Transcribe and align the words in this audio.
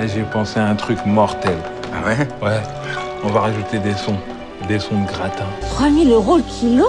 Et 0.00 0.08
j'ai 0.08 0.22
pensé 0.22 0.60
à 0.60 0.66
un 0.66 0.74
truc 0.76 0.98
mortel. 1.06 1.56
Ah 1.92 2.06
ouais? 2.06 2.16
Ouais, 2.42 2.60
on 3.24 3.28
va 3.28 3.40
rajouter 3.40 3.78
des 3.78 3.94
sons. 3.94 4.16
Des 4.68 4.78
sons 4.78 5.02
de 5.02 5.06
gratin. 5.08 5.44
3000 5.74 6.10
euros 6.12 6.36
le 6.36 6.42
kilo? 6.42 6.86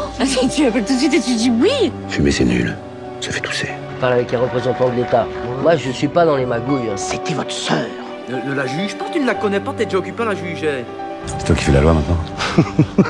Tu 0.53 0.65
appelles 0.65 0.83
tout 0.85 0.93
de 0.93 0.99
suite 0.99 1.13
et 1.13 1.21
tu 1.21 1.35
dis 1.35 1.51
oui 1.61 1.91
Fumer, 2.07 2.31
c'est 2.31 2.45
nul. 2.45 2.75
Ça 3.21 3.31
fait 3.31 3.39
tousser. 3.39 3.69
parle 3.99 4.13
avec 4.13 4.31
les 4.31 4.37
représentants 4.37 4.89
de 4.89 4.95
l'État. 4.95 5.25
Moi, 5.61 5.75
je 5.75 5.89
suis 5.91 6.07
pas 6.07 6.25
dans 6.25 6.35
les 6.35 6.45
magouilles. 6.45 6.89
C'était 6.95 7.33
votre 7.33 7.51
sœur 7.51 7.85
Ne, 8.29 8.49
ne 8.49 8.55
la 8.55 8.65
juge 8.65 8.95
pas, 8.95 9.05
tu 9.11 9.19
ne 9.19 9.25
la 9.27 9.35
connais 9.35 9.59
pas, 9.59 9.73
t'es 9.75 9.85
déjà 9.85 9.97
occupé 9.97 10.23
à 10.23 10.27
la 10.27 10.35
juger. 10.35 10.85
C'est 11.25 11.45
toi 11.45 11.55
qui 11.55 11.63
fais 11.65 11.71
la 11.73 11.81
loi 11.81 11.93
maintenant 11.93 12.17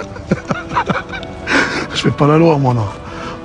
Je 1.93 2.01
fais 2.01 2.11
pas 2.11 2.27
la 2.27 2.37
loi, 2.37 2.57
moi, 2.57 2.73
non. 2.73 2.81
Moi, 2.81 2.89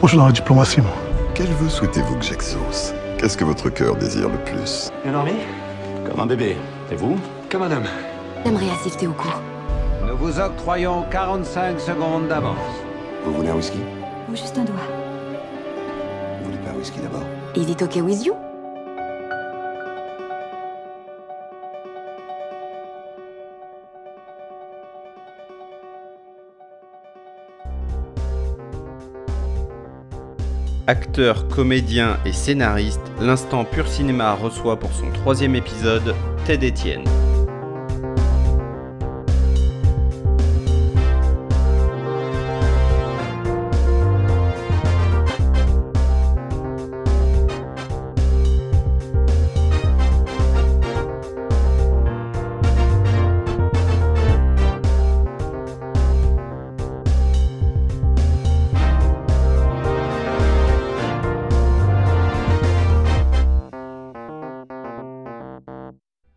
je 0.05 0.09
suis 0.09 0.18
dans 0.18 0.27
la 0.27 0.32
diplomatie, 0.32 0.80
moi. 0.80 0.93
Quel 1.34 1.46
vœu 1.46 1.68
souhaitez-vous 1.68 2.16
que 2.16 2.25
j'exauce? 2.25 2.93
Qu'est-ce 3.18 3.36
que 3.36 3.45
votre 3.45 3.68
cœur 3.71 3.96
désire 3.96 4.29
le 4.29 4.39
plus? 4.39 4.91
Bien 5.02 5.12
dormi 5.12 5.32
Comme 6.14 6.22
un 6.22 6.26
bébé. 6.26 6.56
Et 6.92 6.94
vous 6.94 7.16
Comme 7.50 7.62
un 7.62 7.72
homme. 7.72 7.89
J'aimerais 8.44 8.70
assister 8.70 9.08
au 9.08 9.12
cours. 9.14 9.40
Nous 10.07 10.16
vous 10.16 10.39
octroyons 10.39 11.04
45 11.11 11.80
secondes 11.80 12.29
d'avance. 12.29 12.56
Vous 13.25 13.34
voulez 13.34 13.48
un 13.48 13.56
whisky? 13.56 13.80
Ou 14.30 14.36
juste 14.36 14.56
un 14.56 14.62
doigt. 14.62 14.76
Vous 16.39 16.44
voulez 16.44 16.58
pas 16.58 16.70
un 16.70 16.75
whisky 16.79 17.00
d'abord? 17.00 17.25
Is 17.56 17.68
it 17.68 17.82
okay 17.82 18.00
with 18.00 18.25
you? 18.25 18.36
Acteur, 30.86 31.48
comédien 31.48 32.19
et 32.27 32.33
scénariste, 32.33 33.00
l'instant 33.19 33.64
Pur 33.64 33.88
Cinéma 33.88 34.34
reçoit 34.34 34.78
pour 34.78 34.92
son 34.92 35.11
troisième 35.12 35.55
épisode 35.55 36.14
Ted 36.44 36.69
Etienne. 36.69 37.05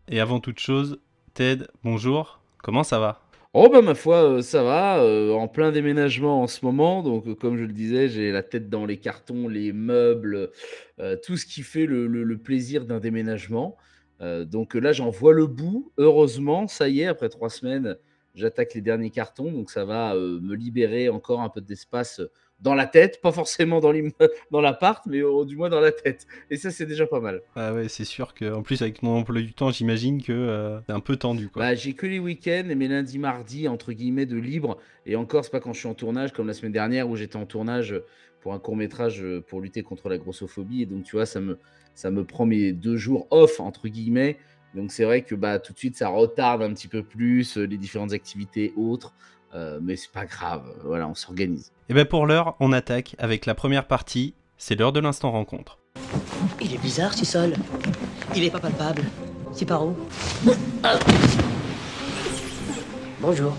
Et 0.08 0.20
avant 0.20 0.40
toute 0.40 0.58
chose, 0.58 1.00
Ted, 1.34 1.66
bonjour, 1.84 2.40
comment 2.62 2.82
ça 2.82 2.98
va? 2.98 3.20
Oh 3.54 3.68
bah 3.70 3.80
ma 3.82 3.94
foi, 3.94 4.22
euh, 4.24 4.42
ça 4.42 4.62
va, 4.62 4.98
euh, 5.02 5.32
en 5.32 5.48
plein 5.48 5.72
déménagement 5.72 6.42
en 6.42 6.46
ce 6.46 6.64
moment, 6.64 7.02
donc 7.02 7.26
euh, 7.26 7.34
comme 7.34 7.56
je 7.56 7.64
le 7.64 7.72
disais, 7.72 8.08
j'ai 8.08 8.30
la 8.30 8.42
tête 8.42 8.68
dans 8.68 8.84
les 8.86 8.98
cartons, 8.98 9.48
les 9.48 9.72
meubles, 9.72 10.50
tout 11.24 11.36
ce 11.36 11.46
qui 11.46 11.62
fait 11.62 11.86
le, 11.86 12.06
le- 12.06 12.38
plaisir 12.38 12.84
d'un 12.86 13.00
déménagement. 13.00 13.76
Donc 14.20 14.74
là, 14.74 14.92
j'en 14.92 15.10
vois 15.10 15.32
le 15.32 15.46
bout. 15.46 15.92
Heureusement, 15.96 16.66
ça 16.66 16.88
y 16.88 17.00
est, 17.00 17.06
après 17.06 17.28
trois 17.28 17.50
semaines, 17.50 17.96
j'attaque 18.34 18.74
les 18.74 18.80
derniers 18.80 19.10
cartons, 19.10 19.52
donc 19.52 19.70
ça 19.70 19.84
va 19.84 20.14
me 20.14 20.54
libérer 20.54 21.08
encore 21.08 21.40
un 21.40 21.48
peu 21.48 21.60
d'espace 21.60 22.20
dans 22.60 22.74
la 22.74 22.86
tête, 22.86 23.20
pas 23.22 23.32
forcément 23.32 23.80
dans 23.80 23.92
l'appart, 24.60 25.04
mais 25.06 25.22
au- 25.22 25.44
du 25.44 25.56
moins 25.56 25.68
dans 25.68 25.80
la 25.80 25.92
tête. 25.92 26.26
Et 26.50 26.56
ça, 26.56 26.70
c'est 26.70 26.86
déjà 26.86 27.06
pas 27.06 27.20
mal. 27.20 27.40
Ah 27.54 27.72
ouais, 27.72 27.88
c'est 27.88 28.04
sûr 28.04 28.34
que, 28.34 28.52
en 28.52 28.62
plus 28.62 28.82
avec 28.82 29.02
mon 29.02 29.18
emploi 29.18 29.40
du 29.40 29.52
temps, 29.52 29.70
j'imagine 29.70 30.22
que 30.22 30.32
euh, 30.32 30.80
c'est 30.86 30.92
un 30.92 31.00
peu 31.00 31.16
tendu 31.16 31.48
quoi. 31.48 31.62
Bah, 31.62 31.74
j'ai 31.74 31.92
que 31.94 32.06
les 32.06 32.18
week-ends 32.18 32.68
et 32.68 32.74
mes 32.74 32.88
lundis, 32.88 33.18
mardis, 33.18 33.68
entre 33.68 33.92
guillemets, 33.92 34.26
de 34.26 34.36
libre. 34.36 34.78
Et 35.06 35.16
encore, 35.16 35.44
c'est 35.44 35.50
pas 35.50 35.60
quand 35.60 35.72
je 35.72 35.78
suis 35.80 35.88
en 35.88 35.94
tournage, 35.94 36.32
comme 36.32 36.46
la 36.46 36.54
semaine 36.54 36.72
dernière 36.72 37.08
où 37.08 37.16
j'étais 37.16 37.36
en 37.36 37.46
tournage 37.46 37.94
pour 38.40 38.54
un 38.54 38.58
court 38.58 38.76
métrage 38.76 39.24
pour 39.48 39.60
lutter 39.60 39.82
contre 39.82 40.08
la 40.08 40.18
grossophobie. 40.18 40.82
Et 40.82 40.86
donc, 40.86 41.04
tu 41.04 41.16
vois, 41.16 41.26
ça 41.26 41.40
me, 41.40 41.58
ça 41.94 42.10
me 42.10 42.24
prend 42.24 42.46
mes 42.46 42.72
deux 42.72 42.96
jours 42.96 43.26
off, 43.30 43.60
entre 43.60 43.88
guillemets. 43.88 44.38
Donc, 44.74 44.92
c'est 44.92 45.04
vrai 45.04 45.22
que 45.22 45.34
bah, 45.34 45.58
tout 45.58 45.72
de 45.72 45.78
suite, 45.78 45.96
ça 45.96 46.08
retarde 46.08 46.62
un 46.62 46.72
petit 46.74 46.88
peu 46.88 47.02
plus 47.02 47.56
euh, 47.56 47.64
les 47.64 47.78
différentes 47.78 48.12
activités 48.12 48.72
autres. 48.76 49.14
Euh, 49.54 49.78
mais 49.82 49.96
c'est 49.96 50.10
pas 50.12 50.26
grave. 50.26 50.62
Voilà, 50.84 51.08
on 51.08 51.14
s'organise. 51.14 51.72
Et 51.88 51.94
ben 51.94 52.04
pour 52.04 52.26
l'heure, 52.26 52.56
on 52.60 52.72
attaque 52.72 53.16
avec 53.18 53.46
la 53.46 53.54
première 53.54 53.86
partie, 53.86 54.34
c'est 54.58 54.78
l'heure 54.78 54.92
de 54.92 55.00
l'instant 55.00 55.30
rencontre. 55.30 55.78
Il 56.60 56.74
est 56.74 56.78
bizarre, 56.78 57.14
ce 57.14 57.24
sol. 57.24 57.54
Il 58.36 58.44
est 58.44 58.50
pas 58.50 58.60
palpable. 58.60 59.02
C'est 59.52 59.66
par 59.66 59.86
où? 59.86 59.96
Bonjour. 63.20 63.56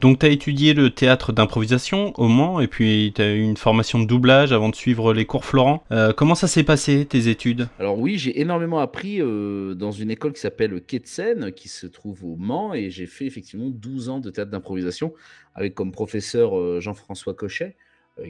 Donc 0.00 0.20
t'as 0.20 0.28
étudié 0.28 0.74
le 0.74 0.90
théâtre 0.90 1.32
d'improvisation 1.32 2.12
au 2.18 2.28
Mans, 2.28 2.60
et 2.60 2.68
puis 2.68 3.12
t'as 3.16 3.32
eu 3.32 3.40
une 3.40 3.56
formation 3.56 3.98
de 3.98 4.06
doublage 4.06 4.52
avant 4.52 4.68
de 4.68 4.76
suivre 4.76 5.12
les 5.12 5.24
cours 5.24 5.44
Florent. 5.44 5.82
Euh, 5.90 6.12
comment 6.12 6.36
ça 6.36 6.46
s'est 6.46 6.62
passé, 6.62 7.04
tes 7.04 7.26
études? 7.26 7.68
Alors 7.80 7.98
oui, 7.98 8.16
j'ai 8.16 8.40
énormément 8.40 8.78
appris 8.78 9.20
euh, 9.20 9.74
dans 9.74 9.90
une 9.90 10.12
école 10.12 10.34
qui 10.34 10.40
s'appelle 10.40 10.80
Seine, 11.02 11.50
qui 11.50 11.68
se 11.68 11.88
trouve 11.88 12.24
au 12.24 12.36
Mans, 12.36 12.74
et 12.74 12.90
j'ai 12.90 13.06
fait 13.06 13.26
effectivement 13.26 13.70
12 13.70 14.08
ans 14.08 14.20
de 14.20 14.30
théâtre 14.30 14.52
d'improvisation 14.52 15.12
avec 15.56 15.74
comme 15.74 15.90
professeur 15.90 16.56
euh, 16.56 16.78
Jean-François 16.80 17.34
Cochet, 17.34 17.74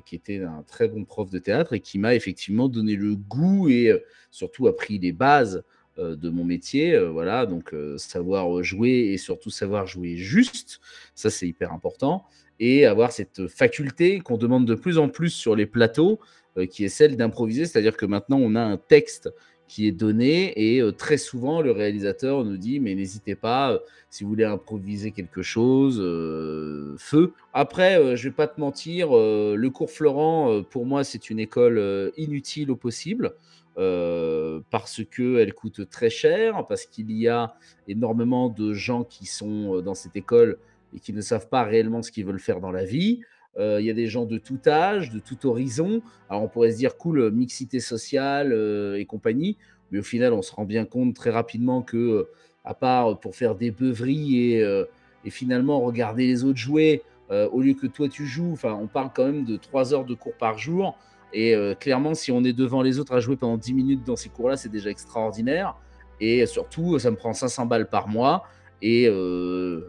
qui 0.05 0.17
était 0.17 0.43
un 0.43 0.63
très 0.67 0.87
bon 0.87 1.05
prof 1.05 1.31
de 1.31 1.39
théâtre 1.39 1.73
et 1.73 1.81
qui 1.81 1.99
m'a 1.99 2.15
effectivement 2.15 2.69
donné 2.69 2.95
le 2.95 3.17
goût 3.17 3.71
et 3.71 3.91
surtout 4.31 4.67
appris 4.67 4.99
les 4.99 5.13
bases 5.13 5.65
de 5.99 6.31
mon 6.31 6.45
métier. 6.45 6.95
euh, 6.95 7.11
voilà, 7.11 7.47
donc 7.47 7.73
euh, 7.75 7.99
savoir 7.99 8.63
jouer 8.63 9.11
et 9.13 9.19
surtout 9.19 9.51
savoir 9.51 9.87
jouer 9.87 10.17
juste, 10.17 10.81
ça 11.15 11.31
c'est 11.31 11.47
hyper 11.49 11.73
important, 11.73 12.25
et 12.61 12.87
avoir 12.87 13.13
cette 13.13 13.47
faculté 13.49 14.21
qu'on 14.21 14.37
demande 14.37 14.67
de 14.67 14.75
plus 14.75 14.99
en 14.99 15.09
plus 15.09 15.31
sur 15.31 15.55
les 15.57 15.67
plateaux, 15.67 16.19
euh, 16.57 16.67
qui 16.67 16.85
est 16.85 16.89
celle 16.89 17.17
d'improviser, 17.17 17.67
c'est-à-dire 17.67 17.97
que 17.97 18.07
maintenant 18.07 18.39
on 18.41 18.55
a 18.55 18.61
un 18.63 18.77
texte 18.77 19.31
qui 19.69 19.87
est 19.87 19.93
donné 19.93 20.53
et 20.57 20.81
euh, 20.81 20.93
très 20.93 21.19
souvent 21.19 21.61
le 21.61 21.73
réalisateur 21.73 22.43
nous 22.43 22.57
dit 22.57 22.81
mais 22.81 22.95
n'hésitez 22.95 23.35
pas 23.35 23.73
euh, 23.73 23.79
si 24.09 24.25
vous 24.25 24.31
voulez 24.31 24.45
improviser 24.45 25.11
quelque 25.13 25.43
chose 25.43 26.01
euh, 26.01 26.95
feu. 26.99 27.33
Après 27.53 27.99
euh, 28.01 28.17
je 28.17 28.29
vais 28.29 28.35
pas 28.35 28.47
te 28.49 28.59
mentir 28.59 29.15
euh, 29.15 29.57
le 29.57 29.71
cours 29.71 29.91
Florent 29.91 30.51
euh, 30.51 30.63
pour 30.63 30.87
moi 30.87 31.05
c'est 31.05 31.29
une 31.29 31.39
école 31.39 31.77
euh, 31.77 32.11
inutile 32.17 32.71
au 32.71 32.77
possible 32.77 33.35
euh, 33.79 34.61
parce 34.71 35.03
que 35.09 35.39
elle 35.39 35.55
coûte 35.55 35.89
très 35.89 36.11
cher 36.11 36.67
parce 36.67 36.85
qu'il 36.85 37.13
y 37.13 37.29
a 37.29 37.55
énormément 37.87 38.49
de 38.49 38.73
gens 38.73 39.05
qui 39.05 39.25
sont 39.25 39.77
euh, 39.77 39.83
dans 39.83 39.95
cette 39.95 40.17
école 40.17 40.59
et 40.93 40.99
qui 40.99 41.13
ne 41.13 41.21
savent 41.21 41.49
pas 41.49 41.63
réellement 41.63 42.03
ce 42.03 42.11
qu'ils 42.11 42.27
veulent 42.27 42.41
faire 42.41 42.61
dans 42.61 42.73
la 42.73 42.85
vie. 42.85 43.21
Euh, 43.57 43.81
il 43.81 43.87
y 43.87 43.91
a 43.91 43.95
des 43.95 44.09
gens 44.09 44.25
de 44.25 44.37
tout 44.37 44.59
âge, 44.67 45.11
de 45.11 45.21
tout 45.21 45.47
horizon. 45.47 46.03
Alors 46.29 46.43
on 46.43 46.49
pourrait 46.49 46.73
se 46.73 46.77
dire 46.77 46.97
cool, 46.97 47.31
mixité 47.31 47.79
sociale 47.79 48.53
et 48.99 49.05
compagnie, 49.05 49.57
mais 49.93 50.01
au 50.01 50.03
final 50.03 50.33
on 50.33 50.43
se 50.43 50.53
rend 50.53 50.65
bien 50.65 50.85
compte 50.85 51.15
très 51.15 51.31
rapidement 51.31 51.81
que, 51.83 52.27
à 52.65 52.75
part 52.75 53.21
pour 53.21 53.37
faire 53.37 53.55
des 53.55 53.71
beuveries 53.71 54.55
et, 54.55 55.31
finalement 55.31 55.81
regarder 55.81 56.27
les 56.27 56.43
autres 56.43 56.59
jouer, 56.59 57.03
au 57.31 57.61
lieu 57.61 57.75
que 57.75 57.87
toi 57.87 58.09
tu 58.09 58.27
joues, 58.27 58.53
enfin 58.53 58.73
on 58.73 58.87
parle 58.87 59.11
quand 59.15 59.27
même 59.27 59.45
de 59.45 59.57
3 59.57 59.93
heures 59.93 60.07
de 60.07 60.15
cours 60.15 60.37
par 60.37 60.59
jour, 60.59 60.97
et 61.33 61.55
euh, 61.55 61.75
clairement 61.75 62.15
si 62.15 62.33
on 62.33 62.43
est 62.45 62.53
devant 62.53 62.83
les 62.83 62.99
autres 62.99 63.15
à 63.15 63.21
jouer 63.21 63.37
pendant 63.37 63.57
10 63.57 63.75
minutes 63.75 64.05
dans 64.05 64.17
ces 64.17 64.29
cours-là, 64.29 64.57
c'est 64.57 64.69
déjà 64.69 64.91
extraordinaire, 64.91 65.77
et 66.21 66.47
surtout 66.47 66.99
ça 66.99 67.11
me 67.11 67.17
prend 67.17 67.33
500 67.33 67.67
balles 67.67 67.89
par 67.89 68.09
mois, 68.09 68.45
et 68.81 69.07
euh, 69.09 69.89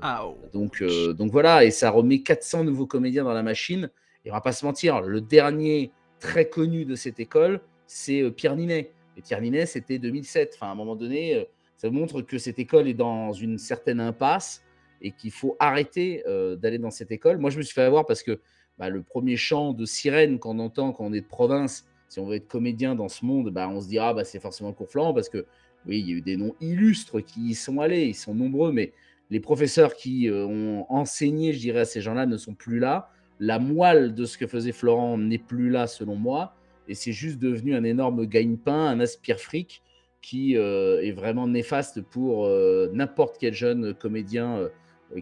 donc, 0.53 0.81
euh, 0.81 1.13
donc 1.13 1.31
voilà, 1.31 1.63
et 1.63 1.71
ça 1.71 1.91
remet 1.91 2.21
400 2.21 2.63
nouveaux 2.63 2.87
comédiens 2.87 3.23
dans 3.23 3.33
la 3.33 3.43
machine. 3.43 3.89
Et 4.25 4.31
on 4.31 4.33
va 4.33 4.41
pas 4.41 4.51
se 4.51 4.65
mentir, 4.65 5.01
le 5.01 5.21
dernier 5.21 5.91
très 6.19 6.49
connu 6.49 6.85
de 6.85 6.95
cette 6.95 7.19
école, 7.19 7.61
c'est 7.87 8.21
euh, 8.21 8.31
Pierre 8.31 8.55
Ninet. 8.55 8.91
Et 9.17 9.21
Pierre 9.21 9.41
Ninet, 9.41 9.65
c'était 9.65 9.99
2007. 9.99 10.53
Enfin, 10.55 10.67
à 10.67 10.71
un 10.71 10.75
moment 10.75 10.95
donné, 10.95 11.35
euh, 11.35 11.43
ça 11.77 11.89
montre 11.89 12.21
que 12.21 12.37
cette 12.37 12.59
école 12.59 12.87
est 12.87 12.93
dans 12.93 13.33
une 13.33 13.57
certaine 13.57 13.99
impasse 13.99 14.63
et 15.01 15.11
qu'il 15.11 15.31
faut 15.31 15.55
arrêter 15.59 16.23
euh, 16.27 16.55
d'aller 16.55 16.77
dans 16.77 16.91
cette 16.91 17.11
école. 17.11 17.37
Moi, 17.37 17.49
je 17.49 17.57
me 17.57 17.63
suis 17.63 17.73
fait 17.73 17.83
avoir 17.83 18.05
parce 18.05 18.21
que 18.21 18.39
bah, 18.79 18.89
le 18.89 19.03
premier 19.03 19.35
chant 19.35 19.73
de 19.73 19.85
sirène 19.85 20.39
qu'on 20.39 20.57
entend 20.57 20.93
quand 20.93 21.05
on 21.05 21.13
est 21.13 21.21
de 21.21 21.27
province, 21.27 21.85
si 22.07 22.19
on 22.19 22.25
veut 22.25 22.37
être 22.37 22.47
comédien 22.47 22.95
dans 22.95 23.09
ce 23.09 23.25
monde, 23.25 23.51
bah, 23.51 23.69
on 23.69 23.81
se 23.81 23.87
dira 23.87 24.13
bah, 24.13 24.23
c'est 24.23 24.39
forcément 24.39 24.71
cours 24.73 24.89
Florent 24.89 25.13
parce 25.13 25.29
que 25.29 25.45
oui, 25.85 25.99
il 25.99 26.09
y 26.09 26.13
a 26.13 26.15
eu 26.15 26.21
des 26.21 26.37
noms 26.37 26.55
illustres 26.61 27.23
qui 27.23 27.49
y 27.49 27.55
sont 27.55 27.79
allés, 27.79 28.05
ils 28.05 28.15
sont 28.15 28.33
nombreux, 28.33 28.71
mais 28.71 28.93
les 29.29 29.39
professeurs 29.39 29.95
qui 29.95 30.27
euh, 30.29 30.45
ont 30.45 30.85
enseigné, 30.89 31.53
je 31.53 31.59
dirais, 31.59 31.81
à 31.81 31.85
ces 31.85 32.01
gens-là 32.01 32.25
ne 32.25 32.37
sont 32.37 32.53
plus 32.53 32.79
là. 32.79 33.11
La 33.39 33.59
moelle 33.59 34.13
de 34.13 34.25
ce 34.25 34.37
que 34.37 34.47
faisait 34.47 34.71
Florent 34.71 35.17
n'est 35.17 35.37
plus 35.37 35.69
là, 35.69 35.87
selon 35.87 36.15
moi, 36.15 36.55
et 36.87 36.95
c'est 36.95 37.11
juste 37.11 37.37
devenu 37.37 37.75
un 37.75 37.83
énorme 37.83 38.25
gagne-pain, 38.25 38.87
un 38.87 38.99
aspire-fric 38.99 39.83
qui 40.21 40.57
euh, 40.57 41.01
est 41.01 41.11
vraiment 41.11 41.47
néfaste 41.47 42.01
pour 42.01 42.45
euh, 42.45 42.89
n'importe 42.93 43.37
quel 43.39 43.53
jeune 43.53 43.93
comédien 43.93 44.67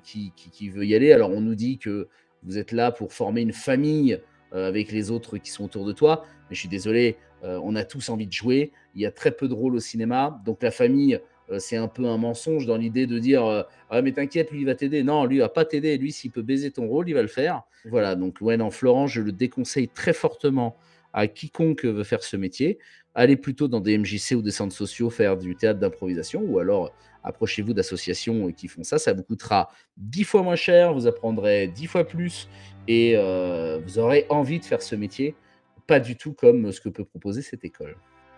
qui 0.04 0.69
veut 0.69 0.86
y 0.86 0.95
aller. 0.95 1.12
Alors 1.12 1.31
on 1.31 1.42
nous 1.42 1.56
dit 1.56 1.77
que 1.77 2.07
vous 2.47 2.57
êtes 2.57 2.71
là 2.71 2.91
pour 2.91 3.13
former 3.13 3.41
une 3.41 3.53
famille 3.53 4.19
euh, 4.53 4.67
avec 4.67 4.91
les 4.91 5.11
autres 5.11 5.38
qui 5.38 5.51
sont 5.51 5.65
autour 5.65 5.85
de 5.85 5.91
toi, 5.91 6.23
mais 6.49 6.55
je 6.55 6.61
suis 6.61 6.69
désolé, 6.69 7.17
euh, 7.44 7.59
on 7.63 7.75
a 7.75 7.83
tous 7.83 8.09
envie 8.09 8.25
de 8.25 8.31
jouer. 8.31 8.71
Il 8.95 9.01
y 9.01 9.05
a 9.05 9.11
très 9.11 9.31
peu 9.31 9.47
de 9.47 9.53
rôles 9.53 9.75
au 9.75 9.79
cinéma, 9.79 10.41
donc 10.45 10.63
la 10.63 10.71
famille, 10.71 11.19
euh, 11.51 11.59
c'est 11.59 11.75
un 11.75 11.89
peu 11.89 12.05
un 12.05 12.17
mensonge 12.17 12.65
dans 12.65 12.77
l'idée 12.77 13.05
de 13.05 13.19
dire 13.19 13.65
ah 13.89 14.01
mais 14.01 14.13
t'inquiète, 14.13 14.51
lui 14.51 14.61
il 14.61 14.65
va 14.65 14.75
t'aider. 14.75 15.03
Non, 15.03 15.25
lui 15.25 15.35
il 15.35 15.39
va 15.39 15.49
pas 15.49 15.65
t'aider. 15.65 15.97
Lui 15.97 16.11
s'il 16.11 16.31
peut 16.31 16.41
baiser 16.41 16.71
ton 16.71 16.88
rôle, 16.88 17.09
il 17.09 17.13
va 17.13 17.21
le 17.21 17.27
faire. 17.27 17.63
Voilà, 17.85 18.15
donc 18.15 18.38
ouais, 18.41 18.57
non, 18.57 18.71
Florent, 18.71 19.07
je 19.07 19.21
le 19.21 19.33
déconseille 19.33 19.89
très 19.89 20.13
fortement 20.13 20.77
à 21.13 21.27
quiconque 21.27 21.83
veut 21.83 22.03
faire 22.03 22.23
ce 22.23 22.38
métier. 22.38 22.79
Allez 23.15 23.35
plutôt 23.35 23.67
dans 23.67 23.79
des 23.79 23.97
MJC 23.97 24.35
ou 24.35 24.41
des 24.41 24.51
centres 24.51 24.75
sociaux 24.75 25.09
faire 25.09 25.38
du 25.38 25.55
théâtre 25.55 25.79
d'improvisation 25.79 26.41
ou 26.41 26.59
alors 26.59 26.94
approchez-vous 27.27 27.74
d'associations 27.74 28.51
qui 28.51 28.68
font 28.68 28.83
ça. 28.83 28.97
Ça 28.97 29.13
vous 29.13 29.24
coûtera 29.24 29.69
dix 29.97 30.24
fois 30.24 30.44
moins 30.44 30.56
cher, 30.56 30.94
vous 30.94 31.07
apprendrez 31.07 31.68
dix 31.68 31.88
fois 31.88 32.03
plus 32.03 32.50
et 32.88 33.13
euh, 33.15 33.79
vous 33.83 34.00
aurez 34.00 34.25
envie 34.29 34.59
de 34.59 34.65
faire 34.65 34.81
ce 34.81 34.95
métier. 34.95 35.35
Pas 35.85 36.00
du 36.00 36.15
tout 36.15 36.33
comme 36.33 36.71
ce 36.71 36.81
que 36.81 36.89
peut 36.89 37.06
proposer 37.06 37.41
cette 37.41 37.63
école. 37.63 37.95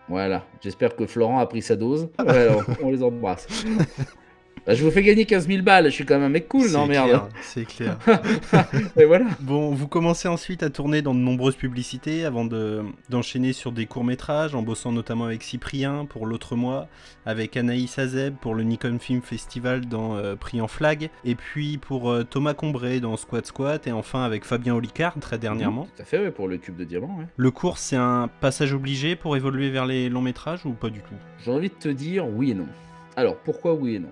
Voilà, 0.07 0.45
j'espère 0.62 0.95
que 0.95 1.06
Florent 1.06 1.39
a 1.39 1.45
pris 1.45 1.62
sa 1.62 1.75
dose. 1.75 2.09
Ouais, 2.19 2.47
on 2.81 2.89
les 2.89 3.03
embrasse. 3.03 3.47
Bah, 4.65 4.73
je 4.75 4.83
vous 4.83 4.91
fais 4.91 5.01
gagner 5.03 5.25
15 5.25 5.47
000 5.47 5.63
balles, 5.63 5.85
je 5.85 5.89
suis 5.91 6.06
quand 6.06 6.15
même 6.15 6.23
un 6.25 6.29
mec 6.29 6.47
cool, 6.47 6.69
non 6.71 6.83
C'est 6.83 6.89
merde. 6.89 7.07
clair, 7.07 7.27
C'est 7.41 7.65
clair. 7.65 7.97
Et 8.97 9.06
voilà. 9.06 9.25
Bon, 9.39 9.73
vous 9.73 9.88
commencez 9.88 10.27
ensuite 10.27 10.61
à 10.63 10.69
tourner 10.69 11.01
dans 11.01 11.13
de 11.15 11.19
nombreuses 11.19 11.56
publicités 11.56 12.25
avant 12.25 12.45
de- 12.45 12.83
d'enchaîner 13.09 13.53
sur 13.53 13.71
des 13.71 13.85
courts-métrages, 13.85 14.53
en 14.56 14.61
bossant 14.61 14.91
notamment 14.91 15.25
avec 15.25 15.44
Cyprien 15.44 16.06
pour 16.06 16.25
L'autre 16.25 16.56
mois, 16.56 16.88
avec 17.25 17.57
Anaïs 17.57 17.97
Azeb 17.97 18.35
pour 18.35 18.53
le 18.56 18.63
Nikon 18.63 18.97
Film 19.00 19.21
Festival 19.21 19.85
dans 19.85 20.15
euh, 20.15 20.35
Prix 20.35 20.61
en 20.61 20.67
Flag, 20.67 21.09
et 21.25 21.35
puis 21.35 21.77
pour 21.77 22.11
euh, 22.11 22.23
Thomas 22.23 22.53
Combré 22.53 23.00
dans 23.00 23.17
Squat 23.17 23.45
Squat, 23.45 23.88
et 23.88 23.91
enfin 23.91 24.23
avec 24.23 24.45
Fabien 24.45 24.75
Olicard 24.75 25.15
très 25.19 25.38
dernièrement. 25.38 25.85
Tout 25.95 26.01
à 26.01 26.06
fait, 26.06 26.19
ouais, 26.19 26.31
pour 26.31 26.47
le 26.47 26.57
cube 26.57 26.75
de 26.75 26.83
diamant. 26.83 27.15
ouais. 27.19 27.25
Le 27.38 27.51
cours, 27.51 27.77
c'est 27.77 27.95
un 27.95 28.29
passage 28.41 28.73
obligé 28.73 29.15
pour 29.15 29.35
évoluer 29.35 29.69
vers 29.69 29.85
les 29.85 30.09
longs 30.09 30.21
métrages 30.21 30.65
ou 30.65 30.71
pas 30.73 30.89
du 30.89 31.00
tout? 31.00 31.15
J'ai 31.44 31.51
envie 31.51 31.69
de 31.69 31.73
te 31.73 31.89
dire 31.89 32.27
oui 32.27 32.51
et 32.51 32.53
non. 32.53 32.67
Alors, 33.15 33.35
pourquoi 33.38 33.73
oui 33.73 33.95
et 33.95 34.00
non? 34.00 34.09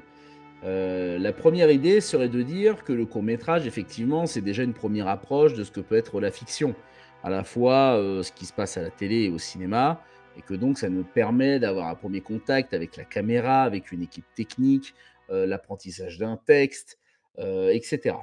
Euh, 0.68 1.18
La 1.18 1.34
première 1.34 1.72
idée 1.72 2.02
serait 2.02 2.30
de 2.30 2.42
dire 2.42 2.84
que 2.84 2.94
le 2.94 3.06
court 3.06 3.24
métrage, 3.24 3.66
effectivement, 3.66 4.26
c'est 4.26 4.42
déjà 4.42 4.64
une 4.64 4.74
première 4.74 5.08
approche 5.08 5.54
de 5.54 5.64
ce 5.64 5.72
que 5.72 5.80
peut 5.80 5.96
être 5.96 6.20
la 6.20 6.30
fiction, 6.30 6.76
à 7.24 7.30
la 7.30 7.44
fois 7.44 7.98
euh, 7.98 8.22
ce 8.22 8.32
qui 8.32 8.46
se 8.46 8.54
passe 8.54 8.78
à 8.78 8.82
la 8.82 8.90
télé 8.90 9.24
et 9.24 9.30
au 9.30 9.38
cinéma, 9.38 10.02
et 10.38 10.42
que 10.42 10.54
donc 10.54 10.78
ça 10.78 10.90
nous 10.90 11.04
permet 11.04 11.60
d'avoir 11.60 11.88
un 11.88 11.96
premier 11.96 12.22
contact 12.22 12.74
avec 12.74 12.98
la 12.98 13.06
caméra, 13.06 13.64
avec 13.64 13.92
une 13.92 14.02
équipe 14.02 14.26
technique, 14.36 14.94
euh, 15.30 15.46
l'apprentissage 15.46 16.18
d'un 16.18 16.38
texte, 16.38 17.00
etc. 17.40 18.16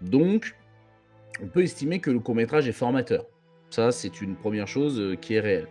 Donc, 0.00 0.56
on 1.40 1.46
peut 1.46 1.62
estimer 1.62 2.00
que 2.00 2.10
le 2.10 2.18
court 2.18 2.34
métrage 2.34 2.66
est 2.66 2.72
formateur. 2.72 3.24
Ça, 3.70 3.92
c'est 3.92 4.20
une 4.20 4.34
première 4.34 4.66
chose 4.66 5.14
qui 5.20 5.34
est 5.34 5.40
réelle. 5.40 5.68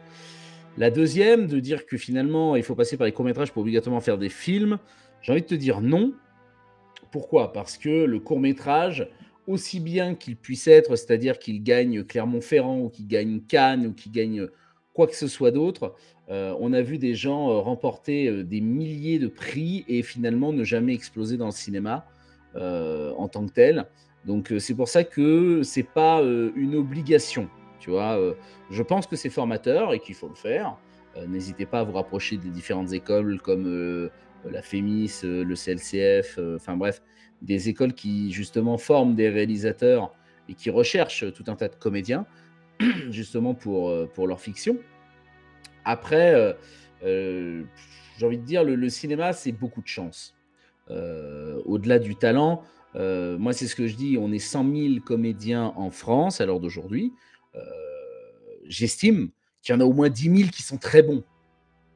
La 0.78 0.92
deuxième, 0.92 1.48
de 1.48 1.60
dire 1.60 1.86
que 1.86 1.98
finalement, 1.98 2.56
il 2.56 2.64
faut 2.64 2.74
passer 2.74 2.96
par 2.96 3.04
les 3.04 3.12
courts-métrages 3.12 3.52
pour 3.52 3.64
obligatoirement 3.64 4.00
faire 4.00 4.18
des 4.18 4.30
films, 4.30 4.78
j'ai 5.26 5.32
envie 5.32 5.42
de 5.42 5.48
te 5.48 5.56
dire 5.56 5.82
non. 5.82 6.14
Pourquoi? 7.12 7.52
Parce 7.52 7.80
que 7.80 8.06
le 8.06 8.20
court-métrage, 8.20 9.10
aussi 9.48 9.80
bien 9.80 10.14
qu'il 10.14 10.36
puisse 10.36 10.68
être, 10.68 10.96
c'est-à-dire 10.96 11.40
qu'il 11.40 11.64
gagne 11.64 12.04
Clermont-Ferrand 12.04 12.80
ou 12.80 12.90
qu'il 12.90 13.08
gagne 13.08 13.42
Cannes 13.42 13.88
ou 13.88 13.94
qu'il 13.94 14.12
gagne 14.12 14.48
quoi 14.94 15.08
que 15.08 15.16
ce 15.16 15.28
soit 15.28 15.50
d'autre, 15.50 15.96
euh, 16.30 16.56
on 16.60 16.74
a 16.74 16.84
vu 16.84 17.00
des 17.00 17.16
gens 17.16 17.50
euh, 17.50 17.60
remporter 17.60 18.28
euh, 18.28 18.44
des 18.44 18.62
milliers 18.62 19.18
de 19.18 19.28
prix 19.28 19.84
et 19.88 20.04
finalement 20.04 20.54
ne 20.54 20.64
jamais 20.64 20.94
exploser 20.94 21.38
dans 21.38 21.48
le 21.48 21.52
cinéma 21.52 22.06
euh, 22.56 23.12
en 23.18 23.28
tant 23.28 23.48
que 23.48 23.52
tel. 23.54 23.88
Donc 24.26 24.52
euh, 24.52 24.60
c'est 24.60 24.76
pour 24.76 24.90
ça 24.90 25.04
que 25.04 25.64
c'est 25.64 25.82
pas 25.84 26.22
euh, 26.22 26.52
une 26.56 26.76
obligation. 26.76 27.50
Tu 27.80 27.90
vois, 27.90 28.20
euh, 28.20 28.36
je 28.70 28.84
pense 28.84 29.08
que 29.08 29.16
c'est 29.16 29.32
formateur 29.32 29.92
et 29.92 30.00
qu'il 30.00 30.14
faut 30.14 30.30
le 30.30 30.36
faire. 30.36 30.78
Euh, 31.18 31.26
N'hésitez 31.26 31.66
pas 31.66 31.80
à 31.80 31.84
vous 31.84 31.94
rapprocher 31.94 32.38
des 32.38 32.50
différentes 32.50 32.94
écoles 32.94 33.42
comme 33.42 33.66
euh, 33.66 34.10
la 34.52 34.62
FEMIS, 34.62 35.22
euh, 35.24 35.44
le 35.44 35.56
CLCF, 35.56 36.38
euh, 36.38 36.56
enfin 36.56 36.78
bref, 36.78 37.02
des 37.42 37.70
écoles 37.70 37.94
qui 37.94 38.32
justement 38.32 38.78
forment 38.78 39.16
des 39.16 39.30
réalisateurs 39.30 40.14
et 40.50 40.54
qui 40.54 40.70
recherchent 40.70 41.32
tout 41.34 41.44
un 41.48 41.56
tas 41.56 41.68
de 41.68 41.76
comédiens 41.76 42.26
justement 43.10 43.54
pour, 43.54 43.90
euh, 43.90 44.10
pour 44.14 44.28
leur 44.28 44.40
fiction. 44.40 44.78
Après, 45.84 46.34
euh, 46.34 46.54
euh, 47.04 47.64
j'ai 48.18 48.26
envie 48.26 48.38
de 48.38 48.46
dire, 48.46 48.64
le, 48.64 48.76
le 48.76 48.90
cinéma, 48.90 49.34
c'est 49.34 49.52
beaucoup 49.52 49.82
de 49.82 49.88
chance. 49.88 50.36
Euh, 50.90 51.62
Au-delà 51.66 52.00
du 52.00 52.16
talent, 52.16 52.64
euh, 52.96 53.38
moi, 53.38 53.54
c'est 53.54 53.68
ce 53.68 53.76
que 53.76 53.88
je 53.88 53.96
dis, 53.96 54.18
on 54.20 54.32
est 54.32 54.40
100 54.40 54.74
000 54.74 55.00
comédiens 55.04 55.74
en 55.76 55.90
France 55.90 56.42
à 56.42 56.46
l'heure 56.46 56.60
d'aujourd'hui. 56.60 57.14
Euh, 57.56 57.60
J'estime 58.68 59.30
qu'il 59.62 59.76
y 59.76 59.78
en 59.78 59.82
a 59.82 59.86
au 59.86 59.94
moins 59.94 60.10
10 60.10 60.38
000 60.38 60.50
qui 60.50 60.64
sont 60.64 60.78
très 60.78 61.04
bons. 61.04 61.24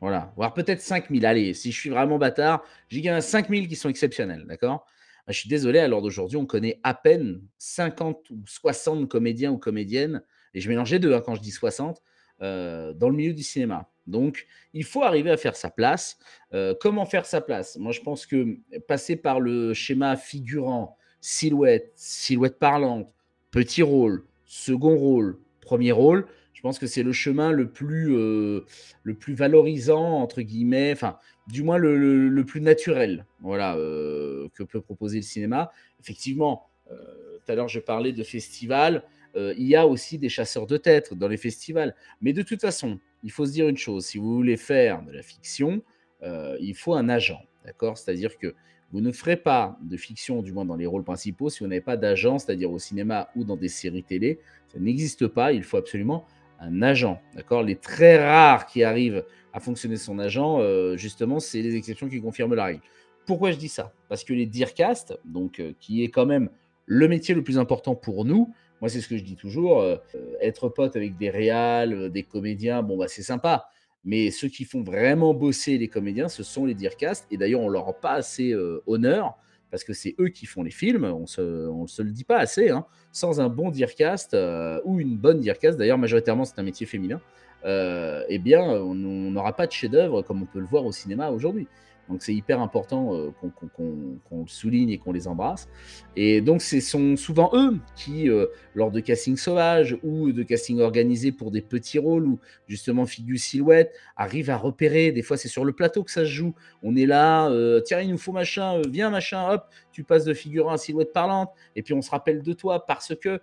Voilà, 0.02 0.32
voire 0.36 0.54
peut-être 0.54 0.82
5 0.82 1.10
000. 1.10 1.26
Allez, 1.26 1.54
si 1.54 1.72
je 1.72 1.80
suis 1.80 1.90
vraiment 1.90 2.18
bâtard, 2.18 2.64
je 2.88 2.96
dis 2.96 3.02
qu'il 3.02 3.10
y 3.10 3.14
en 3.14 3.18
a 3.18 3.22
5 3.22 3.50
000 3.50 3.68
qui 3.68 3.76
sont 3.76 3.90
exceptionnels, 3.90 4.46
d'accord? 4.48 4.86
Je 5.28 5.34
suis 5.34 5.50
désolé, 5.50 5.80
à 5.80 5.88
l'heure 5.88 6.02
d'aujourd'hui, 6.02 6.38
on 6.38 6.46
connaît 6.46 6.80
à 6.84 6.94
peine 6.94 7.42
50 7.60 8.30
ou 8.32 8.42
60 8.46 9.08
comédiens 9.08 9.52
ou 9.52 9.58
comédiennes, 9.58 10.24
et 10.54 10.62
je 10.62 10.70
mélange 10.70 10.92
les 10.92 11.00
deux 11.00 11.14
hein, 11.14 11.22
quand 11.24 11.36
je 11.36 11.42
dis 11.42 11.52
60, 11.52 12.02
euh, 12.42 12.94
dans 12.94 13.10
le 13.10 13.16
milieu 13.16 13.34
du 13.34 13.44
cinéma. 13.44 13.90
Donc, 14.08 14.48
il 14.74 14.84
faut 14.84 15.04
arriver 15.04 15.30
à 15.30 15.38
faire 15.38 15.56
sa 15.56 15.70
place. 15.70 16.18
Euh, 16.54 16.74
comment 16.80 17.06
faire 17.06 17.26
sa 17.26 17.42
place? 17.42 17.78
Moi, 17.78 17.92
je 17.92 18.00
pense 18.00 18.26
que 18.26 18.58
passer 18.88 19.16
par 19.16 19.40
le 19.40 19.74
schéma 19.76 20.16
figurant, 20.16 20.98
silhouette, 21.22 21.92
silhouette 21.96 22.58
parlante, 22.58 23.14
petit 23.52 23.84
rôle, 23.84 24.26
second 24.46 24.96
rôle, 24.96 25.38
premier 25.62 25.92
rôle, 25.92 26.26
je 26.60 26.62
pense 26.62 26.78
que 26.78 26.88
c'est 26.88 27.04
le 27.04 27.14
chemin 27.14 27.54
le 27.54 27.70
plus, 27.72 28.14
euh, 28.18 28.66
le 29.04 29.14
plus 29.14 29.34
valorisant, 29.34 30.20
entre 30.20 30.42
guillemets, 30.42 30.92
enfin, 30.92 31.18
du 31.48 31.64
moins 31.64 31.78
le, 31.78 32.28
le- 32.28 32.44
plus 32.44 32.60
naturel 32.60 33.26
voilà, 33.40 33.78
euh, 33.78 34.50
que 34.56 34.64
peut 34.64 34.82
proposer 34.82 35.20
le 35.20 35.24
cinéma. 35.24 35.72
Effectivement, 36.02 36.68
euh, 36.92 36.96
tout 37.38 37.50
à 37.50 37.56
l'heure, 37.56 37.70
je 37.70 37.80
parlais 37.80 38.12
de 38.12 38.24
festivals. 38.24 39.04
il 39.36 39.68
y 39.70 39.78
a 39.78 39.88
aussi 39.88 40.18
des 40.18 40.28
chasseurs 40.28 40.68
de 40.68 40.76
tête 40.76 41.14
dans 41.14 41.30
les 41.30 41.38
festivals. 41.38 41.96
Mais 42.22 42.34
de 42.34 42.42
toute 42.42 42.60
façon, 42.60 43.00
il 43.24 43.32
faut 43.32 43.46
se 43.46 43.54
dire 43.54 43.70
une 43.70 43.78
chose 43.78 44.06
si 44.08 44.18
vous 44.18 44.36
voulez 44.36 44.58
faire 44.58 45.02
de 45.04 45.14
la 45.14 45.22
fiction, 45.22 45.82
il 46.22 46.76
faut 46.76 46.94
un 46.94 47.08
agent. 47.08 47.42
D'accord? 47.64 47.98
C'est-à-dire 47.98 48.38
que 48.38 48.54
vous 48.92 49.00
ne 49.00 49.14
ferez 49.14 49.38
pas 49.38 49.78
de 49.82 49.96
fiction, 49.96 50.42
du 50.42 50.52
moins 50.52 50.66
dans 50.66 50.76
les 50.76 50.88
rôles 50.88 51.06
principaux, 51.06 51.50
si 51.50 51.60
vous 51.60 51.68
n'avez 51.68 51.80
pas 51.80 51.96
d'agent, 51.96 52.38
c'est-à-dire 52.38 52.70
au 52.70 52.80
cinéma 52.80 53.30
ou 53.38 53.46
dans 53.46 53.56
des 53.56 53.70
séries 53.70 54.04
télé. 54.04 54.40
Ça 54.74 54.80
n'existe 54.80 55.28
pas. 55.28 55.54
Il 55.54 55.64
faut 55.64 55.78
absolument 55.78 56.26
un 56.60 56.82
agent. 56.82 57.22
D'accord? 57.36 57.64
Les 57.64 57.76
très 57.76 58.24
rares 58.24 58.66
qui 58.66 58.84
arrivent 58.84 59.24
à 59.54 59.60
fonctionner 59.60 59.98
son 59.98 60.20
agent, 60.20 60.60
euh, 60.60 60.96
justement, 60.98 61.40
c'est 61.40 61.62
les 61.62 61.76
exceptions 61.76 62.08
qui 62.08 62.22
confirment 62.22 62.56
la 62.56 62.66
règle. 62.66 62.82
Pourquoi 63.26 63.52
je 63.52 63.58
dis 63.58 63.70
ça? 63.70 63.94
Parce 64.08 64.24
que 64.24 64.34
les 64.34 64.46
Dearcast, 64.46 65.20
donc 65.26 65.60
euh, 65.60 65.74
qui 65.80 66.04
est 66.04 66.10
quand 66.10 66.26
même 66.26 66.50
le 66.86 67.08
métier 67.08 67.36
le 67.36 67.44
plus 67.44 67.58
important 67.60 67.96
pour 67.96 68.26
nous, 68.26 68.54
moi 68.82 68.90
c'est 68.90 69.02
ce 69.02 69.08
que 69.08 69.18
je 69.18 69.24
dis 69.24 69.36
toujours, 69.36 69.82
euh, 69.82 69.98
être 70.42 70.70
pote 70.70 70.96
avec 70.96 71.18
des 71.18 71.30
réals, 71.30 72.10
des 72.10 72.24
comédiens, 72.24 72.82
bon 72.82 72.98
bah 72.98 73.08
c'est 73.08 73.22
sympa, 73.22 73.68
mais 74.04 74.32
ceux 74.32 74.48
qui 74.48 74.64
font 74.64 74.82
vraiment 74.82 75.34
bosser 75.34 75.78
les 75.78 75.88
comédiens, 75.88 76.30
ce 76.30 76.42
sont 76.42 76.66
les 76.66 76.74
Dearcast, 76.74 77.28
et 77.30 77.38
d'ailleurs 77.38 77.62
on 77.62 77.70
leur 77.70 77.86
rend 77.86 77.94
pas 77.94 78.14
assez 78.14 78.56
honneur, 78.88 79.38
parce 79.72 79.84
que 79.84 79.94
c'est 79.94 80.16
eux 80.20 80.30
qui 80.30 80.46
font 80.46 80.64
les 80.64 80.72
films, 80.72 81.06
on 81.06 81.26
on 81.40 81.88
se 81.88 82.02
le 82.02 82.12
dit 82.12 82.24
pas 82.24 82.38
assez, 82.38 82.70
hein. 82.70 82.86
sans 83.12 83.42
un 83.42 83.50
bon 83.50 83.70
Dearcast, 83.70 84.34
euh, 84.34 84.80
ou 84.86 85.00
une 85.00 85.18
bonne 85.18 85.40
Dearcast, 85.40 85.78
d'ailleurs 85.78 85.98
majoritairement 85.98 86.46
c'est 86.46 86.60
un 86.60 86.64
métier 86.64 86.86
féminin, 86.86 87.22
euh, 87.66 88.24
eh 88.30 88.40
bien, 88.40 88.62
on 88.62 88.96
n'aura 88.96 89.56
pas 89.56 89.68
de 89.68 89.72
chef-d'œuvre 89.72 90.22
comme 90.22 90.42
on 90.42 90.46
peut 90.46 90.60
le 90.60 90.66
voir 90.66 90.86
au 90.86 90.92
cinéma 90.92 91.30
aujourd'hui. 91.30 91.68
Donc, 92.10 92.24
c'est 92.24 92.34
hyper 92.34 92.60
important 92.60 93.16
euh, 93.16 93.30
qu'on 93.40 94.42
le 94.42 94.48
souligne 94.48 94.90
et 94.90 94.98
qu'on 94.98 95.12
les 95.12 95.28
embrasse. 95.28 95.70
Et 96.16 96.42
donc, 96.42 96.62
ce 96.62 96.80
sont 96.80 97.16
souvent 97.16 97.52
eux 97.54 97.78
qui, 97.96 98.30
euh, 98.30 98.48
lors 98.74 98.92
de 98.92 99.00
casting 99.00 99.38
sauvage 99.38 99.98
ou 100.04 100.32
de 100.32 100.44
casting 100.44 100.80
organisé 100.80 101.32
pour 101.32 101.52
des 101.52 101.62
petits 101.62 102.00
rôles 102.00 102.26
ou 102.26 102.40
justement 102.68 103.06
figure 103.06 103.40
silhouette, 103.40 103.94
arrivent 104.18 104.50
à 104.50 104.58
repérer. 104.58 105.12
Des 105.12 105.22
fois, 105.22 105.38
c'est 105.38 105.48
sur 105.48 105.66
le 105.66 105.74
plateau 105.74 106.04
que 106.04 106.12
ça 106.12 106.22
se 106.22 106.32
joue. 106.32 106.56
On 106.82 106.96
est 106.96 107.06
là, 107.06 107.50
euh, 107.50 107.80
tiens, 107.82 108.02
il 108.02 108.10
nous 108.10 108.18
faut 108.18 108.32
machin, 108.32 108.82
viens 108.90 109.12
machin, 109.12 109.48
hop, 109.52 109.66
tu 109.92 110.04
passes 110.04 110.26
de 110.26 110.34
figurant 110.34 110.72
à 110.72 110.78
silhouette 110.78 111.14
parlante. 111.14 111.52
Et 111.76 111.84
puis, 111.84 111.94
on 111.94 112.02
se 112.02 112.10
rappelle 112.10 112.42
de 112.42 112.54
toi 112.54 112.86
parce 112.86 113.16
que. 113.16 113.40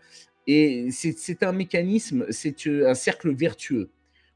Et 0.48 0.90
c'est 0.92 1.42
un 1.42 1.50
mécanisme, 1.50 2.26
c'est 2.30 2.68
un 2.68 2.94
cercle 2.94 3.34
vertueux 3.34 3.90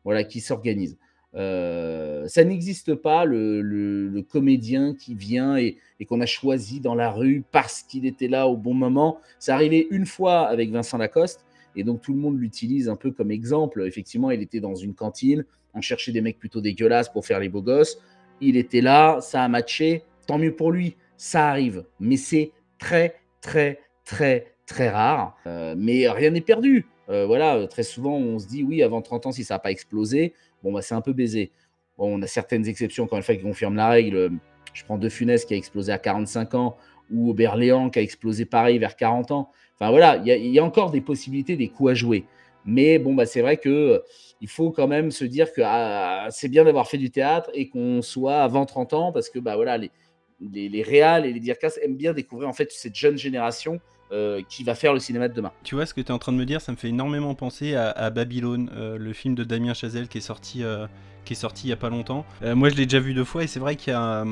voilà, 0.05 0.25
qui 0.25 0.41
s'organise. 0.41 0.99
Euh, 1.37 2.27
ça 2.27 2.45
n'existe 2.45 2.95
pas, 2.95 3.25
le, 3.25 4.25
comédien 4.29 4.95
qui 4.95 5.15
vient 5.15 5.57
et, 5.57 5.79
qu'on 6.09 6.21
a 6.21 6.27
choisi 6.27 6.81
dans 6.81 6.95
la 6.95 7.11
rue 7.11 7.45
parce 7.53 7.83
qu'il 7.83 8.07
était 8.07 8.29
là 8.29 8.49
au 8.49 8.57
bon 8.57 8.75
moment. 8.75 9.21
C'est 9.39 9.53
arrivé 9.53 9.87
une 9.91 10.07
fois 10.07 10.47
avec 10.47 10.71
Vincent 10.71 10.99
Lacoste, 10.99 11.45
et 11.77 11.85
donc 11.85 12.01
tout 12.01 12.13
le 12.13 12.19
monde 12.19 12.39
l'utilise 12.39 12.89
un 12.89 12.97
peu 12.97 13.11
comme 13.11 13.31
exemple. 13.31 13.85
Effectivement, 13.87 14.31
il 14.31 14.43
était 14.43 14.61
dans 14.61 14.75
une 14.75 14.95
cantine, 14.95 15.45
on 15.75 15.81
cherchait 15.81 16.13
des 16.13 16.21
mecs 16.21 16.39
plutôt 16.39 16.61
dégueulasses 16.61 17.09
pour 17.09 17.27
faire 17.27 17.39
les 17.39 17.49
beaux 17.49 17.63
gosses. 17.63 17.99
Il 18.41 18.57
était 18.57 18.81
là, 18.81 19.21
ça 19.21 19.45
a 19.45 19.49
matché, 19.49 20.03
tant 20.27 20.39
mieux 20.39 20.55
pour 20.55 20.73
lui, 20.73 20.97
ça 21.17 21.49
arrive. 21.49 21.85
Mais 22.01 22.17
c'est 22.17 22.53
très, 22.79 23.17
très, 23.41 23.81
très, 24.05 24.55
très 24.67 24.89
rare. 24.89 25.37
Euh, 25.47 25.75
mais 25.77 26.09
rien 26.09 26.31
n'est 26.31 26.41
perdu. 26.41 26.87
Euh, 27.11 27.27
voilà, 27.27 27.67
très 27.67 27.83
souvent, 27.83 28.17
on 28.17 28.39
se 28.39 28.47
dit, 28.47 28.63
oui, 28.63 28.83
avant 28.83 29.03
30 29.03 29.27
ans, 29.27 29.33
si 29.33 29.45
ça 29.45 29.55
n'a 29.55 29.59
pas 29.59 29.71
explosé, 29.71 30.33
bon, 30.63 30.73
bah, 30.73 30.83
c'est 30.83 30.95
un 30.95 31.01
peu 31.01 31.13
baisé. 31.13 31.53
On 31.99 32.23
a 32.23 32.27
certaines 32.27 32.67
exceptions, 32.67 33.05
encore 33.05 33.19
une 33.19 33.25
fois, 33.25 33.35
qui 33.35 33.43
confirment 33.43 33.77
la 33.77 33.89
règle. 33.89 34.31
Je 34.73 34.85
prends 34.85 34.99
De 34.99 35.09
Funès 35.09 35.45
qui 35.45 35.55
a 35.55 35.57
explosé 35.57 35.93
à 35.93 35.99
45 35.99 36.55
ans, 36.55 36.77
ou 37.11 37.35
Berléand 37.35 37.91
qui 37.91 37.99
a 37.99 38.03
explosé 38.03 38.45
pareil 38.45 38.79
vers 38.79 38.97
40 38.97 39.31
ans. 39.33 39.51
Enfin 39.79 39.91
voilà, 39.91 40.17
il 40.25 40.47
y, 40.47 40.59
a 40.59 40.65
encore 40.65 40.91
des 40.91 41.01
possibilités, 41.01 41.57
des 41.57 41.69
coups 41.69 41.91
à 41.91 41.95
jouer. 41.95 42.25
Mais 42.65 42.99
bon, 42.99 43.15
bah, 43.15 43.27
c'est 43.27 43.41
vrai 43.41 43.57
que 43.57 44.03
il 44.41 44.49
faut 44.49 44.71
quand 44.71 44.87
même 44.87 45.11
se 45.11 45.25
dire 45.25 45.53
que 45.53 45.63
ah, 45.65 46.29
c'est 46.31 46.49
bien 46.49 46.65
d'avoir 46.65 46.87
fait 46.89 46.99
du 46.99 47.11
théâtre 47.11 47.51
et 47.55 47.69
qu'on 47.69 48.03
soit 48.03 48.43
avant 48.43 48.67
30 48.67 48.93
ans 48.95 49.13
parce 49.13 49.29
que 49.31 49.39
bah, 49.39 49.57
voilà, 49.57 49.79
les, 49.79 49.91
les, 50.41 50.69
les 50.69 50.83
réals 50.83 51.27
et 51.27 51.33
les 51.33 51.41
dircas 51.41 51.73
aiment 51.83 51.97
bien 51.97 52.13
découvrir 52.13 52.49
en 52.49 52.53
fait 52.53 52.71
cette 52.73 52.95
jeune 52.95 53.17
génération 53.17 53.81
euh, 54.13 54.43
qui 54.49 54.65
va 54.65 54.75
faire 54.75 54.93
le 54.93 54.99
cinéma 54.99 55.29
de 55.29 55.35
demain. 55.35 55.53
Tu 55.63 55.77
vois, 55.77 55.87
ce 55.87 55.95
que 55.95 56.01
tu 56.01 56.09
es 56.09 56.11
en 56.11 56.19
train 56.19 56.33
de 56.33 56.37
me 56.37 56.45
dire, 56.45 56.61
ça 56.61 56.73
me 56.73 56.77
fait 56.77 56.89
énormément 56.89 57.37
penser 57.37 57.77
à, 57.77 58.11
Babylone, 58.11 58.69
euh, 58.75 58.99
le 58.99 59.13
film 59.13 59.37
de 59.37 59.45
Damien 59.45 59.73
Chazelle 59.73 60.09
qui 60.09 60.19
est 60.19 60.23
sorti, 60.23 60.65
euh, 60.65 60.89
qui 61.25 61.35
est 61.35 61.37
sorti 61.37 61.69
il 61.69 61.71
y 61.71 61.73
a 61.73 61.77
pas 61.77 61.91
longtemps. 61.91 62.27
moi, 62.43 62.71
je 62.71 62.75
l'ai 62.75 62.87
déjà 62.87 62.99
vu 62.99 63.15
deux 63.15 63.25
fois 63.25 63.45
et 63.45 63.47
c'est 63.47 63.61
vrai 63.61 63.77
qu'il 63.77 63.93
y 63.93 63.97
a 63.97 64.25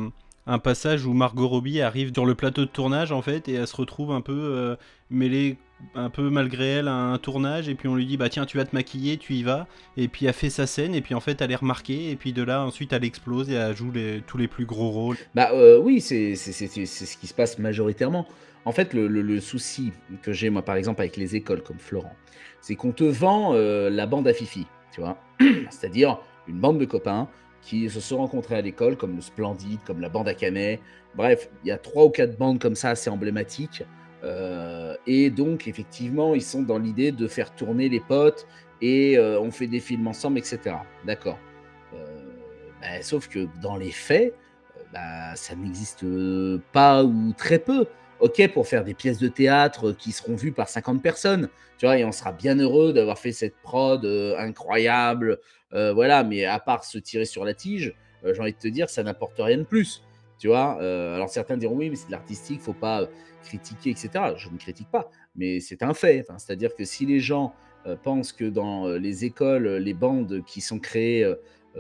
un 0.49 0.59
passage 0.59 1.07
où 1.07 1.13
Margot 1.13 1.47
Robbie 1.47 1.81
arrive 1.81 2.13
sur 2.13 2.27
le 2.27 2.35
plateau 2.35 2.63
de 2.63 2.71
tournage 2.71 3.13
en 3.13 3.23
fait 3.23 3.49
et 3.49 3.55
elle 3.55 3.69
se 3.69 3.77
retrouve 3.77 4.11
un 4.11 4.23
peu 4.23 4.77
mêlée 5.11 5.59
un 5.95 6.11
peu 6.11 6.29
malgré 6.31 6.67
elle 6.69 6.89
un 6.89 7.17
tournage 7.19 7.69
et 7.69 7.75
puis 7.75 7.87
on 7.87 7.95
lui 7.95 8.07
dit 8.07 8.17
bah 8.17 8.31
tiens 8.31 8.47
tu 8.47 8.57
vas 8.57 8.65
te 8.65 8.75
maquiller 8.75 9.19
tu 9.19 9.35
y 9.35 9.43
vas 9.43 9.67
et 9.97 10.09
puis 10.09 10.25
elle 10.25 10.33
fait 10.33 10.51
sa 10.51 10.67
scène 10.67 10.95
et 10.95 11.03
puis 11.03 11.15
en 11.15 11.21
fait 11.21 11.41
elle 11.41 11.53
est 11.53 11.57
remarquée 11.57 12.11
et 12.11 12.17
puis 12.17 12.33
de 12.33 12.43
là 12.43 12.65
ensuite 12.65 12.93
elle 12.95 13.05
explose 13.05 13.51
et 13.51 13.55
elle 13.55 13.77
joue 13.77 13.93
tous 14.27 14.39
les 14.39 14.49
plus 14.49 14.65
gros 14.65 14.89
rôles 14.89 15.19
bah 15.35 15.51
oui 15.81 16.01
c'est 16.01 16.35
ce 16.35 17.17
qui 17.19 17.27
se 17.27 17.35
passe 17.35 17.59
majoritairement 17.59 18.27
en 18.65 18.73
fait 18.73 18.95
le, 18.95 19.41
souci 19.41 19.93
que 20.23 20.33
j'ai 20.33 20.51
moi 20.51 20.63
par 20.63 20.77
exemple 20.77 21.01
avec 21.01 21.17
les 21.17 21.37
écoles 21.37 21.63
comme 21.63 21.79
Florent 21.79 22.15
c'est 22.61 22.75
qu'on 22.75 22.93
te 22.93 23.05
vend 23.05 23.55
euh, 23.55 23.91
la 23.91 24.07
bande 24.07 24.27
à 24.29 24.33
Fifi 24.33 24.67
tu 24.93 25.01
vois 25.01 25.19
c'est 25.71 25.87
à 25.87 25.91
dire 25.91 26.21
une 26.47 26.59
bande 26.59 26.79
de 26.79 26.85
copains 26.85 27.29
qui 27.63 27.91
se 27.91 28.01
sont 28.01 28.19
rencontrés 28.19 28.57
à 28.57 28.61
l'école 28.61 28.97
comme 28.97 29.17
le 29.17 29.21
Splendide 29.21 29.81
comme 29.87 30.01
la 30.01 30.09
bande 30.09 30.29
à 30.29 30.35
Canet 30.35 30.81
bref 31.15 31.49
il 31.65 31.69
y 31.69 31.71
a 31.71 31.79
trois 31.79 32.05
ou 32.05 32.11
quatre 32.11 32.37
bandes 32.37 32.59
comme 32.59 32.75
ça 32.75 32.91
assez 32.91 33.11
emblématiques 33.11 33.85
euh, 34.25 34.97
et 35.07 35.31
donc, 35.31 35.69
effectivement, 35.69 36.35
ils 36.35 36.43
sont 36.43 36.63
dans 36.63 36.79
l'idée 36.79 37.13
de 37.13 37.29
faire 37.29 37.55
tourner 37.55 37.89
les 37.89 38.01
potes 38.01 38.47
et 38.81 39.19
euh, 39.19 39.41
on 39.41 39.51
fait 39.51 39.67
des 39.67 39.81
films 39.81 40.07
ensemble, 40.07 40.39
etc. 40.39 40.77
D'accord. 41.05 41.39
Bah, 42.81 43.03
sauf 43.03 43.29
que 43.29 43.49
dans 43.61 43.77
les 43.77 43.91
faits, 43.91 44.35
bah, 44.93 45.35
ça 45.35 45.57
n'existe 45.57 46.05
pas 46.73 47.03
ou 47.05 47.33
très 47.37 47.59
peu. 47.59 47.87
Ok, 48.21 48.43
pour 48.53 48.67
faire 48.67 48.85
des 48.85 48.95
pièces 48.95 49.19
de 49.19 49.29
théâtre 49.29 49.93
qui 49.93 50.13
seront 50.13 50.35
vues 50.35 50.53
par 50.53 50.69
50 50.69 51.03
personnes, 51.03 51.49
tu 51.79 51.87
vois, 51.87 51.99
et 51.99 52.05
on 52.05 52.13
sera 52.13 52.33
bien 52.33 52.59
heureux 52.59 52.93
d'avoir 52.93 53.19
fait 53.19 53.33
cette 53.33 53.57
prod 53.63 54.05
incroyable, 54.39 55.39
voilà, 55.71 56.25
mais 56.25 56.45
à 56.45 56.59
part 56.59 56.85
se 56.85 56.99
tirer 56.99 57.25
sur 57.25 57.45
la 57.45 57.55
tige, 57.55 57.95
j'ai 58.25 58.41
envie 58.41 58.53
de 58.53 58.59
te 58.59 58.67
dire, 58.67 58.91
ça 58.91 59.05
n'apporte 59.05 59.39
rien 59.39 59.59
de 59.59 59.63
plus. 59.63 60.03
Tu 60.39 60.47
vois, 60.47 60.79
euh, 60.81 61.17
alors 61.17 61.29
certains 61.29 61.57
diront 61.57 61.77
oui, 61.77 61.91
mais 61.91 61.97
c'est 61.97 62.07
de 62.07 62.13
l'artistique, 62.13 62.61
faut 62.61 62.73
pas 62.73 63.03
euh, 63.03 63.07
critiquer, 63.43 63.91
etc. 63.91 64.11
Je 64.37 64.49
ne 64.49 64.57
critique 64.57 64.89
pas, 64.89 65.11
mais 65.35 65.59
c'est 65.59 65.83
un 65.83 65.95
fait. 65.95 66.25
C'est-à-dire 66.39 66.75
que 66.77 66.85
si 66.85 67.07
les 67.07 67.19
gens 67.19 67.55
euh, 67.87 67.97
pensent 67.97 68.33
que 68.33 68.45
dans 68.45 68.89
les 68.89 69.25
écoles, 69.25 69.67
les 69.69 69.95
bandes 69.95 70.45
qui 70.47 70.61
sont 70.61 70.79
créées 70.79 71.31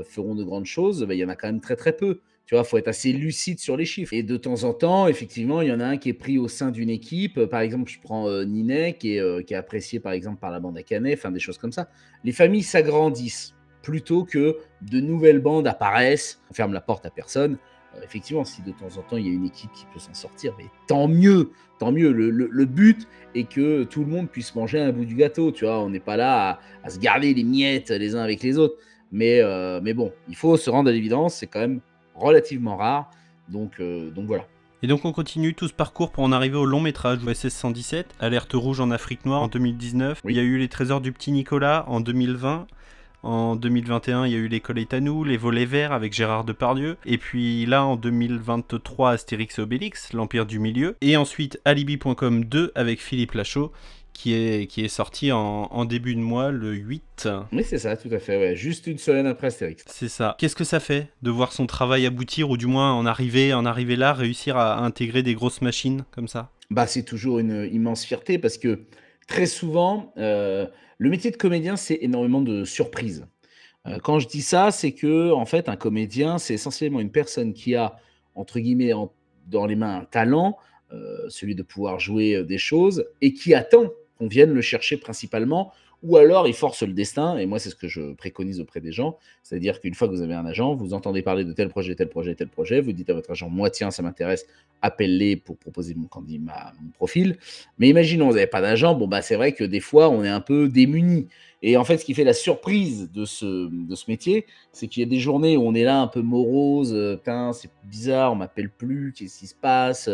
feront 0.04 0.34
de 0.34 0.42
grandes 0.42 0.66
choses, 0.66 1.04
ben, 1.04 1.14
il 1.14 1.20
y 1.20 1.24
en 1.24 1.28
a 1.28 1.36
quand 1.36 1.46
même 1.46 1.60
très 1.60 1.76
très 1.76 1.92
peu. 1.92 2.20
Tu 2.48 2.54
vois, 2.54 2.64
faut 2.64 2.78
être 2.78 2.88
assez 2.88 3.12
lucide 3.12 3.60
sur 3.60 3.76
les 3.76 3.84
chiffres. 3.84 4.12
Et 4.12 4.24
de 4.24 4.36
temps 4.36 4.64
en 4.64 4.72
temps, 4.72 5.06
effectivement, 5.06 5.60
il 5.60 5.68
y 5.68 5.72
en 5.72 5.78
a 5.78 5.84
un 5.84 5.96
qui 5.98 6.08
est 6.08 6.14
pris 6.14 6.38
au 6.38 6.48
sein 6.48 6.70
d'une 6.70 6.90
équipe. 6.90 7.44
Par 7.44 7.60
exemple, 7.60 7.90
je 7.90 8.00
prends 8.00 8.28
Ninet, 8.44 8.94
qui 8.94 9.18
est, 9.18 9.46
qui 9.46 9.52
est 9.52 9.56
apprécié 9.56 10.00
par 10.00 10.12
exemple 10.12 10.40
par 10.40 10.50
la 10.50 10.58
bande 10.58 10.76
à 10.78 10.82
Canet, 10.82 11.16
enfin 11.16 11.30
des 11.30 11.40
choses 11.40 11.58
comme 11.58 11.72
ça. 11.72 11.88
Les 12.24 12.32
familles 12.32 12.62
s'agrandissent 12.62 13.54
plutôt 13.82 14.24
que 14.24 14.56
de 14.82 15.00
nouvelles 15.00 15.40
bandes 15.40 15.66
apparaissent. 15.66 16.40
On 16.50 16.54
ferme 16.54 16.72
la 16.72 16.80
porte 16.80 17.06
à 17.06 17.10
personne. 17.10 17.58
Euh, 17.96 18.00
effectivement, 18.04 18.44
si 18.44 18.62
de 18.62 18.72
temps 18.72 18.98
en 18.98 19.02
temps 19.02 19.16
il 19.16 19.26
y 19.26 19.30
a 19.30 19.32
une 19.32 19.46
équipe 19.46 19.72
qui 19.72 19.86
peut 19.92 19.98
s'en 19.98 20.14
sortir, 20.14 20.54
mais 20.58 20.66
tant 20.86 21.08
mieux, 21.08 21.50
tant 21.78 21.92
mieux. 21.92 22.10
Le, 22.12 22.64
but 22.64 23.08
est 23.34 23.48
que 23.48 23.84
tout 23.84 24.00
le 24.00 24.10
monde 24.10 24.28
puisse 24.28 24.54
manger 24.54 24.78
un 24.78 24.92
bout 24.92 25.04
du 25.04 25.14
gâteau, 25.14 25.52
tu 25.52 25.64
vois. 25.64 25.80
On 25.80 25.90
n'est 25.90 26.00
pas 26.00 26.16
là 26.16 26.60
à, 26.82 26.90
se 26.90 26.98
garder 26.98 27.32
les 27.34 27.44
miettes 27.44 27.90
les 27.90 28.14
uns 28.14 28.22
avec 28.22 28.42
les 28.42 28.58
autres. 28.58 28.76
Mais, 29.10 29.40
euh, 29.40 29.80
mais 29.82 29.94
bon, 29.94 30.12
il 30.28 30.36
faut 30.36 30.58
se 30.58 30.68
rendre 30.68 30.90
à 30.90 30.92
l'évidence, 30.92 31.36
c'est 31.36 31.46
quand 31.46 31.60
même 31.60 31.80
relativement 32.18 32.76
rare. 32.76 33.10
Donc, 33.48 33.80
euh, 33.80 34.10
donc 34.10 34.26
voilà. 34.26 34.44
Et 34.82 34.86
donc 34.86 35.04
on 35.04 35.12
continue 35.12 35.54
tout 35.54 35.66
ce 35.66 35.72
parcours 35.72 36.12
pour 36.12 36.22
en 36.22 36.30
arriver 36.30 36.56
au 36.56 36.64
long 36.64 36.80
métrage 36.80 37.18
OSS 37.26 37.48
117, 37.48 38.14
Alerte 38.20 38.52
rouge 38.52 38.78
en 38.78 38.92
Afrique 38.92 39.26
noire 39.26 39.42
en 39.42 39.48
2019. 39.48 40.22
Il 40.28 40.36
y 40.36 40.38
a 40.38 40.42
eu 40.42 40.56
Les 40.58 40.68
Trésors 40.68 41.00
du 41.00 41.10
petit 41.10 41.32
Nicolas 41.32 41.84
en 41.88 42.00
2020. 42.00 42.68
En 43.22 43.56
2021, 43.56 44.26
il 44.26 44.32
y 44.32 44.36
a 44.36 44.38
eu 44.38 44.48
l'école 44.48 44.78
nous, 45.00 45.24
les 45.24 45.36
volets 45.36 45.64
verts 45.64 45.92
avec 45.92 46.12
Gérard 46.12 46.44
Depardieu. 46.44 46.96
Et 47.04 47.18
puis 47.18 47.66
là, 47.66 47.84
en 47.84 47.96
2023, 47.96 49.10
Astérix 49.12 49.58
et 49.58 49.62
Obélix, 49.62 50.12
l'Empire 50.12 50.46
du 50.46 50.58
Milieu. 50.58 50.96
Et 51.00 51.16
ensuite, 51.16 51.60
Alibi.com 51.64 52.44
2 52.44 52.72
avec 52.74 53.00
Philippe 53.00 53.32
Lachaud. 53.32 53.72
Qui 54.14 54.34
est, 54.34 54.66
qui 54.66 54.84
est 54.84 54.88
sorti 54.88 55.30
en, 55.30 55.84
début 55.84 56.16
de 56.16 56.20
mois, 56.20 56.50
le 56.50 56.72
8. 56.72 57.28
Oui, 57.52 57.62
c'est 57.64 57.78
ça, 57.78 57.96
tout 57.96 58.08
à 58.10 58.18
fait. 58.18 58.36
Ouais. 58.36 58.56
Juste 58.56 58.88
une 58.88 58.98
semaine 58.98 59.28
après 59.28 59.46
Astérix. 59.46 59.84
C'est 59.86 60.08
ça. 60.08 60.34
Qu'est-ce 60.40 60.56
que 60.56 60.64
ça 60.64 60.80
fait 60.80 61.06
de 61.22 61.30
voir 61.30 61.52
son 61.52 61.68
travail 61.68 62.04
aboutir, 62.04 62.50
ou 62.50 62.56
du 62.56 62.66
moins 62.66 62.92
en 62.92 63.06
arriver, 63.06 63.54
en 63.54 63.64
arriver 63.64 63.94
là, 63.94 64.12
réussir 64.12 64.56
à 64.56 64.82
intégrer 64.82 65.22
des 65.22 65.34
grosses 65.34 65.62
machines 65.62 66.04
comme 66.10 66.26
ça? 66.26 66.50
Bah, 66.68 66.88
c'est 66.88 67.04
toujours 67.04 67.38
une 67.38 67.68
immense 67.72 68.04
fierté 68.04 68.38
parce 68.38 68.58
que 68.58 68.80
très 69.28 69.46
souvent, 69.46 70.12
euh, 70.18 70.66
le 70.98 71.10
métier 71.10 71.30
de 71.30 71.36
comédien, 71.36 71.76
c'est 71.76 71.98
énormément 72.00 72.42
de 72.42 72.64
surprises. 72.64 73.26
Euh, 73.86 73.98
quand 74.02 74.18
je 74.18 74.28
dis 74.28 74.42
ça, 74.42 74.70
c'est 74.70 74.92
que 74.92 75.32
en 75.32 75.46
fait, 75.46 75.68
un 75.68 75.76
comédien, 75.76 76.38
c'est 76.38 76.54
essentiellement 76.54 77.00
une 77.00 77.12
personne 77.12 77.54
qui 77.54 77.74
a 77.74 77.96
entre 78.34 78.60
guillemets 78.60 78.92
dans 79.46 79.66
les 79.66 79.76
mains 79.76 80.00
un 80.00 80.04
talent, 80.04 80.56
euh, 80.92 81.28
celui 81.28 81.54
de 81.54 81.62
pouvoir 81.62 81.98
jouer 81.98 82.44
des 82.44 82.58
choses, 82.58 83.06
et 83.20 83.32
qui 83.32 83.54
attend 83.54 83.90
qu'on 84.18 84.28
vienne 84.28 84.52
le 84.52 84.60
chercher 84.60 84.96
principalement 84.96 85.72
ou 86.02 86.16
alors 86.16 86.46
il 86.46 86.54
force 86.54 86.82
le 86.82 86.92
destin, 86.92 87.36
et 87.38 87.46
moi 87.46 87.58
c'est 87.58 87.70
ce 87.70 87.74
que 87.74 87.88
je 87.88 88.12
préconise 88.14 88.60
auprès 88.60 88.80
des 88.80 88.92
gens, 88.92 89.18
c'est-à-dire 89.42 89.80
qu'une 89.80 89.94
fois 89.94 90.08
que 90.08 90.12
vous 90.12 90.22
avez 90.22 90.34
un 90.34 90.46
agent, 90.46 90.74
vous 90.74 90.94
entendez 90.94 91.22
parler 91.22 91.44
de 91.44 91.52
tel 91.52 91.68
projet, 91.68 91.94
tel 91.94 92.08
projet, 92.08 92.34
tel 92.34 92.48
projet, 92.48 92.80
vous 92.80 92.92
dites 92.92 93.10
à 93.10 93.14
votre 93.14 93.30
agent, 93.32 93.48
moi 93.48 93.70
tiens, 93.70 93.90
ça 93.90 94.02
m'intéresse, 94.02 94.46
appelle-les 94.80 95.36
pour 95.36 95.56
proposer 95.56 95.94
mon 95.94 96.06
candidat, 96.06 96.72
mon 96.80 96.90
profil. 96.90 97.36
Mais 97.78 97.88
imaginons, 97.88 98.28
vous 98.28 98.34
n'avez 98.34 98.46
pas 98.46 98.60
d'agent, 98.60 98.94
bon 98.94 99.08
bah 99.08 99.22
c'est 99.22 99.36
vrai 99.36 99.52
que 99.52 99.64
des 99.64 99.80
fois 99.80 100.08
on 100.08 100.22
est 100.22 100.28
un 100.28 100.40
peu 100.40 100.68
démuni. 100.68 101.26
Et 101.60 101.76
en 101.76 101.84
fait, 101.84 101.98
ce 101.98 102.04
qui 102.04 102.14
fait 102.14 102.22
la 102.22 102.34
surprise 102.34 103.10
de 103.10 103.24
ce, 103.24 103.68
de 103.68 103.94
ce 103.96 104.04
métier, 104.08 104.46
c'est 104.72 104.86
qu'il 104.86 105.02
y 105.02 105.06
a 105.06 105.08
des 105.08 105.18
journées 105.18 105.56
où 105.56 105.62
on 105.62 105.74
est 105.74 105.82
là 105.82 106.00
un 106.00 106.06
peu 106.06 106.20
morose, 106.20 106.94
euh, 106.94 107.16
putain, 107.16 107.52
c'est 107.52 107.70
bizarre, 107.82 108.32
on 108.32 108.36
m'appelle 108.36 108.70
plus, 108.70 109.12
qu'est-ce 109.12 109.40
qui 109.40 109.48
se 109.48 109.56
passe? 109.56 110.08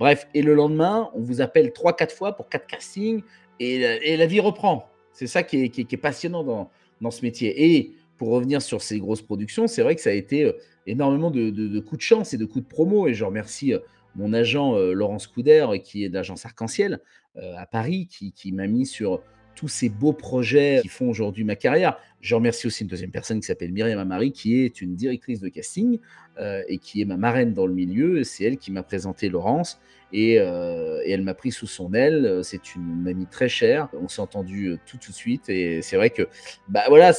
Bref, 0.00 0.26
et 0.34 0.42
le 0.42 0.54
lendemain, 0.54 1.08
on 1.14 1.20
vous 1.20 1.40
appelle 1.40 1.68
3-4 1.68 2.10
fois 2.12 2.32
pour 2.32 2.48
4 2.48 2.66
castings, 2.66 3.22
et, 3.60 3.74
et 3.76 4.16
la 4.16 4.26
vie 4.26 4.40
reprend. 4.40 4.89
C'est 5.20 5.26
ça 5.26 5.42
qui 5.42 5.64
est, 5.64 5.96
passionnant 5.98 6.70
dans, 7.02 7.10
ce 7.10 7.20
métier. 7.20 7.76
Et 7.76 7.92
pour 8.16 8.30
revenir 8.30 8.62
sur 8.62 8.80
ces 8.80 8.98
grosses 8.98 9.20
productions, 9.20 9.66
c'est 9.66 9.82
vrai 9.82 9.94
que 9.94 10.00
ça 10.00 10.08
a 10.08 10.14
été 10.14 10.44
euh, 10.44 10.52
énormément 10.86 11.30
de, 11.30 11.78
coups 11.80 11.98
de 11.98 12.02
chance 12.02 12.32
et 12.32 12.38
de 12.38 12.46
coups 12.46 12.64
de 12.64 12.70
promo. 12.70 13.06
Et 13.06 13.12
je 13.12 13.22
remercie 13.22 13.74
euh, 13.74 13.80
mon 14.14 14.32
agent 14.32 14.76
euh, 14.76 14.94
Laurence 14.94 15.26
Couder, 15.26 15.66
qui 15.84 16.04
est 16.04 16.08
d'agence 16.08 16.46
Arc-en-Ciel 16.46 17.00
à 17.36 17.66
Paris, 17.66 18.08
qui 18.08 18.52
m'a 18.52 18.66
mis 18.66 18.86
sur 18.86 19.22
tous 19.54 19.68
ces 19.68 19.88
beaux 19.88 20.12
projets 20.12 20.80
qui 20.82 20.88
font 20.88 21.08
aujourd'hui 21.08 21.44
ma 21.44 21.56
carrière. 21.56 21.98
Je 22.20 22.34
remercie 22.34 22.66
aussi 22.66 22.82
une 22.82 22.88
deuxième 22.88 23.10
personne 23.10 23.40
qui 23.40 23.46
s'appelle 23.46 23.72
Myriam 23.72 23.98
Amari, 23.98 24.32
qui 24.32 24.62
est 24.62 24.80
une 24.82 24.94
directrice 24.94 25.40
de 25.40 25.48
casting 25.48 25.98
euh, 26.38 26.62
et 26.68 26.78
qui 26.78 27.00
est 27.00 27.04
ma 27.04 27.16
marraine 27.16 27.54
dans 27.54 27.66
le 27.66 27.72
milieu. 27.72 28.24
C'est 28.24 28.44
elle 28.44 28.58
qui 28.58 28.70
m'a 28.72 28.82
présenté 28.82 29.28
Laurence 29.28 29.80
et, 30.12 30.38
euh, 30.38 31.00
elle 31.06 31.22
m'a 31.22 31.34
pris 31.34 31.50
sous 31.50 31.66
son 31.66 31.94
aile. 31.94 32.40
C'est 32.42 32.74
une 32.74 33.06
amie 33.08 33.26
très 33.26 33.48
chère. 33.48 33.88
On 33.94 34.08
s'est 34.08 34.20
entendu 34.20 34.68
euh, 34.68 34.78
tout, 34.86 34.98
de 34.98 35.14
suite 35.14 35.48
et 35.48 35.82
c'est 35.82 35.96
vrai 35.96 36.10
que 36.10 36.28
bah 36.68 36.84
voilà, 36.88 37.12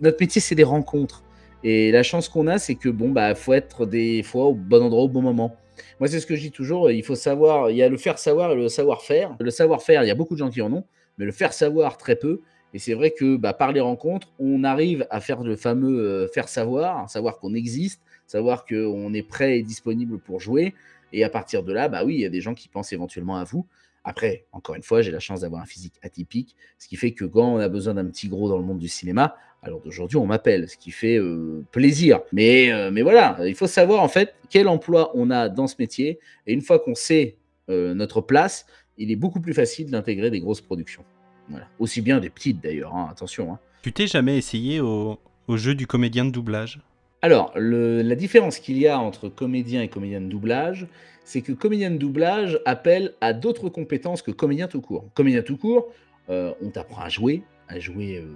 notre 0.00 0.20
métier, 0.20 0.40
c'est 0.40 0.54
des 0.54 0.64
rencontres. 0.64 1.24
Et 1.64 1.90
la 1.90 2.02
chance 2.02 2.28
qu'on 2.28 2.46
a, 2.46 2.58
c'est 2.58 2.76
que 2.76 2.88
bon 2.88 3.10
bah 3.10 3.34
faut 3.34 3.52
être 3.52 3.86
des 3.86 4.22
fois 4.22 4.46
au 4.46 4.54
bon 4.54 4.82
endroit 4.82 5.02
au 5.02 5.08
bon 5.08 5.22
moment. 5.22 5.56
Moi, 6.00 6.08
c'est 6.08 6.20
ce 6.20 6.26
que 6.26 6.36
je 6.36 6.42
dis 6.42 6.50
toujours. 6.52 6.90
Il 6.90 7.02
faut 7.02 7.14
savoir. 7.14 7.70
Il 7.70 7.76
y 7.76 7.82
a 7.82 7.88
le 7.88 7.96
faire 7.96 8.18
savoir 8.18 8.52
et 8.52 8.54
le 8.54 8.68
savoir 8.68 9.02
faire. 9.02 9.36
Le 9.40 9.50
savoir 9.50 9.82
faire, 9.82 10.04
il 10.04 10.06
y 10.06 10.10
a 10.10 10.14
beaucoup 10.14 10.34
de 10.34 10.38
gens 10.38 10.50
qui 10.50 10.62
en 10.62 10.72
ont 10.72 10.84
mais 11.18 11.24
le 11.24 11.32
faire 11.32 11.52
savoir 11.52 11.96
très 11.96 12.16
peu. 12.16 12.40
Et 12.74 12.78
c'est 12.78 12.94
vrai 12.94 13.10
que 13.10 13.36
bah, 13.36 13.54
par 13.54 13.72
les 13.72 13.80
rencontres, 13.80 14.32
on 14.38 14.64
arrive 14.64 15.06
à 15.10 15.20
faire 15.20 15.42
le 15.42 15.56
fameux 15.56 15.98
euh, 15.98 16.28
faire 16.28 16.48
savoir, 16.48 17.08
savoir 17.08 17.38
qu'on 17.38 17.54
existe, 17.54 18.02
savoir 18.26 18.66
qu'on 18.66 19.14
est 19.14 19.22
prêt 19.22 19.58
et 19.58 19.62
disponible 19.62 20.18
pour 20.18 20.40
jouer. 20.40 20.74
Et 21.12 21.24
à 21.24 21.30
partir 21.30 21.62
de 21.62 21.72
là, 21.72 21.88
bah 21.88 22.04
oui, 22.04 22.14
il 22.14 22.20
y 22.20 22.26
a 22.26 22.28
des 22.28 22.40
gens 22.40 22.54
qui 22.54 22.68
pensent 22.68 22.92
éventuellement 22.92 23.36
à 23.36 23.44
vous. 23.44 23.66
Après, 24.04 24.44
encore 24.52 24.74
une 24.74 24.82
fois, 24.82 25.02
j'ai 25.02 25.10
la 25.10 25.20
chance 25.20 25.40
d'avoir 25.40 25.62
un 25.62 25.66
physique 25.66 25.94
atypique, 26.02 26.54
ce 26.78 26.86
qui 26.86 26.96
fait 26.96 27.12
que 27.12 27.24
quand 27.24 27.54
on 27.54 27.58
a 27.58 27.68
besoin 27.68 27.94
d'un 27.94 28.04
petit 28.06 28.28
gros 28.28 28.48
dans 28.48 28.58
le 28.58 28.64
monde 28.64 28.78
du 28.78 28.88
cinéma, 28.88 29.36
alors 29.62 29.80
d'aujourd'hui, 29.80 30.16
on 30.16 30.26
m'appelle, 30.26 30.68
ce 30.68 30.76
qui 30.76 30.90
fait 30.90 31.16
euh, 31.16 31.64
plaisir. 31.72 32.20
Mais, 32.32 32.72
euh, 32.72 32.90
mais 32.92 33.02
voilà, 33.02 33.38
il 33.44 33.54
faut 33.54 33.66
savoir 33.66 34.02
en 34.02 34.08
fait 34.08 34.34
quel 34.48 34.68
emploi 34.68 35.10
on 35.14 35.30
a 35.30 35.48
dans 35.48 35.66
ce 35.66 35.76
métier. 35.78 36.20
Et 36.46 36.52
une 36.52 36.60
fois 36.62 36.78
qu'on 36.78 36.94
sait 36.94 37.36
notre 37.68 38.20
place, 38.20 38.64
il 38.98 39.10
est 39.10 39.16
beaucoup 39.16 39.40
plus 39.40 39.54
facile 39.54 39.90
d'intégrer 39.90 40.30
des 40.30 40.40
grosses 40.40 40.60
productions. 40.60 41.04
Voilà. 41.48 41.66
Aussi 41.78 42.00
bien 42.00 42.18
des 42.20 42.30
petites 42.30 42.62
d'ailleurs, 42.62 42.94
hein, 42.94 43.08
attention. 43.10 43.52
hein. 43.52 43.58
Tu 43.82 43.92
t'es 43.92 44.06
jamais 44.06 44.36
essayé 44.36 44.80
au, 44.80 45.18
au 45.46 45.56
jeu 45.56 45.74
du 45.74 45.86
comédien 45.86 46.24
de 46.24 46.30
doublage? 46.30 46.80
Alors, 47.22 47.52
le- 47.56 48.02
la 48.02 48.14
différence 48.14 48.58
qu'il 48.58 48.78
y 48.78 48.88
a 48.88 48.98
entre 48.98 49.28
comédien 49.28 49.82
et 49.82 49.88
comédien 49.88 50.20
de 50.20 50.26
doublage, 50.26 50.86
c'est 51.24 51.42
que 51.42 51.52
comédien 51.52 51.90
de 51.90 51.96
doublage 51.96 52.60
appelle 52.64 53.14
à 53.20 53.32
d'autres 53.32 53.68
compétences 53.68 54.22
que 54.22 54.30
comédien 54.30 54.68
tout 54.68 54.80
court. 54.80 55.08
Comédien 55.14 55.42
tout 55.42 55.56
court, 55.56 55.92
euh, 56.30 56.52
on 56.62 56.70
t'apprend 56.70 57.02
à 57.02 57.08
jouer, 57.08 57.42
à 57.68 57.78
jouer, 57.78 58.18
euh, 58.18 58.26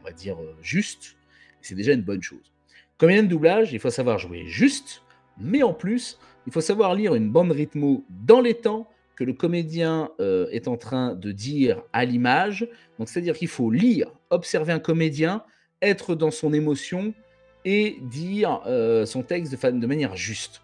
on 0.00 0.04
va 0.04 0.12
dire, 0.12 0.36
euh, 0.40 0.54
juste. 0.62 1.16
C'est 1.60 1.74
déjà 1.74 1.92
une 1.92 2.02
bonne 2.02 2.22
chose. 2.22 2.52
Comédien 2.98 3.22
de 3.22 3.28
doublage, 3.28 3.72
il 3.72 3.78
faut 3.80 3.90
savoir 3.90 4.18
jouer 4.18 4.44
juste, 4.46 5.02
mais 5.38 5.62
en 5.62 5.72
plus, 5.72 6.18
il 6.46 6.52
faut 6.52 6.60
savoir 6.60 6.94
lire 6.94 7.14
une 7.14 7.30
bande 7.30 7.52
rythmo 7.52 8.04
dans 8.10 8.40
les 8.40 8.54
temps 8.54 8.88
que 9.16 9.24
le 9.24 9.32
comédien 9.32 10.10
euh, 10.20 10.46
est 10.50 10.68
en 10.68 10.76
train 10.76 11.14
de 11.14 11.32
dire 11.32 11.82
à 11.92 12.04
l'image. 12.04 12.68
Donc, 12.98 13.08
c'est-à-dire 13.08 13.36
qu'il 13.36 13.48
faut 13.48 13.70
lire, 13.70 14.12
observer 14.30 14.72
un 14.72 14.78
comédien, 14.78 15.44
être 15.80 16.14
dans 16.14 16.30
son 16.30 16.52
émotion 16.52 17.14
et 17.64 17.98
dire 18.02 18.62
euh, 18.66 19.06
son 19.06 19.22
texte 19.22 19.52
de, 19.52 19.86
manière 19.86 20.16
juste. 20.16 20.62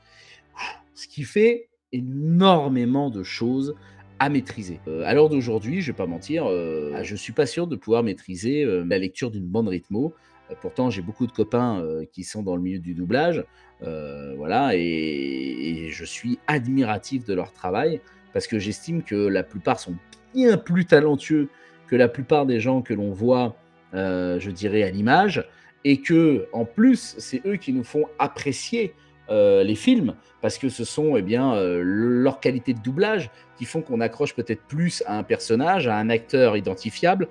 Ce 0.95 1.07
qui 1.07 1.25
fait 1.25 1.69
énormément 1.93 3.11
de 3.11 3.23
choses 3.23 3.75
à 4.19 4.29
maîtriser. 4.29 4.81
Euh, 4.89 5.03
à 5.05 5.15
l'heure 5.15 5.29
d'aujourd'hui, 5.29 5.81
je 5.81 5.93
vais 5.93 5.97
pas 5.97 6.07
mentir, 6.07 6.47
euh, 6.47 7.03
je 7.03 7.17
suis 7.17 7.33
pas 7.33 7.47
sûr 7.47 7.67
de 7.67 7.77
pouvoir 7.77 8.03
maîtriser 8.03 8.65
euh, 8.65 8.85
la 8.87 8.99
lecture 8.99 9.31
d'une 9.31 9.47
bande 9.47 9.69
rythmo. 9.69 10.15
Pourtant, 10.63 10.89
j'ai 10.89 11.03
beaucoup 11.03 11.27
de 11.27 11.33
copains 11.33 11.85
qui 12.11 12.25
sont 12.25 12.43
dans 12.43 12.57
le 12.57 12.63
milieu 12.63 12.79
du 12.79 12.95
doublage, 12.95 13.45
voilà, 13.83 14.71
et 14.75 15.89
je 15.91 16.05
suis 16.07 16.39
admiratif 16.47 17.27
de 17.27 17.35
leur 17.35 17.53
travail 17.53 18.01
parce 18.33 18.47
que 18.47 18.59
j'estime 18.59 19.03
que 19.03 19.15
la 19.15 19.43
plupart 19.43 19.81
sont 19.81 19.95
bien 20.35 20.57
plus 20.57 20.85
talentueux 20.85 21.49
que 21.89 21.97
la 21.97 22.09
plupart 22.09 22.47
des 22.47 22.61
gens 22.61 22.83
que 22.83 22.95
l'on 22.95 23.11
voit, 23.11 23.57
euh, 23.95 24.39
je 24.39 24.51
dirais, 24.51 24.83
à 24.83 24.91
l'image, 24.91 25.49
et 25.85 26.01
que 26.01 26.47
en 26.53 26.65
plus, 26.65 27.15
c'est 27.19 27.45
eux 27.47 27.57
qui 27.57 27.73
nous 27.73 27.85
font 27.85 28.05
apprécier 28.19 28.95
euh, 29.31 29.63
les 29.63 29.75
films 29.75 30.15
parce 30.41 30.57
que 30.57 30.69
ce 30.69 30.85
sont 30.85 31.17
eh 31.17 31.23
bien 31.23 31.53
euh, 31.55 31.83
leur 31.85 32.41
qualité 32.41 32.73
de 32.73 32.81
doublage 32.81 33.31
qui 33.59 33.65
font 33.65 33.83
qu'on 33.83 34.01
accroche 34.01 34.35
peut-être 34.35 34.63
plus 34.63 35.03
à 35.07 35.19
un 35.19 35.23
personnage, 35.23 35.87
à 35.87 35.97
un 35.97 36.09
acteur 36.11 36.57
identifiable. 36.57 37.29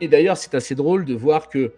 Et 0.00 0.08
d'ailleurs, 0.08 0.36
c'est 0.36 0.54
assez 0.54 0.74
drôle 0.74 1.04
de 1.04 1.14
voir 1.14 1.48
que 1.48 1.72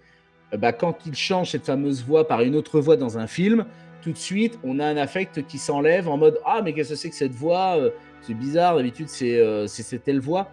bah, 0.59 0.73
quand 0.73 1.07
il 1.07 1.15
change 1.15 1.51
cette 1.51 1.67
fameuse 1.67 2.05
voix 2.05 2.27
par 2.27 2.41
une 2.43 2.57
autre 2.57 2.81
voix 2.81 2.97
dans 2.97 3.19
un 3.19 3.27
film, 3.27 3.65
tout 4.03 4.13
de 4.13 4.19
suite, 4.19 4.59
on 4.65 4.79
a 4.79 4.87
un 4.87 4.97
affect 4.97 5.47
qui 5.47 5.59
s'enlève 5.59 6.09
en 6.09 6.17
mode 6.19 6.39
Ah, 6.45 6.61
mais 6.63 6.73
qu'est-ce 6.75 6.91
que 6.91 6.95
c'est 6.97 7.09
que 7.11 7.15
cette 7.17 7.33
voix 7.35 7.79
Euh, 7.79 7.91
C'est 8.23 8.35
bizarre, 8.35 8.77
d'habitude, 8.77 9.09
c'est 9.09 9.39
euh, 9.39 9.67
telle 10.05 10.21
voix. 10.21 10.51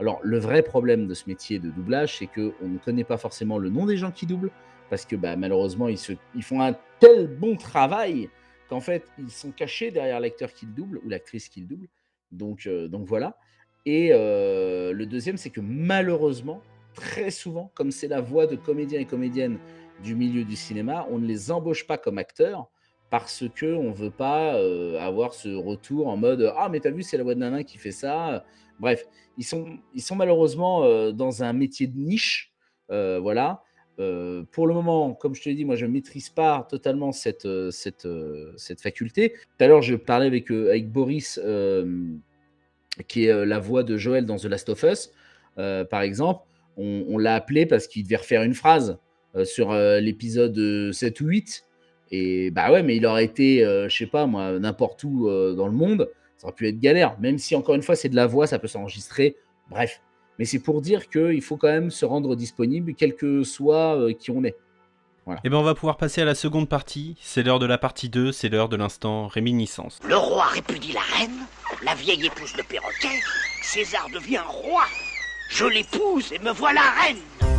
Alors, 0.00 0.18
le 0.22 0.38
vrai 0.38 0.62
problème 0.62 1.06
de 1.06 1.14
ce 1.14 1.24
métier 1.28 1.58
de 1.60 1.70
doublage, 1.70 2.18
c'est 2.18 2.26
qu'on 2.26 2.52
ne 2.68 2.78
connaît 2.78 3.04
pas 3.04 3.16
forcément 3.18 3.58
le 3.58 3.68
nom 3.68 3.86
des 3.86 3.96
gens 3.96 4.10
qui 4.10 4.26
doublent, 4.26 4.50
parce 4.90 5.04
que 5.04 5.14
bah, 5.16 5.36
malheureusement, 5.36 5.86
ils, 5.88 5.98
se- 5.98 6.14
ils 6.34 6.42
font 6.42 6.60
un 6.60 6.74
tel 6.98 7.28
bon 7.28 7.56
travail 7.56 8.28
qu'en 8.68 8.80
fait, 8.80 9.04
ils 9.18 9.30
sont 9.30 9.52
cachés 9.52 9.90
derrière 9.92 10.18
l'acteur 10.18 10.52
qui 10.52 10.66
le 10.66 10.72
double 10.72 11.00
ou 11.04 11.08
l'actrice 11.08 11.48
qui 11.48 11.60
le 11.60 11.66
double. 11.66 11.86
Donc, 12.32 12.66
euh, 12.66 12.88
donc 12.88 13.06
voilà. 13.06 13.36
Et 13.86 14.08
euh, 14.12 14.92
le 14.92 15.06
deuxième, 15.06 15.36
c'est 15.36 15.50
que 15.50 15.60
malheureusement, 15.60 16.60
très 16.94 17.30
souvent, 17.30 17.70
comme 17.74 17.90
c'est 17.92 18.08
la 18.08 18.20
voix 18.20 18.46
de 18.46 18.56
comédiens 18.56 18.98
et 19.00 19.04
comédiennes 19.04 19.58
du 20.02 20.14
milieu 20.16 20.42
du 20.44 20.56
cinéma, 20.56 21.06
on 21.10 21.18
ne 21.18 21.26
les 21.26 21.50
embauche 21.52 21.86
pas 21.86 21.98
comme 21.98 22.18
acteurs 22.18 22.68
parce 23.12 23.44
que 23.54 23.66
on 23.66 23.92
veut 23.92 24.10
pas 24.10 24.54
euh, 24.54 24.98
avoir 24.98 25.34
ce 25.34 25.50
retour 25.50 26.08
en 26.08 26.16
mode 26.16 26.50
ah 26.56 26.70
mais 26.70 26.80
t'as 26.80 26.90
vu 26.90 27.02
c'est 27.02 27.18
la 27.18 27.24
voix 27.24 27.34
de 27.34 27.40
Nana 27.40 27.62
qui 27.62 27.76
fait 27.76 27.92
ça. 27.92 28.42
Bref, 28.80 29.04
ils 29.36 29.44
sont 29.44 29.66
ils 29.94 30.00
sont 30.00 30.16
malheureusement 30.16 30.84
euh, 30.84 31.12
dans 31.12 31.42
un 31.42 31.52
métier 31.52 31.86
de 31.86 31.98
niche, 31.98 32.54
euh, 32.90 33.20
voilà. 33.20 33.62
Pour 34.50 34.66
le 34.66 34.74
moment, 34.74 35.14
comme 35.14 35.32
je 35.34 35.42
te 35.42 35.48
l'ai 35.48 35.54
dit, 35.54 35.64
moi 35.64 35.76
je 35.76 35.86
ne 35.86 35.92
maîtrise 35.92 36.28
pas 36.28 36.66
totalement 36.68 37.12
cette, 37.12 37.46
cette, 37.70 38.08
cette 38.56 38.80
faculté. 38.80 39.34
Tout 39.34 39.64
à 39.64 39.68
l'heure, 39.68 39.82
je 39.82 39.94
parlais 39.94 40.26
avec, 40.26 40.50
avec 40.50 40.90
Boris, 40.90 41.38
qui 43.06 43.26
est 43.26 43.46
la 43.46 43.58
voix 43.60 43.84
de 43.84 43.96
Joël 43.96 44.26
dans 44.26 44.38
The 44.38 44.46
Last 44.46 44.70
of 44.70 44.82
Us, 44.82 45.12
par 45.54 46.00
exemple. 46.00 46.42
On, 46.76 47.04
on 47.06 47.18
l'a 47.18 47.36
appelé 47.36 47.64
parce 47.64 47.86
qu'il 47.86 48.02
devait 48.02 48.16
refaire 48.16 48.42
une 48.42 48.54
phrase 48.54 48.98
sur 49.44 49.72
l'épisode 49.72 50.58
euh, 50.58 50.92
7 50.92 51.20
ou 51.20 51.26
8. 51.26 51.64
Et 52.12 52.50
bah 52.50 52.70
ouais, 52.70 52.82
mais 52.82 52.96
il 52.96 53.06
aurait 53.06 53.24
été, 53.24 53.64
euh, 53.64 53.88
je 53.88 53.96
sais 53.96 54.06
pas 54.06 54.26
moi, 54.26 54.58
n'importe 54.58 55.02
où 55.02 55.28
euh, 55.28 55.54
dans 55.54 55.66
le 55.66 55.72
monde, 55.72 56.10
ça 56.36 56.46
aurait 56.46 56.54
pu 56.54 56.68
être 56.68 56.78
galère. 56.78 57.18
Même 57.18 57.38
si, 57.38 57.56
encore 57.56 57.74
une 57.74 57.82
fois, 57.82 57.96
c'est 57.96 58.10
de 58.10 58.16
la 58.16 58.26
voix, 58.26 58.46
ça 58.46 58.58
peut 58.58 58.68
s'enregistrer. 58.68 59.36
Bref. 59.70 60.02
Mais 60.38 60.44
c'est 60.44 60.58
pour 60.58 60.82
dire 60.82 61.08
qu'il 61.08 61.40
faut 61.40 61.56
quand 61.56 61.68
même 61.68 61.90
se 61.90 62.04
rendre 62.04 62.36
disponible, 62.36 62.94
quel 62.94 63.16
que 63.16 63.42
soit 63.44 63.96
euh, 63.96 64.12
qui 64.12 64.30
on 64.30 64.44
est. 64.44 64.56
Voilà. 65.24 65.40
Eh 65.44 65.50
ben 65.50 65.56
on 65.56 65.62
va 65.62 65.74
pouvoir 65.74 65.98
passer 65.98 66.20
à 66.20 66.24
la 66.24 66.34
seconde 66.34 66.68
partie. 66.68 67.16
C'est 67.20 67.44
l'heure 67.44 67.60
de 67.60 67.66
la 67.66 67.78
partie 67.78 68.08
2, 68.08 68.32
c'est 68.32 68.48
l'heure 68.48 68.68
de 68.68 68.76
l'instant 68.76 69.28
réminiscence. 69.28 70.00
Le 70.06 70.16
roi 70.16 70.46
répudie 70.46 70.92
la 70.92 71.16
reine, 71.16 71.46
la 71.84 71.94
vieille 71.94 72.26
épouse 72.26 72.56
le 72.56 72.64
perroquet, 72.64 73.20
César 73.62 74.08
devient 74.12 74.42
roi. 74.44 74.82
Je 75.48 75.64
l'épouse 75.64 76.32
et 76.32 76.40
me 76.40 76.50
voilà 76.50 76.80
reine. 77.00 77.51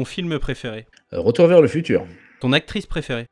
Ton 0.00 0.06
film 0.06 0.38
préféré 0.38 0.86
Euh, 1.12 1.20
Retour 1.20 1.46
vers 1.46 1.60
le 1.60 1.68
futur. 1.68 2.06
Ton 2.40 2.54
actrice 2.54 2.86
préférée 2.86 3.26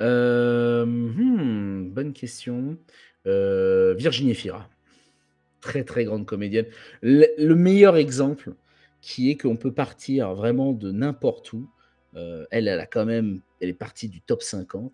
Euh, 0.00 0.86
hmm, 0.86 1.90
bonne 1.90 2.14
question. 2.14 2.78
Euh, 3.26 3.92
Virginie 3.92 4.34
Fira. 4.34 4.70
Très 5.60 5.84
très 5.84 6.04
grande 6.06 6.24
comédienne. 6.24 6.64
Le, 7.02 7.26
le 7.36 7.54
meilleur 7.54 7.98
exemple 7.98 8.54
qui 9.02 9.28
est 9.30 9.36
qu'on 9.36 9.56
peut 9.58 9.74
partir 9.74 10.32
vraiment 10.34 10.72
de 10.72 10.90
n'importe 10.92 11.52
où. 11.52 11.68
Euh, 12.16 12.46
elle, 12.50 12.66
elle 12.66 12.80
a 12.80 12.86
quand 12.86 13.04
même, 13.04 13.42
elle 13.60 13.68
est 13.68 13.74
partie 13.74 14.08
du 14.08 14.22
top 14.22 14.42
50. 14.42 14.90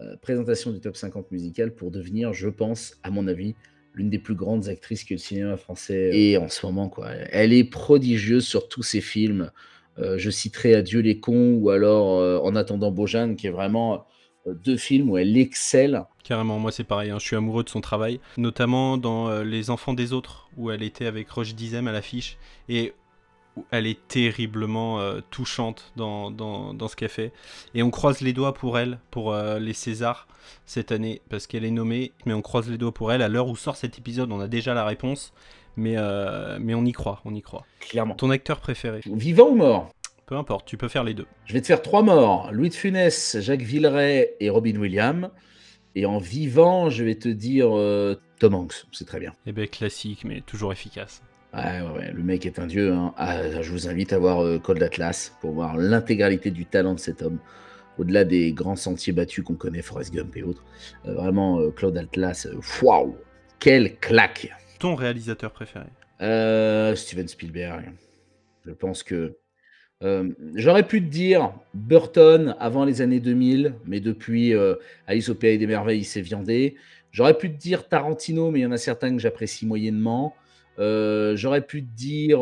euh, 0.00 0.16
présentation 0.16 0.72
du 0.72 0.80
top 0.80 0.96
50 0.96 1.30
musical 1.30 1.72
pour 1.72 1.92
devenir, 1.92 2.32
je 2.32 2.48
pense, 2.48 2.96
à 3.04 3.10
mon 3.10 3.28
avis, 3.28 3.54
l'une 3.94 4.10
des 4.10 4.18
plus 4.18 4.34
grandes 4.34 4.66
actrices 4.68 5.04
que 5.04 5.14
le 5.14 5.18
cinéma 5.18 5.56
français 5.56 6.10
ait 6.12 6.36
en 6.36 6.48
ce 6.48 6.66
moment. 6.66 6.88
Quoi. 6.88 7.10
Elle 7.30 7.52
est 7.52 7.62
prodigieuse 7.62 8.44
sur 8.44 8.68
tous 8.68 8.82
ses 8.82 9.00
films. 9.00 9.52
Euh, 9.98 10.18
je 10.18 10.30
citerai 10.30 10.74
Adieu 10.74 11.00
les 11.00 11.18
cons 11.18 11.54
ou 11.54 11.70
alors 11.70 12.20
euh, 12.20 12.38
En 12.42 12.56
attendant 12.56 12.90
Beaujeanne, 12.90 13.36
qui 13.36 13.46
est 13.46 13.50
vraiment 13.50 14.06
euh, 14.46 14.54
deux 14.54 14.76
films 14.76 15.10
où 15.10 15.18
elle 15.18 15.36
excelle. 15.36 16.04
Carrément, 16.24 16.58
moi 16.58 16.72
c'est 16.72 16.84
pareil, 16.84 17.10
hein, 17.10 17.18
je 17.18 17.26
suis 17.26 17.36
amoureux 17.36 17.64
de 17.64 17.68
son 17.68 17.80
travail, 17.80 18.20
notamment 18.36 18.96
dans 18.96 19.42
Les 19.42 19.70
Enfants 19.70 19.94
des 19.94 20.12
Autres, 20.12 20.48
où 20.56 20.70
elle 20.70 20.82
était 20.82 21.06
avec 21.06 21.28
Roche 21.30 21.54
Dizem 21.54 21.88
à 21.88 21.92
l'affiche, 21.92 22.38
et 22.68 22.92
elle 23.70 23.86
est 23.86 24.06
terriblement 24.06 25.00
touchante 25.30 25.92
dans, 25.96 26.30
dans, 26.30 26.88
ce 26.88 26.94
qu'elle 26.94 27.08
fait. 27.08 27.32
Et 27.74 27.82
on 27.82 27.90
croise 27.90 28.20
les 28.20 28.32
doigts 28.32 28.54
pour 28.54 28.78
elle, 28.78 29.00
pour 29.10 29.34
les 29.34 29.72
Césars 29.72 30.28
cette 30.66 30.92
année, 30.92 31.20
parce 31.30 31.46
qu'elle 31.46 31.64
est 31.64 31.70
nommée, 31.70 32.12
mais 32.26 32.32
on 32.32 32.42
croise 32.42 32.70
les 32.70 32.78
doigts 32.78 32.94
pour 32.94 33.12
elle. 33.12 33.22
À 33.22 33.28
l'heure 33.28 33.48
où 33.48 33.56
sort 33.56 33.76
cet 33.76 33.98
épisode, 33.98 34.30
on 34.30 34.40
a 34.40 34.46
déjà 34.46 34.72
la 34.72 34.84
réponse, 34.84 35.32
mais, 35.80 35.94
euh, 35.96 36.58
mais 36.60 36.74
on 36.74 36.84
y 36.84 36.92
croit, 36.92 37.20
on 37.24 37.34
y 37.34 37.42
croit. 37.42 37.64
Clairement. 37.80 38.14
Ton 38.14 38.30
acteur 38.30 38.60
préféré 38.60 39.00
Vivant 39.06 39.48
ou 39.48 39.56
mort? 39.56 39.88
Peu 40.26 40.36
importe, 40.36 40.66
tu 40.66 40.76
peux 40.76 40.86
faire 40.88 41.02
les 41.02 41.14
deux. 41.14 41.26
Je 41.46 41.54
vais 41.54 41.60
te 41.60 41.66
faire 41.66 41.82
trois 41.82 42.02
morts. 42.02 42.50
Louis 42.52 42.68
de 42.68 42.74
Funès, 42.74 43.38
Jacques 43.40 43.62
Villeray 43.62 44.34
et 44.38 44.48
Robin 44.50 44.76
Williams. 44.76 45.30
Et 45.96 46.06
en 46.06 46.18
vivant, 46.18 46.88
je 46.88 47.02
vais 47.02 47.16
te 47.16 47.28
dire 47.28 47.76
euh, 47.76 48.14
Tom 48.38 48.54
Hanks. 48.54 48.84
C'est 48.92 49.06
très 49.06 49.18
bien. 49.18 49.32
Eh 49.46 49.52
ben 49.52 49.66
classique, 49.66 50.24
mais 50.24 50.40
toujours 50.42 50.72
efficace. 50.72 51.22
Ouais, 51.52 51.80
ouais, 51.80 51.98
ouais, 51.98 52.12
le 52.12 52.22
mec 52.22 52.46
est 52.46 52.60
un 52.60 52.66
dieu. 52.68 52.92
hein. 52.92 53.12
Ah, 53.16 53.60
je 53.60 53.72
vous 53.72 53.88
invite 53.88 54.12
à 54.12 54.18
voir 54.20 54.40
euh, 54.44 54.60
Col 54.60 54.78
d'Atlas 54.78 55.36
pour 55.40 55.50
voir 55.50 55.76
l'intégralité 55.76 56.52
du 56.52 56.64
talent 56.64 56.94
de 56.94 57.00
cet 57.00 57.22
homme. 57.22 57.38
Au-delà 57.98 58.22
des 58.24 58.52
grands 58.52 58.76
sentiers 58.76 59.12
battus 59.12 59.42
qu'on 59.42 59.56
connaît, 59.56 59.82
Forrest 59.82 60.14
Gump 60.14 60.36
et 60.36 60.44
autres. 60.44 60.62
Euh, 61.06 61.14
vraiment, 61.14 61.58
Claude 61.72 61.98
Atlas, 61.98 62.46
waouh 62.82 63.16
Quelle 63.58 63.96
claque 63.98 64.48
Ton 64.80 64.94
réalisateur 64.94 65.52
préféré 65.52 65.86
Euh, 66.22 66.94
Steven 66.96 67.28
Spielberg. 67.28 67.92
Je 68.66 68.72
pense 68.72 69.02
que. 69.02 69.36
euh, 70.02 70.30
J'aurais 70.54 70.86
pu 70.86 71.02
te 71.02 71.08
dire 71.10 71.52
Burton 71.74 72.56
avant 72.58 72.84
les 72.84 73.00
années 73.02 73.20
2000, 73.20 73.74
mais 73.86 74.00
depuis 74.00 74.54
euh, 74.54 74.74
Alice 75.06 75.28
au 75.28 75.34
Pays 75.34 75.58
des 75.58 75.66
Merveilles, 75.66 76.00
il 76.00 76.04
s'est 76.04 76.22
viandé. 76.22 76.76
J'aurais 77.12 77.36
pu 77.36 77.50
te 77.52 77.58
dire 77.58 77.88
Tarantino, 77.88 78.50
mais 78.50 78.60
il 78.60 78.62
y 78.62 78.66
en 78.66 78.72
a 78.72 78.78
certains 78.78 79.12
que 79.12 79.18
j'apprécie 79.18 79.66
moyennement. 79.66 80.34
J'aurais 80.78 81.60
pu 81.66 81.82
te 81.84 81.90
dire 81.94 82.40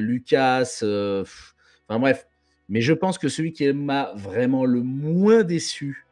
Lucas. 0.00 0.78
enfin 0.84 1.98
bref. 1.98 2.26
Mais 2.68 2.80
je 2.80 2.92
pense 2.92 3.18
que 3.18 3.28
celui 3.28 3.52
qui 3.52 3.70
m'a 3.72 4.12
vraiment 4.14 4.64
le 4.64 4.80
moins 4.82 5.42
déçu, 5.42 6.06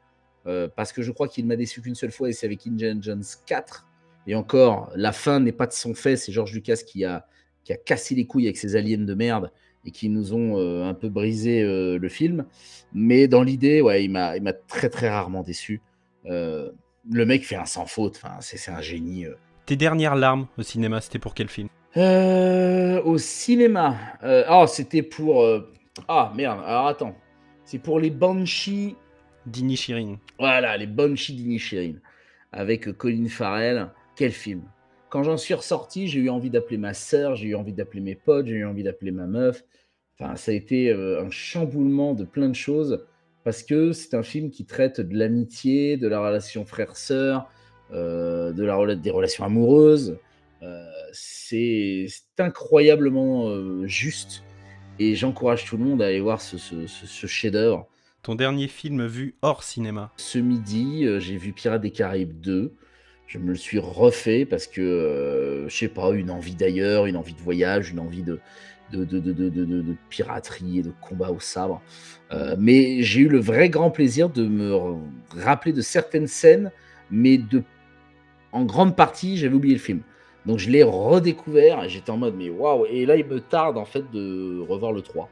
parce 0.75 0.93
que 0.93 1.03
je 1.03 1.13
crois 1.13 1.29
qu'il 1.29 1.47
m'a 1.47 1.55
déçu 1.57 1.81
qu'une 1.83 1.95
seule 1.95 2.11
fois, 2.11 2.29
et 2.31 2.33
c'est 2.33 2.47
avec 2.47 2.67
Indiana 2.67 3.01
Jones 3.01 3.23
4, 3.47 3.87
Et 4.27 4.35
encore, 4.35 4.91
la 4.95 5.13
fin 5.13 5.41
n'est 5.41 5.53
pas 5.53 5.67
de 5.67 5.73
son 5.73 5.95
fait, 5.95 6.17
c'est 6.17 6.33
George 6.33 6.53
Lucas 6.53 6.81
qui 6.87 7.05
a, 7.05 7.27
qui 7.65 7.73
a 7.73 7.77
cassé 7.77 8.15
les 8.15 8.27
couilles 8.27 8.47
avec 8.47 8.57
ses 8.57 8.77
aliens 8.77 8.99
de 8.99 9.15
merde 9.15 9.51
et 9.85 9.91
qui 9.91 10.09
nous 10.09 10.33
ont 10.33 10.59
euh, 10.59 10.85
un 10.85 10.95
peu 10.95 11.09
brisé 11.09 11.63
euh, 11.63 11.99
le 11.99 12.09
film. 12.09 12.45
Mais 12.93 13.27
dans 13.27 13.43
l'idée, 13.43 13.81
ouais, 13.81 14.05
il 14.05 14.11
m'a 14.11 14.53
très 14.69 14.89
très 14.89 15.09
rarement 15.11 15.43
déçu. 15.43 15.81
Euh, 16.27 16.71
le 17.11 17.27
mec 17.27 17.45
fait 17.45 17.57
un 17.57 17.65
sans 17.65 17.87
faute, 17.87 18.21
enfin, 18.23 18.37
c'est 18.41 18.71
un 18.71 18.81
génie. 18.81 19.27
Tes 19.67 19.77
dernières 19.77 20.15
larmes 20.15 20.47
au 20.57 20.63
cinéma, 20.63 21.01
c'était 21.01 21.19
pour 21.19 21.35
quel 21.35 21.49
film? 21.49 21.69
Au 21.97 23.19
cinéma. 23.19 23.97
Oh, 24.49 24.67
c'était 24.69 25.03
pour. 25.03 25.45
Ah 26.07 26.33
merde, 26.37 26.61
alors 26.65 26.87
attends. 26.87 27.17
C'est 27.65 27.79
pour 27.79 27.99
les 27.99 28.11
Banshees. 28.11 28.97
D'Inishirin. 29.47 30.19
Voilà, 30.39 30.77
les 30.77 30.87
Banshees 30.87 31.35
d'Inishirin. 31.35 31.95
Avec 32.53 32.93
Colin 32.93 33.27
Farrell. 33.29 33.91
Quel 34.17 34.33
film? 34.33 34.63
Quand 35.09 35.23
j'en 35.23 35.37
suis 35.37 35.55
ressorti, 35.55 36.09
j'ai 36.09 36.21
eu 36.21 36.31
envie 36.31 36.51
d'appeler 36.51 36.79
ma 36.79 36.95
sœur, 36.95 37.37
j'ai 37.37 37.49
eu 37.49 37.55
envie 37.55 37.73
d'appeler 37.73 38.01
mes 38.01 38.15
potes, 38.15 38.47
j'ai 38.47 38.57
eu 38.57 38.65
envie 38.65 38.83
d'appeler 38.83 39.11
ma 39.11 39.27
meuf. 39.27 39.65
Enfin, 40.19 40.37
ça 40.37 40.53
a 40.53 40.55
été 40.55 40.91
euh, 40.91 41.23
un 41.23 41.31
chamboulement 41.31 42.15
de 42.15 42.25
plein 42.25 42.49
de 42.49 42.55
choses. 42.55 43.05
Parce 43.45 43.63
que 43.63 43.93
c'est 43.93 44.15
un 44.15 44.23
film 44.23 44.51
qui 44.51 44.65
traite 44.65 45.01
de 45.01 45.17
l'amitié, 45.19 45.97
de 45.97 46.07
la 46.09 46.21
relation 46.21 46.65
frère-sœur, 46.65 47.51
euh, 47.93 48.53
de 48.53 48.65
la 48.65 48.75
rela- 48.77 48.95
des 49.01 49.11
relations 49.11 49.45
amoureuses. 49.45 50.17
Euh, 50.63 50.85
c'est 51.13 52.07
incroyablement 52.39 53.49
euh, 53.49 53.87
juste 53.87 54.45
et 55.01 55.15
j'encourage 55.17 55.65
tout 55.65 55.77
le 55.77 55.85
monde 55.85 56.01
à 56.03 56.07
aller 56.07 56.21
voir 56.21 56.41
ce, 56.41 56.57
ce- 56.57 56.87
ce- 56.87 57.07
ce 57.07 57.27
chef-d'œuvre. 57.27 57.89
Ton 58.23 58.37
dernier 58.37 58.69
film 58.69 59.05
vu 59.07 59.35
hors 59.43 59.65
cinéma? 59.65 60.13
Ce 60.17 60.39
midi, 60.39 61.05
j'ai 61.19 61.37
vu 61.37 61.53
Pirates 61.53 61.83
des 61.83 61.91
Caraïbes 61.91 62.39
2. 62.41 62.77
Je 63.33 63.39
me 63.39 63.49
le 63.49 63.55
suis 63.55 63.79
refait 63.79 64.45
parce 64.45 64.67
que, 64.67 64.83
euh, 64.83 65.67
je 65.67 65.75
sais 65.75 65.89
pas, 65.89 66.11
une 66.11 66.31
envie 66.31 66.55
d'ailleurs, 66.55 67.07
une 67.07 67.17
envie 67.17 67.33
de 67.33 67.41
voyage, 67.41 67.91
une 67.91 67.99
envie 67.99 68.23
de, 68.23 68.41
de, 68.93 69.07
de, 69.07 69.21
de, 69.21 69.33
de- 69.33 69.49
de- 69.49 69.65
de- 69.65 69.81
de 69.81 69.97
piraterie 70.11 70.81
et 70.81 70.83
de 70.83 70.93
combat 71.01 71.31
au 71.31 71.41
sabre. 71.41 71.81
Euh, 72.33 72.57
mais 72.59 73.03
j'ai 73.03 73.21
eu 73.23 73.29
le 73.29 73.41
vrai 73.41 73.71
grand 73.71 73.91
plaisir 73.91 74.29
de 74.29 74.47
me 74.47 74.75
rappeler 75.35 75.73
de 75.73 75.81
certaines 75.81 76.27
scènes, 76.27 76.73
mais 77.11 77.39
de, 77.39 77.63
en 78.53 78.67
grande 78.67 78.97
partie, 78.97 79.39
j'avais 79.39 79.55
oublié 79.55 79.77
le 79.77 79.81
film. 79.81 80.03
Donc 80.45 80.59
je 80.59 80.69
l'ai 80.69 80.83
redécouvert 80.83 81.85
et 81.85 81.89
j'étais 81.89 82.11
en 82.11 82.19
mode, 82.19 82.35
mais 82.37 82.51
waouh! 82.51 82.85
Et 82.91 83.07
là, 83.07 83.17
il 83.17 83.25
me 83.25 83.41
tarde 83.41 83.79
en 83.79 83.87
fait 83.87 84.05
de 84.11 84.61
revoir 84.69 84.93
le 84.93 85.01
3. 85.01 85.31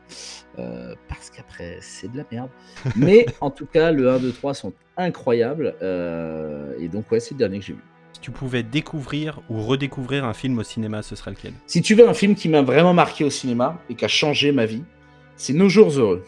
Euh, 0.58 0.94
parce 1.06 1.28
qu'après, 1.28 1.76
c'est 1.82 2.10
de 2.10 2.16
la 2.16 2.24
merde. 2.32 2.48
Mais 2.96 3.26
en 3.42 3.50
tout 3.50 3.66
cas, 3.66 3.92
le 3.92 4.08
1, 4.08 4.20
2, 4.20 4.32
3 4.32 4.54
sont 4.54 4.72
incroyables. 4.96 5.74
euh, 5.82 6.72
et 6.78 6.88
donc, 6.88 7.10
ouais, 7.12 7.20
c'est 7.20 7.34
le 7.34 7.38
dernier 7.38 7.58
que 7.58 7.64
j'ai 7.66 7.72
vu. 7.74 7.80
Tu 8.20 8.30
pouvais 8.30 8.62
découvrir 8.62 9.40
ou 9.48 9.62
redécouvrir 9.62 10.26
un 10.26 10.34
film 10.34 10.58
au 10.58 10.62
cinéma, 10.62 11.02
ce 11.02 11.16
serait 11.16 11.30
lequel? 11.30 11.52
Si 11.66 11.80
tu 11.80 11.94
veux 11.94 12.06
un 12.06 12.12
film 12.12 12.34
qui 12.34 12.50
m'a 12.50 12.60
vraiment 12.60 12.92
marqué 12.92 13.24
au 13.24 13.30
cinéma 13.30 13.80
et 13.88 13.94
qui 13.94 14.04
a 14.04 14.08
changé 14.08 14.52
ma 14.52 14.66
vie, 14.66 14.84
c'est 15.36 15.54
Nos 15.54 15.70
Jours 15.70 15.90
Heureux. 15.98 16.22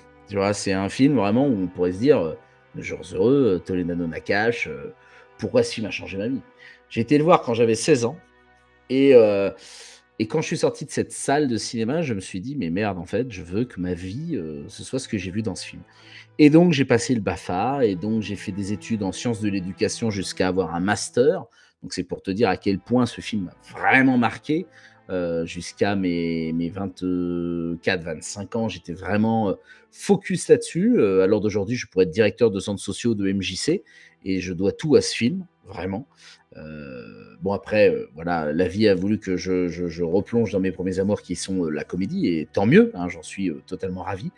C'est 0.55 0.73
un 0.73 0.89
film 0.89 1.17
vraiment 1.17 1.47
où 1.47 1.65
on 1.65 1.67
pourrait 1.67 1.93
se 1.93 1.99
dire 1.99 2.19
euh, 2.19 2.35
Nos 2.75 2.83
Jours 2.83 3.03
Heureux, 3.13 3.57
euh, 3.57 3.59
Toledano 3.59 4.07
Nakash, 4.07 4.69
euh, 4.69 4.95
pourquoi 5.37 5.63
ce 5.63 5.75
film 5.75 5.87
a 5.87 5.91
changé 5.91 6.17
ma 6.17 6.29
vie? 6.29 6.41
J'ai 6.89 7.03
été 7.03 7.19
le 7.19 7.25
voir 7.25 7.43
quand 7.43 7.53
j'avais 7.53 7.75
16 7.75 8.07
ans. 8.07 8.17
Et, 8.89 9.15
quand 10.29 10.41
je 10.41 10.47
suis 10.47 10.59
sorti 10.59 10.85
de 10.85 10.91
cette 10.91 11.13
salle 11.13 11.49
de 11.49 11.57
cinéma, 11.57 12.01
je 12.01 12.15
me 12.15 12.21
suis 12.21 12.41
dit, 12.41 12.55
mais 12.57 12.71
merde, 12.71 12.97
en 12.99 13.07
fait, 13.07 13.31
je 13.31 13.43
veux 13.43 13.65
que 13.65 13.81
ma 13.81 13.93
vie, 13.93 14.39
ce 14.69 14.85
soit 14.85 14.99
ce 14.99 15.09
que 15.09 15.19
j'ai 15.19 15.31
vu 15.31 15.43
dans 15.43 15.57
ce 15.57 15.67
film. 15.67 15.83
Et 16.39 16.49
donc, 16.49 16.73
j'ai 16.73 16.85
passé 16.85 17.15
le 17.15 17.21
BAFA, 17.21 17.85
et 17.85 17.97
donc 17.97 18.23
j'ai 18.23 18.37
fait 18.37 18.53
des 18.53 18.73
études 18.73 19.03
en 19.03 19.11
sciences 19.11 19.41
de 19.41 19.49
l'éducation 19.49 20.11
jusqu'à 20.11 20.49
avoir 20.49 20.75
un 20.75 20.81
master. 20.81 21.47
Donc, 21.83 21.93
c'est 21.93 22.05
pour 22.05 22.23
te 22.23 22.31
dire 22.31 22.49
à 22.49 22.57
quel 22.57 22.79
point 22.79 23.07
ce 23.07 23.21
film 23.21 23.45
m'a 23.45 23.55
vraiment 23.79 24.19
marqué. 24.19 24.67
Euh, 25.11 25.45
jusqu'à 25.45 25.97
mes, 25.97 26.53
mes 26.53 26.71
24-25 26.71 28.57
ans, 28.57 28.69
j'étais 28.69 28.93
vraiment 28.93 29.51
euh, 29.51 29.55
focus 29.91 30.49
là-dessus. 30.49 30.99
Euh, 30.99 31.23
à 31.23 31.27
l'heure 31.27 31.41
d'aujourd'hui, 31.41 31.77
je 31.77 31.87
pourrais 31.89 32.05
être 32.05 32.11
directeur 32.11 32.51
de 32.51 32.61
centres 32.61 32.81
sociaux 32.81 33.15
de 33.15 33.31
MJC, 33.31 33.83
et 34.25 34.41
je 34.41 34.53
dois 34.53 34.73
tout 34.73 34.95
à 34.95 35.01
ce 35.01 35.15
film, 35.15 35.45
vraiment. 35.67 36.07
Euh, 36.57 37.03
bon 37.41 37.53
après, 37.53 37.95
voilà, 38.15 38.53
la 38.53 38.69
vie 38.69 38.89
a 38.89 38.95
voulu 38.95 39.19
que 39.19 39.37
je, 39.37 40.03
replonge 40.03 40.53
dans 40.53 40.61
mes 40.61 40.71
premiers 40.73 41.01
amours 41.01 41.21
qui 41.21 41.35
sont 41.35 41.65
la 41.65 41.83
comédie, 41.83 42.29
et 42.29 42.49
tant 42.51 42.67
mieux, 42.67 42.93
hein, 42.95 43.09
j'en 43.09 43.23
suis 43.23 43.51
totalement 43.67 44.03
ravi. 44.03 44.31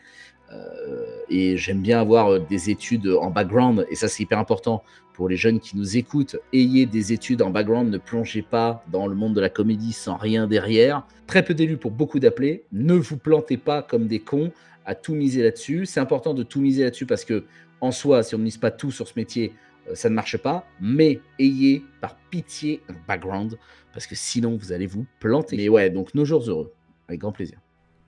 Euh, 0.54 1.04
et 1.28 1.56
j'aime 1.56 1.80
bien 1.80 2.00
avoir 2.00 2.32
euh, 2.32 2.38
des 2.38 2.70
études 2.70 3.08
en 3.08 3.30
background, 3.30 3.86
et 3.90 3.94
ça 3.94 4.08
c'est 4.08 4.22
hyper 4.22 4.38
important 4.38 4.82
pour 5.12 5.28
les 5.28 5.36
jeunes 5.36 5.60
qui 5.60 5.76
nous 5.76 5.96
écoutent. 5.96 6.36
Ayez 6.52 6.86
des 6.86 7.12
études 7.12 7.42
en 7.42 7.50
background, 7.50 7.90
ne 7.90 7.98
plongez 7.98 8.42
pas 8.42 8.84
dans 8.90 9.06
le 9.06 9.14
monde 9.14 9.34
de 9.34 9.40
la 9.40 9.48
comédie 9.48 9.92
sans 9.92 10.16
rien 10.16 10.46
derrière. 10.46 11.06
Très 11.26 11.44
peu 11.44 11.54
d'élus 11.54 11.76
pour 11.76 11.92
beaucoup 11.92 12.18
d'appelés. 12.18 12.64
Ne 12.72 12.94
vous 12.94 13.16
plantez 13.16 13.56
pas 13.56 13.82
comme 13.82 14.06
des 14.06 14.18
cons 14.18 14.52
à 14.84 14.94
tout 14.94 15.14
miser 15.14 15.42
là-dessus. 15.42 15.86
C'est 15.86 16.00
important 16.00 16.34
de 16.34 16.42
tout 16.42 16.60
miser 16.60 16.82
là-dessus 16.84 17.06
parce 17.06 17.24
que 17.24 17.44
en 17.80 17.92
soi, 17.92 18.22
si 18.22 18.34
on 18.34 18.38
ne 18.38 18.44
mise 18.44 18.58
pas 18.58 18.70
tout 18.70 18.90
sur 18.90 19.06
ce 19.06 19.12
métier, 19.16 19.52
euh, 19.88 19.94
ça 19.94 20.08
ne 20.08 20.14
marche 20.14 20.36
pas, 20.36 20.66
mais 20.80 21.20
ayez 21.38 21.84
par 22.00 22.16
pitié 22.30 22.80
un 22.88 22.94
background, 23.06 23.58
parce 23.92 24.06
que 24.06 24.14
sinon 24.14 24.56
vous 24.56 24.72
allez 24.72 24.86
vous 24.86 25.06
planter. 25.20 25.56
Mais 25.56 25.68
ouais, 25.68 25.90
donc 25.90 26.14
nos 26.14 26.24
jours 26.24 26.48
heureux, 26.48 26.72
avec 27.08 27.20
grand 27.20 27.32
plaisir. 27.32 27.58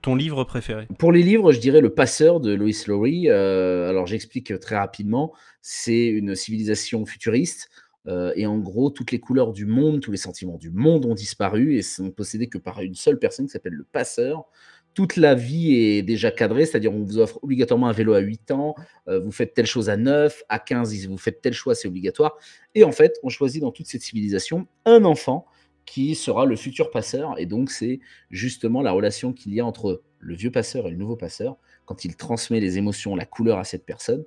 Ton 0.01 0.15
livre 0.15 0.43
préféré 0.43 0.87
Pour 0.99 1.11
les 1.11 1.23
livres, 1.23 1.51
je 1.51 1.59
dirais 1.59 1.81
Le 1.81 1.93
Passeur 1.93 2.39
de 2.39 2.53
Lois 2.53 2.69
Lowry. 2.87 3.29
Euh, 3.29 3.89
alors 3.89 4.05
j'explique 4.07 4.57
très 4.59 4.77
rapidement, 4.77 5.33
c'est 5.61 6.05
une 6.07 6.35
civilisation 6.35 7.05
futuriste. 7.05 7.69
euh, 8.07 8.31
et 8.35 8.45
en 8.45 8.57
gros, 8.57 8.89
toutes 8.89 9.11
les 9.11 9.19
couleurs 9.19 9.51
du 9.51 9.65
monde, 9.65 9.99
tous 9.99 10.11
les 10.11 10.17
sentiments 10.17 10.57
du 10.57 10.69
monde 10.71 11.05
ont 11.05 11.15
disparu 11.15 11.75
et 11.75 11.81
sont 11.81 12.11
possédés 12.11 12.47
que 12.47 12.57
par 12.57 12.79
une 12.81 12.95
seule 12.95 13.19
personne 13.19 13.47
qui 13.47 13.51
s'appelle 13.51 13.73
le 13.73 13.83
passeur. 13.83 14.45
Toute 14.93 15.15
la 15.17 15.35
vie 15.35 15.75
est 15.75 16.01
déjà 16.03 16.31
cadrée, 16.31 16.65
c'est-à-dire 16.65 16.93
on 16.93 17.03
vous 17.03 17.19
offre 17.19 17.37
obligatoirement 17.43 17.87
un 17.87 17.91
vélo 17.91 18.13
à 18.13 18.19
8 18.19 18.51
ans, 18.51 18.75
euh, 19.07 19.19
vous 19.19 19.31
faites 19.31 19.53
telle 19.53 19.67
chose 19.67 19.89
à 19.89 19.97
9, 19.97 20.43
à 20.49 20.57
15, 20.57 21.05
vous 21.07 21.17
faites 21.17 21.41
tel 21.41 21.53
choix, 21.53 21.75
c'est 21.75 21.87
obligatoire. 21.87 22.37
Et 22.73 22.83
en 22.83 22.91
fait, 22.91 23.19
on 23.23 23.29
choisit 23.29 23.61
dans 23.61 23.71
toute 23.71 23.87
cette 23.87 24.01
civilisation 24.01 24.67
un 24.85 25.03
enfant 25.05 25.45
qui 25.87 26.13
sera 26.13 26.45
le 26.45 26.55
futur 26.55 26.91
passeur. 26.91 27.33
Et 27.39 27.47
donc, 27.47 27.71
c'est 27.71 27.99
justement 28.29 28.83
la 28.83 28.91
relation 28.91 29.33
qu'il 29.33 29.55
y 29.55 29.59
a 29.59 29.65
entre 29.65 30.03
le 30.19 30.35
vieux 30.35 30.51
passeur 30.51 30.85
et 30.85 30.91
le 30.91 30.97
nouveau 30.97 31.15
passeur 31.15 31.57
quand 31.85 32.03
il 32.05 32.15
transmet 32.15 32.59
les 32.59 32.77
émotions, 32.77 33.15
la 33.15 33.25
couleur 33.25 33.57
à 33.57 33.63
cette 33.63 33.85
personne. 33.85 34.23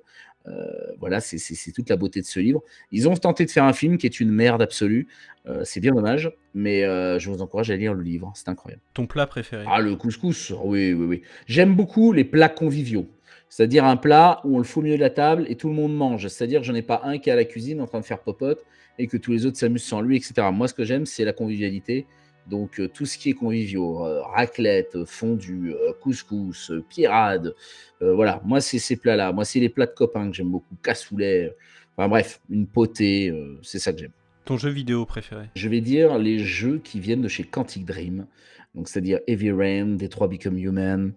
Euh, 0.47 0.51
voilà, 0.99 1.21
c'est- 1.21 1.71
toute 1.71 1.87
la 1.87 1.97
beauté 1.97 2.19
de 2.19 2.25
ce 2.25 2.39
livre. 2.39 2.63
Ils 2.91 3.07
ont 3.07 3.13
tenté 3.15 3.45
de 3.45 3.51
faire 3.51 3.63
un 3.65 3.73
film 3.73 3.99
qui 3.99 4.07
est 4.07 4.19
une 4.19 4.31
merde 4.31 4.59
absolue. 4.63 5.07
Euh, 5.45 5.61
c'est 5.63 5.79
bien 5.79 5.93
dommage, 5.93 6.31
mais 6.55 6.83
euh, 6.83 7.19
je 7.19 7.29
vous 7.29 7.43
encourage 7.43 7.69
à 7.69 7.75
lire 7.75 7.93
le 7.93 8.01
livre. 8.01 8.31
C'est 8.33 8.49
incroyable. 8.49 8.81
Ton 8.95 9.05
plat 9.05 9.27
préféré 9.27 9.63
Ah, 9.67 9.79
le 9.81 9.95
couscous, 9.95 10.51
oui, 10.63 10.93
oui, 10.93 11.05
oui. 11.05 11.21
J'aime 11.45 11.75
beaucoup 11.75 12.11
les 12.11 12.23
plats 12.23 12.49
conviviaux. 12.49 13.07
C'est-à-dire 13.51 13.83
un 13.83 13.97
plat 13.97 14.39
où 14.45 14.55
on 14.55 14.59
le 14.59 14.63
fout 14.63 14.79
au 14.79 14.83
milieu 14.85 14.95
de 14.95 15.01
la 15.01 15.09
table 15.09 15.45
et 15.49 15.55
tout 15.55 15.67
le 15.67 15.73
monde 15.75 15.93
mange. 15.93 16.25
C'est-à-dire 16.29 16.61
que 16.61 16.65
j'en 16.65 16.73
ai 16.73 16.81
pas 16.81 17.01
un 17.03 17.17
qui 17.17 17.29
est 17.29 17.33
à 17.33 17.35
la 17.35 17.43
cuisine 17.43 17.81
en 17.81 17.85
train 17.85 17.99
de 17.99 18.05
faire 18.05 18.19
popote 18.19 18.65
et 18.97 19.07
que 19.07 19.17
tous 19.17 19.33
les 19.33 19.45
autres 19.45 19.57
s'amusent 19.57 19.83
sans 19.83 19.99
lui, 19.99 20.15
etc. 20.15 20.47
Moi, 20.53 20.69
ce 20.69 20.73
que 20.73 20.85
j'aime, 20.85 21.05
c'est 21.05 21.25
la 21.25 21.33
convivialité. 21.33 22.07
Donc, 22.47 22.79
euh, 22.79 22.87
tout 22.87 23.05
ce 23.05 23.17
qui 23.17 23.29
est 23.29 23.33
conviviaux, 23.33 24.05
euh, 24.05 24.21
raclette, 24.21 24.95
euh, 24.95 25.05
fondue, 25.05 25.73
euh, 25.73 25.91
couscous, 25.99 26.71
pirade, 26.89 27.53
voilà. 27.99 28.41
Moi, 28.45 28.61
c'est 28.61 28.79
ces 28.79 28.95
plats-là. 28.95 29.33
Moi, 29.33 29.43
c'est 29.43 29.59
les 29.59 29.69
plats 29.69 29.85
de 29.85 29.91
copains 29.91 30.29
que 30.29 30.35
j'aime 30.35 30.49
beaucoup. 30.49 30.75
Cassoulet, 30.81 31.53
enfin 31.97 32.07
bref, 32.07 32.39
une 32.49 32.65
potée, 32.65 33.33
c'est 33.63 33.79
ça 33.79 33.91
que 33.91 33.99
j'aime. 33.99 34.11
Ton 34.45 34.57
jeu 34.57 34.69
vidéo 34.69 35.05
préféré? 35.05 35.49
Je 35.55 35.67
vais 35.67 35.81
dire 35.81 36.17
les 36.17 36.39
jeux 36.39 36.79
qui 36.81 37.01
viennent 37.01 37.21
de 37.21 37.27
chez 37.27 37.43
Quantic 37.43 37.85
Dream, 37.85 38.25
donc 38.73 38.87
c'est-à-dire 38.87 39.19
Heavy 39.27 39.51
Rain, 39.51 39.97
Detroit 39.97 40.29
Become 40.29 40.57
Human. 40.57 41.13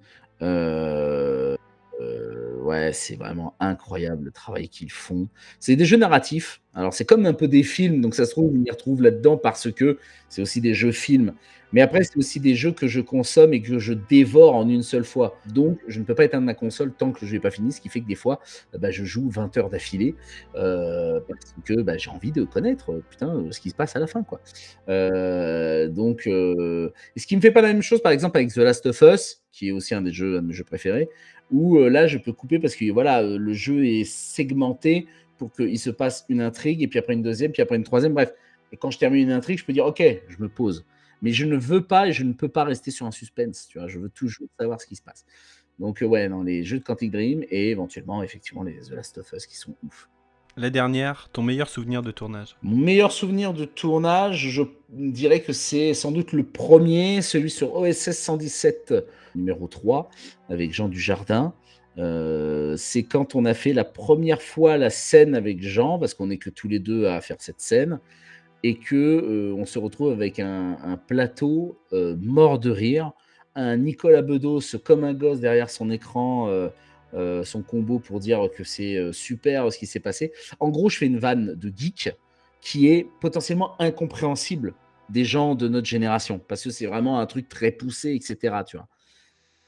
Euh, 2.01 2.57
ouais, 2.63 2.93
c'est 2.93 3.17
vraiment 3.17 3.57
incroyable 3.61 4.25
le 4.27 4.33
travail 4.33 4.69
qu'ils 4.69 4.91
font. 4.93 5.29
C'est 5.61 5.77
des 5.77 5.85
jeux 5.85 5.97
narratifs. 5.97 6.61
Alors 6.75 6.93
c'est 6.93 7.05
comme 7.05 7.27
un 7.27 7.35
peu 7.35 7.49
des 7.49 7.63
films, 7.63 8.01
donc 8.01 8.15
ça 8.15 8.25
se 8.27 8.33
trouve, 8.33 8.53
on 8.55 8.65
y 8.65 8.71
retrouve 8.71 9.03
là-dedans 9.03 9.37
parce 9.37 9.71
que 9.71 9.99
c'est 10.29 10.43
aussi 10.43 10.61
des 10.61 10.75
jeux 10.75 10.93
films. 10.93 11.35
Mais 11.75 11.81
après, 11.81 12.05
c'est 12.05 12.17
aussi 12.17 12.39
des 12.39 12.55
jeux 12.55 12.71
que 12.71 12.87
je 12.87 13.01
consomme 13.01 13.53
et 13.53 13.61
que 13.61 13.81
je 13.81 13.95
dévore 13.95 14.55
en 14.55 14.69
une 14.69 14.85
seule 14.85 15.03
fois. 15.03 15.41
Donc, 15.53 15.81
je 15.89 15.99
ne 15.99 16.05
peux 16.05 16.15
pas 16.15 16.25
éteindre 16.25 16.47
ma 16.47 16.55
console 16.55 16.93
tant 16.93 17.11
que 17.11 17.23
le 17.23 17.27
jeu 17.27 17.35
n'est 17.35 17.41
pas 17.41 17.51
fini, 17.51 17.73
ce 17.73 17.81
qui 17.81 17.89
fait 17.89 18.01
que 18.01 18.07
des 18.07 18.15
fois, 18.15 18.39
euh, 18.75 18.79
bah, 18.79 18.93
je 18.93 19.05
joue 19.05 19.29
20 19.29 19.57
heures 19.57 19.71
d'affilée 19.71 20.15
euh, 20.55 21.19
parce 21.29 21.53
que 21.65 21.83
bah, 21.83 21.97
j'ai 21.97 22.11
envie 22.11 22.31
de 22.31 22.45
connaître 22.45 22.93
euh, 22.93 23.03
putain, 23.11 23.45
ce 23.51 23.59
qui 23.59 23.71
se 23.71 23.75
passe 23.75 23.97
à 23.97 23.99
la 23.99 24.07
fin. 24.07 24.23
Quoi. 24.23 24.41
Donc, 24.87 26.29
euh, 26.29 26.91
ce 27.17 27.27
qui 27.27 27.35
me 27.35 27.41
fait 27.41 27.51
pas 27.51 27.61
la 27.61 27.73
même 27.73 27.83
chose, 27.83 28.01
par 28.01 28.13
exemple, 28.13 28.37
avec 28.39 28.53
The 28.53 28.59
Last 28.59 28.87
of 28.87 29.03
Us, 29.03 29.43
qui 29.51 29.69
est 29.69 29.73
aussi 29.73 29.97
un 29.97 30.03
des 30.03 30.13
jeux, 30.13 30.39
un 30.39 30.43
de 30.43 30.47
mes 30.47 30.53
jeux 30.53 30.63
préférés, 30.63 31.09
où 31.51 31.77
là, 31.79 32.07
je 32.07 32.19
peux 32.19 32.33
couper 32.33 32.61
parce 32.61 32.77
que 32.77 32.91
voilà, 32.93 33.21
le 33.21 33.53
jeu 33.53 33.85
est 33.85 34.05
segmenté 34.05 35.09
pour 35.39 35.53
qu'il 35.53 35.79
se 35.79 35.91
passe 35.91 36.25
une 36.29 36.41
intrigue, 36.41 36.83
et 36.83 36.89
puis 36.89 36.99
après 36.99 37.15
une 37.15 37.23
deuxième, 37.23 37.53
puis 37.53 37.63
après 37.63 37.77
une 37.77 37.85
troisième, 37.85 38.15
bref. 38.15 38.33
Et 38.73 38.77
quand 38.77 38.91
je 38.91 38.99
termine 38.99 39.23
une 39.23 39.33
intrigue, 39.33 39.59
je 39.59 39.65
peux 39.65 39.73
dire, 39.73 39.87
OK, 39.87 40.03
je 40.29 40.37
me 40.39 40.49
pose. 40.49 40.85
Mais 41.23 41.33
je 41.33 41.45
ne 41.45 41.57
veux 41.57 41.83
pas 41.83 42.09
et 42.09 42.13
je 42.13 42.25
ne 42.25 42.33
peux 42.33 42.49
pas 42.49 42.65
rester 42.65 42.91
sur 42.91 43.07
un 43.07 43.11
suspense, 43.11 43.69
tu 43.69 43.79
vois. 43.79 43.89
Je 43.89 43.99
veux 43.99 44.11
toujours 44.11 44.49
savoir 44.59 44.81
ce 44.81 44.87
qui 44.87 44.97
se 44.97 45.03
passe. 45.03 45.25
Donc, 45.79 46.03
euh, 46.03 46.07
ouais, 46.07 46.29
dans 46.29 46.43
les 46.43 46.65
jeux 46.65 46.79
de 46.79 46.85
Quantic 46.85 47.11
Dream 47.11 47.45
et 47.51 47.71
éventuellement, 47.71 48.23
effectivement, 48.23 48.63
les 48.63 48.75
The 48.75 48.91
Last 48.91 49.19
of 49.19 49.33
Us 49.33 49.47
qui 49.47 49.57
sont 49.57 49.75
ouf. 49.85 50.09
la 50.57 50.71
dernière, 50.71 51.29
ton 51.33 51.43
meilleur 51.43 51.69
souvenir 51.69 52.03
de 52.03 52.11
tournage 52.13 52.57
Mon 52.63 52.77
meilleur 52.77 53.11
souvenir 53.11 53.53
de 53.53 53.65
tournage, 53.65 54.49
je 54.49 54.63
dirais 54.91 55.41
que 55.41 55.53
c'est 55.53 55.95
sans 55.95 56.13
doute 56.13 56.33
le 56.33 56.45
premier, 56.45 57.23
celui 57.23 57.51
sur 57.51 57.75
OSS 57.75 58.13
117, 58.13 58.95
numéro 59.35 59.67
3, 59.67 60.11
avec 60.49 60.73
Jean 60.73 60.89
Dujardin. 60.89 61.55
Euh, 61.99 62.77
c'est 62.77 63.05
quand 63.05 63.35
on 63.35 63.45
a 63.45 63.55
fait 63.55 63.73
la 63.73 63.85
première 63.85 64.43
fois 64.43 64.77
la 64.77 64.91
scène 64.91 65.35
avec 65.35 65.63
Jean, 65.63 65.99
parce 65.99 66.15
qu'on 66.15 66.29
n'est 66.29 66.39
que 66.39 66.51
tous 66.51 66.69
les 66.69 66.79
deux 66.79 67.07
à 67.07 67.21
faire 67.21 67.37
cette 67.39 67.61
scène, 67.61 68.01
et 68.63 68.77
que 68.77 68.97
euh, 68.97 69.55
on 69.55 69.67
se 69.67 69.79
retrouve 69.79 70.11
avec 70.11 70.41
un, 70.41 70.99
plateau 71.07 71.79
euh, 71.93 72.17
mort 72.21 72.59
de 72.59 72.71
rire, 72.71 73.13
un 73.55 73.77
Nicolas 73.77 74.23
Bedos 74.23 74.77
comme 74.83 75.05
un 75.05 75.15
gosse 75.15 75.41
derrière 75.41 75.71
son 75.71 75.91
écran, 75.91 76.51
son 77.45 77.63
combo 77.63 78.01
pour 78.01 78.19
dire 78.19 78.49
que 78.57 78.65
c'est 78.65 79.13
super 79.13 79.73
ce 79.73 79.79
qui 79.79 79.87
s'est 79.87 80.01
passé. 80.01 80.33
En 80.59 80.71
gros, 80.71 80.89
je 80.89 80.99
fais 80.99 81.07
une 81.07 81.21
vanne 81.21 81.55
de 81.55 81.73
geek 81.75 82.11
qui 82.61 82.89
est 82.89 83.07
potentiellement 83.21 83.81
incompréhensible 83.81 84.75
des 85.09 85.25
gens 85.25 85.55
de 85.55 85.69
notre 85.69 85.87
génération, 85.87 86.41
parce 86.49 86.65
que 86.65 86.71
c'est 86.71 86.87
vraiment 86.87 87.21
un 87.21 87.27
truc 87.27 87.49
très 87.49 87.71
poussé, 87.71 88.15
etc. 88.15 88.57
Tu 88.67 88.77
vois. 88.77 88.89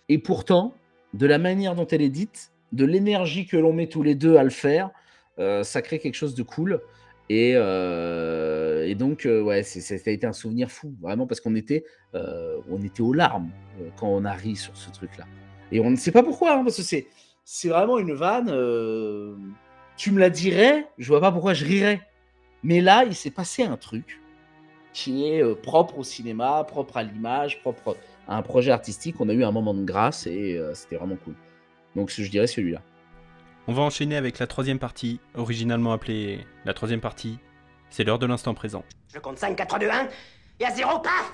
Et 0.09 0.19
pourtant, 0.19 0.75
de 1.17 1.27
la 1.27 1.39
manière 1.39 1.75
dont 1.75 1.87
elle 1.87 2.03
est 2.03 2.11
dite, 2.11 2.53
de 2.73 2.85
l'énergie 2.85 3.47
que 3.47 3.57
l'on 3.57 3.73
met 3.73 3.87
tous 3.87 4.03
les 4.03 4.15
deux 4.15 4.37
à 4.37 4.45
le 4.45 4.51
faire, 4.51 4.91
euh, 5.39 5.63
ça 5.63 5.83
crée 5.83 5.99
quelque 5.99 6.15
chose 6.15 6.35
de 6.35 6.43
cool. 6.43 6.81
Et, 7.29 7.53
euh, 7.57 8.95
donc, 8.95 9.27
euh, 9.27 9.43
ouais, 9.43 9.63
ça 9.63 9.95
a 9.95 10.11
été 10.11 10.27
un 10.27 10.33
souvenir 10.33 10.71
fou, 10.71 10.95
vraiment, 11.01 11.27
parce 11.27 11.41
qu'on 11.41 11.55
était, 11.55 11.85
euh, 12.15 12.59
on 12.71 12.83
était 12.83 13.01
aux 13.01 13.13
larmes 13.13 13.51
quand 13.97 14.09
on 14.09 14.25
a 14.25 14.33
ri 14.33 14.57
sur 14.57 14.77
ce 14.77 14.91
truc-là. 14.91 15.25
Et 15.73 15.81
on 15.81 15.91
ne 15.91 15.97
sait 15.97 16.13
pas 16.13 16.23
pourquoi, 16.23 16.55
hein, 16.55 16.65
parce 16.65 16.77
que 16.77 16.83
c'est, 16.83 17.09
c'est 17.45 17.69
vraiment 17.69 17.99
une 17.99 18.13
vanne. 18.13 18.47
tu 19.97 20.13
me 20.13 20.21
la 20.21 20.31
dirais, 20.31 20.87
je 20.99 21.09
vois 21.09 21.21
pas 21.21 21.33
pourquoi 21.33 21.55
je 21.55 21.65
rirais. 21.65 22.01
Mais 22.63 22.81
là, 22.81 23.05
il 23.05 23.15
s'est 23.15 23.31
passé 23.31 23.65
un 23.65 23.77
truc 23.77 24.21
qui 24.93 25.27
est 25.27 25.45
propre 25.63 25.99
au 25.99 26.05
cinéma, 26.05 26.65
propre 26.65 26.97
à 26.97 27.03
l'image, 27.03 27.61
propre 27.61 27.97
à 28.29 28.37
un 28.37 28.43
projet 28.43 28.71
artistique. 28.71 29.17
On 29.21 29.29
a 29.29 29.33
eu 29.33 29.45
un 29.45 29.53
moment 29.53 29.75
de 29.75 29.85
grâce 29.85 30.27
et 30.27 30.57
euh, 30.57 30.75
c'était 30.75 30.97
vraiment 30.97 31.17
cool. 31.17 31.35
Donc, 31.95 32.11
je 32.11 32.29
dirais 32.29 32.47
celui-là. 32.47 32.83
On 33.69 33.73
va 33.73 33.83
enchaîner 33.83 34.17
avec 34.17 34.39
la 34.39 34.47
troisième 34.47 34.79
partie, 34.79 35.19
originalement 35.35 35.93
appelée 35.93 36.47
la 36.65 36.75
troisième 36.75 37.01
partie. 37.01 37.39
C'est 37.91 38.05
l'heure 38.05 38.19
de 38.19 38.27
l'instant 38.27 38.55
présent. 38.55 38.85
Je 39.13 39.19
compte 39.19 39.39
5, 39.39 39.57
4, 39.57 39.69
3, 39.69 39.79
2, 39.81 39.91
1, 39.91 40.09
et 40.61 40.65
à 40.65 40.71
0, 40.71 41.01
paf 41.01 41.33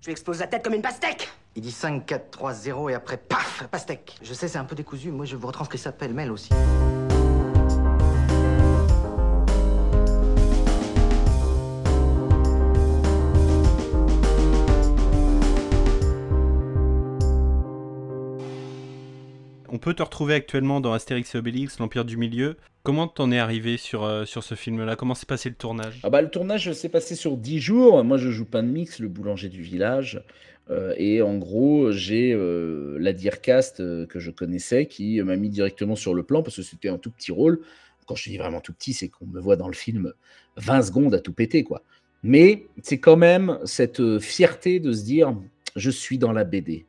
Je 0.00 0.06
lui 0.06 0.12
explose 0.12 0.40
la 0.40 0.46
tête 0.46 0.64
comme 0.64 0.74
une 0.74 0.82
pastèque 0.82 1.28
Il 1.54 1.62
dit 1.62 1.70
5, 1.70 2.04
4, 2.04 2.30
3, 2.30 2.52
0 2.52 2.88
et 2.90 2.94
après, 2.94 3.16
paf, 3.16 3.66
pastèque. 3.70 4.16
Je 4.22 4.34
sais, 4.34 4.48
c'est 4.48 4.58
un 4.58 4.64
peu 4.64 4.74
décousu. 4.74 5.12
Moi, 5.12 5.24
je 5.24 5.36
vous 5.36 5.46
retranscris 5.46 5.78
ça 5.78 5.92
pêle-mêle 5.92 6.32
aussi. 6.32 6.50
Te 19.94 20.02
retrouver 20.02 20.34
actuellement 20.34 20.80
dans 20.80 20.92
Astérix 20.92 21.34
et 21.34 21.38
Obélix, 21.38 21.78
l'Empire 21.78 22.04
du 22.04 22.16
Milieu. 22.16 22.56
Comment 22.82 23.08
t'en 23.08 23.32
es 23.32 23.38
arrivé 23.38 23.76
sur, 23.76 24.04
euh, 24.04 24.24
sur 24.24 24.44
ce 24.44 24.54
film-là? 24.54 24.96
Comment 24.96 25.14
s'est 25.14 25.26
passé 25.26 25.48
le 25.48 25.56
tournage? 25.56 26.00
Ah 26.02 26.10
bah, 26.10 26.22
le 26.22 26.30
tournage 26.30 26.72
s'est 26.72 26.88
passé 26.88 27.14
sur 27.14 27.36
10 27.36 27.60
jours. 27.60 28.04
Moi, 28.04 28.16
je 28.16 28.30
joue 28.30 28.44
Pain 28.44 28.62
de 28.62 28.68
Mix, 28.68 29.00
le 29.00 29.08
boulanger 29.08 29.48
du 29.48 29.62
village. 29.62 30.22
Euh, 30.70 30.94
et 30.96 31.22
en 31.22 31.36
gros, 31.38 31.92
j'ai 31.92 32.32
euh, 32.32 32.96
la 32.98 33.12
Dircast 33.12 33.80
euh, 33.80 34.06
que 34.06 34.18
je 34.18 34.30
connaissais 34.30 34.86
qui 34.86 35.22
m'a 35.22 35.36
mis 35.36 35.48
directement 35.48 35.94
sur 35.94 36.14
le 36.14 36.22
plan 36.22 36.42
parce 36.42 36.56
que 36.56 36.62
c'était 36.62 36.88
un 36.88 36.98
tout 36.98 37.10
petit 37.10 37.32
rôle. 37.32 37.60
Quand 38.06 38.14
je 38.14 38.30
dis 38.30 38.38
vraiment 38.38 38.60
tout 38.60 38.72
petit, 38.72 38.92
c'est 38.92 39.08
qu'on 39.08 39.26
me 39.26 39.40
voit 39.40 39.56
dans 39.56 39.68
le 39.68 39.74
film 39.74 40.12
20 40.56 40.82
secondes 40.82 41.14
à 41.14 41.20
tout 41.20 41.32
péter, 41.32 41.64
quoi. 41.64 41.82
Mais 42.22 42.66
c'est 42.82 42.98
quand 42.98 43.16
même 43.16 43.58
cette 43.64 44.18
fierté 44.18 44.80
de 44.80 44.92
se 44.92 45.04
dire 45.04 45.36
je 45.74 45.90
suis 45.90 46.18
dans 46.18 46.32
la 46.32 46.44
BD. 46.44 46.86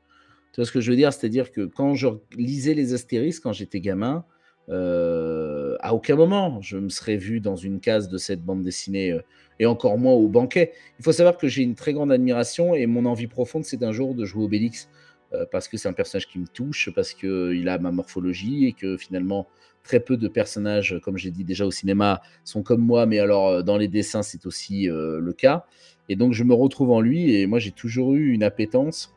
Tu 0.58 0.62
vois 0.62 0.66
ce 0.66 0.72
que 0.72 0.82
je 0.82 0.90
veux 0.90 0.98
dire? 0.98 1.14
C'est-à-dire 1.14 1.52
que 1.52 1.68
quand 1.68 1.94
je 1.94 2.08
lisais 2.36 2.74
les 2.74 2.96
Astérix 2.96 3.40
quand 3.40 3.54
j'étais 3.54 3.80
gamin, 3.80 4.26
euh, 4.70 5.76
à 5.82 5.94
aucun 5.94 6.16
moment 6.16 6.60
je 6.62 6.78
me 6.78 6.90
serais 6.90 7.16
vu 7.16 7.40
dans 7.40 7.56
une 7.56 7.80
case 7.80 8.10
de 8.10 8.18
cette 8.18 8.42
bande 8.42 8.64
dessinée 8.64 9.12
euh, 9.12 9.22
et 9.60 9.68
encore 9.68 10.00
moins 10.00 10.14
au 10.14 10.28
banquet. 10.28 10.72
Il 10.98 11.06
faut 11.06 11.12
savoir 11.12 11.38
que 11.38 11.48
j'ai 11.48 11.62
une 11.62 11.76
très 11.76 11.94
grande 11.94 12.12
admiration 12.12 12.74
et 12.74 12.88
mon 12.88 13.06
envie 13.06 13.28
profonde, 13.28 13.66
c'est 13.66 13.78
d'un 13.78 13.92
jour 13.92 14.16
de 14.16 14.26
jouer 14.26 14.46
Obélix 14.46 14.90
euh, 15.32 15.46
parce 15.52 15.68
que 15.68 15.78
c'est 15.78 15.90
un 15.90 15.94
personnage 15.94 16.28
qui 16.28 16.40
me 16.40 16.48
touche, 16.48 16.90
parce 16.96 17.14
qu'il 17.14 17.70
a 17.70 17.78
ma 17.78 17.92
morphologie 17.92 18.66
et 18.66 18.74
que 18.74 18.98
finalement, 18.98 19.46
très 19.84 20.00
peu 20.00 20.18
de 20.18 20.28
personnages, 20.28 21.00
comme 21.04 21.20
j'ai 21.20 21.30
dit 21.30 21.44
déjà 21.44 21.68
au 21.68 21.72
cinéma, 21.72 22.24
sont 22.44 22.64
comme 22.64 22.82
moi, 22.82 23.06
mais 23.06 23.20
alors 23.20 23.64
dans 23.64 23.78
les 23.78 23.88
dessins, 23.88 24.24
c'est 24.24 24.48
aussi 24.48 24.88
le 24.88 25.34
cas. 25.34 25.66
Et 26.10 26.16
donc, 26.16 26.34
je 26.34 26.44
me 26.44 26.54
retrouve 26.54 26.90
en 26.92 27.00
lui 27.00 27.36
et 27.36 27.46
moi, 27.46 27.60
j'ai 27.60 27.72
toujours 27.72 28.16
eu 28.16 28.32
une 28.32 28.44
appétence. 28.44 29.17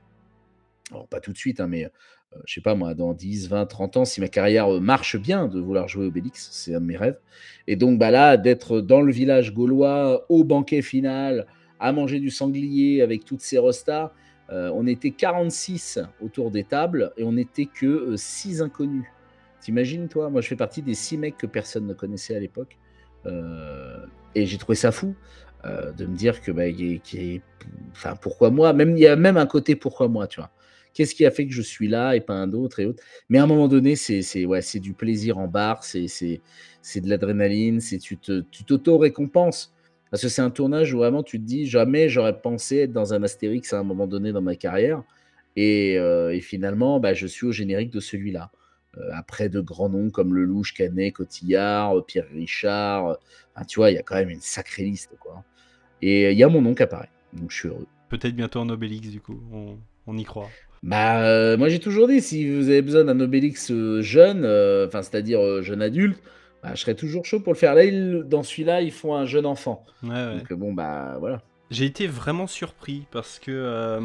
Alors, 0.91 1.07
pas 1.07 1.21
tout 1.21 1.33
de 1.33 1.39
suite, 1.39 1.61
hein, 1.61 1.69
mais 1.69 1.85
euh, 1.85 2.39
je 2.47 2.55
sais 2.55 2.61
pas 2.61 2.75
moi, 2.75 2.95
dans 2.95 3.13
10, 3.13 3.49
20, 3.49 3.67
30 3.67 3.97
ans, 3.99 4.05
si 4.05 4.21
ma 4.21 4.29
carrière 4.29 4.73
euh, 4.73 4.81
marche 4.81 5.17
bien, 5.17 5.47
de 5.47 5.61
vouloir 5.61 5.89
jouer 5.89 6.07
Obélix, 6.07 6.49
c'est 6.53 6.75
un 6.75 6.81
de 6.81 6.87
mes 6.87 6.97
rêves. 6.97 7.19
Et 7.67 7.77
donc 7.77 7.99
bah 7.99 8.11
là, 8.11 8.37
d'être 8.37 8.81
dans 8.81 9.01
le 9.01 9.13
village 9.13 9.55
gaulois, 9.55 10.27
au 10.29 10.45
banquet 10.45 10.83
final, 10.83 11.47
à 11.79 11.93
manger 11.93 12.19
du 12.21 12.31
sanglier 12.31 13.03
avec 13.03 13.25
toutes 13.25 13.41
ces 13.41 13.59
restas, 13.59 14.13
euh, 14.51 14.71
on 14.75 14.87
était 14.87 15.13
46 15.13 16.01
autour 16.21 16.51
des 16.51 16.65
tables 16.65 17.13
et 17.17 17.23
on 17.23 17.33
n'était 17.33 17.67
que 17.67 18.17
6 18.17 18.63
inconnus. 18.63 19.07
T'imagines, 19.61 20.09
toi? 20.09 20.29
Moi, 20.31 20.41
je 20.41 20.49
fais 20.49 20.57
partie 20.57 20.83
des 20.83 20.95
6 20.95 21.19
mecs 21.19 21.37
que 21.37 21.47
personne 21.47 21.87
ne 21.87 21.95
connaissait 21.95 22.35
à 22.35 22.41
l'époque. 22.41 22.79
Et 24.35 24.47
j'ai 24.47 24.57
trouvé 24.57 24.75
ça 24.75 24.91
fou 24.91 25.15
de 25.65 26.07
me 26.07 26.17
dire 26.17 26.41
que, 26.41 26.51
bah, 26.51 26.67
y 26.67 27.01
y 27.13 27.43
enfin, 27.93 28.17
pourquoi 28.17 28.51
moi? 28.51 28.73
Même 28.73 28.97
Il 28.97 29.01
y 29.01 29.07
a 29.07 29.17
même 29.17 29.37
un 29.37 29.47
côté 29.47 29.77
pourquoi 29.77 30.09
moi, 30.09 30.27
tu 30.27 30.41
vois? 30.41 30.51
Qu'est-ce 30.95 31.15
qui 31.15 31.25
a 31.25 31.31
fait 31.31 31.47
que 31.47 31.53
je 31.53 31.63
suis 31.63 31.89
là 31.89 32.15
et 32.17 32.21
pas 32.21 32.35
un 32.35 32.53
autre 32.53 32.81
et 32.81 32.87
autres 32.87 33.03
Mais 33.29 33.39
à 33.39 33.45
un 33.45 33.47
moment 33.47 33.69
donné, 33.69 33.97
c'est 33.97 34.45
ouais, 34.45 34.61
du 34.75 34.93
plaisir 34.93 35.39
en 35.39 35.49
barre, 35.49 35.85
c'est 35.85 36.41
de 36.97 37.09
l'adrénaline, 37.09 37.81
tu 37.81 38.17
t'auto-récompenses. 38.67 39.73
Parce 40.11 40.23
que 40.23 40.29
c'est 40.29 40.43
un 40.43 40.51
tournage 40.51 40.93
où 40.93 40.99
vraiment 40.99 41.23
tu 41.23 41.39
te 41.39 41.45
dis 41.45 41.67
jamais 41.67 42.09
j'aurais 42.09 42.41
pensé 42.41 42.79
être 42.79 42.93
dans 42.93 43.15
un 43.15 43.23
Astérix 43.23 43.73
à 43.73 43.79
un 43.79 43.85
moment 43.85 44.09
donné 44.09 44.33
dans 44.33 44.43
ma 44.43 44.57
carrière. 44.57 45.03
Et, 45.57 45.99
euh, 45.99 46.39
finalement, 46.41 46.99
bah, 47.01 47.15
je 47.15 47.27
suis 47.27 47.47
au 47.47 47.53
générique 47.53 47.91
de 47.91 48.01
celui-là. 48.01 48.51
Euh, 48.99 49.09
après 49.13 49.49
de 49.49 49.61
grands 49.61 49.89
noms 49.89 50.11
comme 50.11 50.35
Lelouch, 50.35 50.75
Canet, 50.75 51.13
Cotillard, 51.15 52.05
Pierre 52.07 52.27
Richard. 52.33 53.11
euh, 53.11 53.63
tu 53.69 53.79
vois, 53.79 53.93
il 53.93 53.95
y 53.95 53.99
a 53.99 54.03
quand 54.03 54.17
même 54.17 54.31
une 54.31 54.41
sacrée 54.41 54.83
liste. 54.83 55.17
Quoi. 55.21 55.45
Et 56.03 56.33
il 56.33 56.39
y 56.39 56.43
a 56.43 56.49
mon 56.49 56.61
nom 56.61 56.75
qui 56.75 56.83
apparaît. 56.83 57.11
Donc 57.33 57.53
je 57.53 57.57
suis 57.59 57.69
heureux. 57.69 57.87
Peut-être 58.09 58.35
bientôt 58.35 58.59
en 58.59 58.69
Obélix, 58.69 59.09
du 59.11 59.21
coup. 59.21 59.41
On 60.07 60.19
y 60.19 60.25
croit. 60.25 60.49
Bah, 60.83 61.23
euh, 61.23 61.57
moi 61.59 61.69
j'ai 61.69 61.79
toujours 61.79 62.09
dit, 62.09 62.21
si 62.23 62.49
vous 62.51 62.69
avez 62.71 62.81
besoin 62.83 63.05
d'un 63.05 63.21
Obélix 63.21 63.71
euh, 63.71 64.01
jeune, 64.01 64.45
euh, 64.45 64.87
enfin 64.87 65.03
c'est-à-dire 65.03 65.41
euh, 65.41 65.63
jeune 65.63 65.83
adulte, 65.83 66.19
bah, 66.63 66.71
je 66.75 66.81
serais 66.81 66.95
toujours 66.95 67.25
chaud 67.27 67.41
pour 67.41 67.53
le 67.53 67.59
faire. 67.59 67.75
Là, 67.75 67.85
ils- 67.85 68.23
dans 68.27 68.43
celui-là, 68.43 68.81
ils 68.81 68.93
font 68.93 69.15
un 69.15 69.27
jeune 69.27 69.45
enfant. 69.47 69.85
Ouais, 70.03 70.09
ouais. 70.11 70.39
Donc 70.39 70.51
euh, 70.53 70.57
bon, 70.57 70.73
bah 70.73 71.17
voilà. 71.21 71.43
J'ai 71.71 71.85
été 71.85 72.07
vraiment 72.07 72.47
surpris 72.47 73.05
parce 73.11 73.39
que 73.39 73.51
euh, 73.51 74.01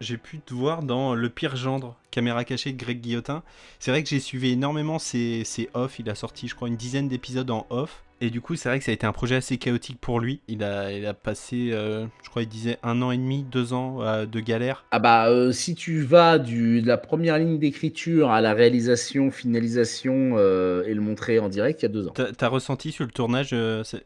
j'ai 0.00 0.16
pu 0.18 0.40
te 0.40 0.52
voir 0.52 0.82
dans 0.82 1.14
Le 1.14 1.30
Pire 1.30 1.56
Gendre, 1.56 1.96
caméra 2.10 2.44
cachée 2.44 2.72
de 2.72 2.76
Greg 2.76 3.00
Guillotin. 3.00 3.42
C'est 3.78 3.90
vrai 3.92 4.02
que 4.02 4.08
j'ai 4.08 4.20
suivi 4.20 4.50
énormément 4.50 4.98
ses, 4.98 5.44
ses 5.44 5.70
off. 5.74 5.98
Il 6.00 6.10
a 6.10 6.14
sorti, 6.16 6.48
je 6.48 6.54
crois, 6.56 6.68
une 6.68 6.76
dizaine 6.76 7.08
d'épisodes 7.08 7.50
en 7.50 7.66
off. 7.70 8.02
Et 8.22 8.30
du 8.30 8.40
coup, 8.40 8.56
c'est 8.56 8.70
vrai 8.70 8.78
que 8.78 8.84
ça 8.84 8.92
a 8.92 8.94
été 8.94 9.06
un 9.06 9.12
projet 9.12 9.36
assez 9.36 9.58
chaotique 9.58 9.98
pour 10.00 10.20
lui. 10.20 10.40
Il 10.48 10.64
a, 10.64 10.90
il 10.90 11.04
a 11.04 11.12
passé, 11.12 11.70
euh, 11.72 12.06
je 12.22 12.30
crois, 12.30 12.42
il 12.42 12.48
disait 12.48 12.78
un 12.82 13.02
an 13.02 13.10
et 13.10 13.18
demi, 13.18 13.44
deux 13.44 13.74
ans 13.74 14.00
euh, 14.00 14.24
de 14.24 14.40
galère. 14.40 14.86
Ah 14.90 14.98
bah, 14.98 15.28
euh, 15.28 15.52
si 15.52 15.74
tu 15.74 16.00
vas 16.00 16.38
du, 16.38 16.80
de 16.80 16.86
la 16.86 16.96
première 16.96 17.38
ligne 17.38 17.58
d'écriture 17.58 18.30
à 18.30 18.40
la 18.40 18.54
réalisation, 18.54 19.30
finalisation 19.30 20.38
et 20.38 20.94
le 20.94 21.00
montrer 21.00 21.38
en 21.38 21.48
direct, 21.48 21.82
il 21.82 21.84
y 21.84 21.86
a 21.86 21.90
deux 21.90 22.08
ans. 22.08 22.12
T'as 22.14 22.32
t'as 22.32 22.48
ressenti 22.48 22.90
sur 22.90 23.04
le 23.04 23.10
tournage 23.10 23.54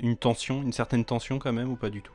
une 0.01 0.17
tension, 0.17 0.63
une 0.63 0.73
certaine 0.73 1.05
tension 1.05 1.39
quand 1.39 1.53
même, 1.53 1.71
ou 1.71 1.77
pas 1.77 1.91
du 1.91 2.03
tout? 2.03 2.13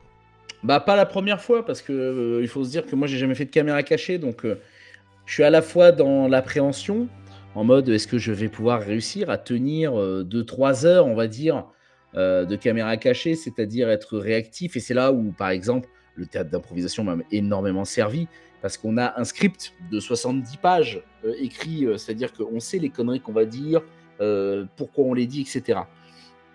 Bah 0.62 0.80
pas 0.80 0.96
la 0.96 1.06
première 1.06 1.40
fois 1.40 1.64
parce 1.64 1.80
que 1.80 2.40
il 2.42 2.48
faut 2.48 2.64
se 2.64 2.70
dire 2.70 2.86
que 2.86 2.96
moi 2.96 3.06
j'ai 3.06 3.18
jamais 3.18 3.34
fait 3.34 3.44
de 3.44 3.50
caméra 3.50 3.82
cachée 3.82 4.18
donc 4.18 4.44
je 4.44 5.32
suis 5.32 5.44
à 5.44 5.50
la 5.50 5.62
fois 5.62 5.92
dans 5.92 6.28
l'appréhension 6.28 7.08
en 7.54 7.64
mode 7.64 7.88
est-ce 7.88 8.06
que 8.06 8.18
je 8.18 8.32
vais 8.32 8.48
pouvoir 8.48 8.80
réussir 8.80 9.30
à 9.30 9.38
tenir 9.38 9.92
2-3 9.92 10.86
heures 10.86 11.06
on 11.06 11.14
va 11.14 11.28
dire 11.28 11.66
de 12.14 12.56
caméra 12.56 12.96
cachée 12.96 13.34
c'est-à-dire 13.34 13.90
être 13.90 14.18
réactif 14.18 14.76
et 14.76 14.80
c'est 14.80 14.94
là 14.94 15.12
où 15.12 15.32
par 15.32 15.50
exemple 15.50 15.88
le 16.14 16.26
théâtre 16.26 16.50
d'improvisation 16.50 17.04
m'a 17.04 17.16
énormément 17.30 17.84
servi 17.84 18.26
parce 18.62 18.78
qu'on 18.78 18.96
a 18.96 19.20
un 19.20 19.24
script 19.24 19.74
de 19.90 20.00
70 20.00 20.56
pages 20.56 21.02
euh, 21.24 21.34
écrit 21.38 21.84
euh, 21.84 21.98
c'est-à-dire 21.98 22.32
qu'on 22.32 22.58
sait 22.58 22.78
les 22.78 22.88
conneries 22.88 23.20
qu'on 23.20 23.32
va 23.32 23.44
dire 23.44 23.82
euh, 24.22 24.64
pourquoi 24.76 25.04
on 25.04 25.12
les 25.12 25.26
dit 25.26 25.42
etc 25.42 25.80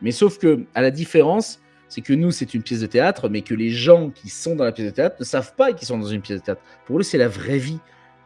mais 0.02 0.12
sauf 0.12 0.40
que 0.40 0.66
à 0.74 0.82
la 0.82 0.90
différence 0.90 1.62
c'est 1.92 2.00
que 2.00 2.14
nous, 2.14 2.32
c'est 2.32 2.54
une 2.54 2.64
pièce 2.64 2.80
de 2.80 2.86
théâtre, 2.86 3.28
mais 3.28 3.42
que 3.42 3.54
les 3.54 3.70
gens 3.70 4.12
qui 4.12 4.30
sont 4.30 4.56
dans 4.56 4.64
la 4.64 4.72
pièce 4.72 4.88
de 4.88 4.96
théâtre 4.96 5.18
ne 5.20 5.26
savent 5.26 5.54
pas 5.56 5.74
qu'ils 5.74 5.90
sont 5.90 5.98
dans 5.98 6.08
une 6.08 6.22
pièce 6.22 6.40
de 6.40 6.46
théâtre. 6.46 6.62
Pour 6.86 6.98
eux, 6.98 7.04
c'est 7.04 7.18
la 7.18 7.28
vraie 7.28 7.58
vie. 7.58 7.80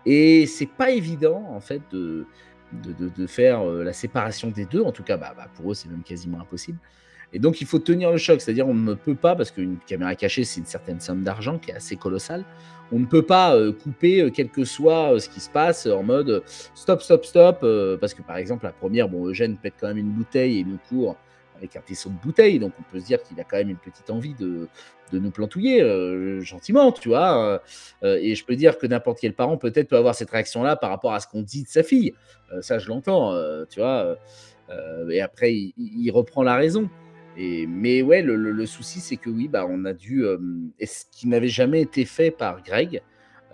Et 0.05 0.45
c'est 0.45 0.67
pas 0.67 0.91
évident, 0.91 1.43
en 1.49 1.59
fait, 1.59 1.81
de, 1.91 2.27
faire 3.25 3.67
euh, 3.67 3.83
la 3.83 3.91
séparation 3.91 4.51
des 4.51 4.65
deux. 4.65 4.83
En 4.83 4.91
tout 4.91 5.01
cas, 5.01 5.17
bah, 5.17 5.33
bah, 5.35 5.47
pour 5.55 5.71
eux, 5.71 5.73
c'est 5.73 5.89
même 5.89 6.03
quasiment 6.03 6.39
impossible. 6.39 6.77
Et 7.35 7.39
donc, 7.39 7.59
il 7.59 7.67
faut 7.67 7.79
tenir 7.79 8.11
le 8.11 8.17
choc, 8.17 8.39
c'est-à-dire 8.39 8.65
on 8.65 8.73
ne 8.73 8.93
peut 8.93 9.13
pas, 9.13 9.35
parce 9.35 9.51
qu'une 9.51 9.77
caméra 9.85 10.15
cachée, 10.15 10.45
c'est 10.45 10.61
une 10.61 10.65
certaine 10.65 11.01
somme 11.01 11.21
d'argent 11.21 11.59
qui 11.59 11.71
est 11.71 11.73
assez 11.73 11.97
colossale, 11.97 12.45
on 12.93 12.99
ne 12.99 13.05
peut 13.05 13.23
pas 13.23 13.53
euh, 13.57 13.73
couper, 13.73 14.21
euh, 14.21 14.29
quel 14.33 14.47
que 14.47 14.63
soit 14.63 15.11
euh, 15.11 15.19
ce 15.19 15.27
qui 15.27 15.41
se 15.41 15.49
passe, 15.49 15.85
en 15.85 16.01
mode 16.01 16.43
stop, 16.75 17.01
stop, 17.01 17.25
stop, 17.25 17.65
parce 17.99 18.13
que 18.13 18.21
par 18.21 18.37
exemple, 18.37 18.63
la 18.63 18.71
première, 18.71 19.09
bon, 19.09 19.27
Eugène 19.27 19.57
pète 19.57 19.73
quand 19.81 19.87
même 19.87 19.97
une 19.97 20.11
bouteille 20.11 20.59
et 20.59 20.63
nous 20.63 20.79
court 20.87 21.17
avec 21.57 21.75
un 21.75 21.81
tesson 21.81 22.09
de 22.09 22.15
bouteille, 22.23 22.57
donc 22.57 22.71
on 22.79 22.83
peut 22.89 23.01
se 23.01 23.05
dire 23.05 23.21
qu'il 23.21 23.37
a 23.41 23.43
quand 23.43 23.57
même 23.57 23.69
une 23.69 23.77
petite 23.77 24.09
envie 24.09 24.33
de, 24.33 24.69
de 25.11 25.19
nous 25.19 25.31
plantouiller 25.31 25.81
gentiment, 26.41 26.93
tu 26.93 27.09
vois. 27.09 27.61
euh, 28.03 28.17
et 28.21 28.35
je 28.35 28.45
peux 28.45 28.55
dire 28.55 28.77
que 28.77 28.87
n'importe 28.87 29.19
quel 29.19 29.33
parent 29.33 29.57
peut-être 29.57 29.89
peut 29.89 29.97
avoir 29.97 30.15
cette 30.15 30.29
réaction-là 30.29 30.77
par 30.77 30.89
rapport 30.89 31.13
à 31.13 31.19
ce 31.19 31.27
qu'on 31.27 31.41
dit 31.41 31.63
de 31.63 31.69
sa 31.69 31.83
fille. 31.83 32.13
Ça, 32.61 32.77
je 32.77 32.87
l'entends, 32.87 33.33
tu 33.69 33.79
vois. 33.81 34.17
et 35.09 35.21
après, 35.21 35.53
il 35.53 36.11
reprend 36.11 36.43
la 36.43 36.55
raison. 36.55 36.89
Mais 37.37 38.01
ouais, 38.01 38.21
le, 38.21 38.65
souci, 38.65 38.99
c'est 38.99 39.17
que 39.17 39.29
oui, 39.29 39.47
bah, 39.47 39.65
on 39.67 39.85
a 39.85 39.93
dû. 39.93 40.23
euh, 40.23 40.37
et 40.79 40.85
ce 40.85 41.03
qui 41.11 41.27
n'avait 41.27 41.49
jamais 41.49 41.81
été 41.81 42.05
fait 42.05 42.31
par 42.31 42.63
Greg. 42.63 43.01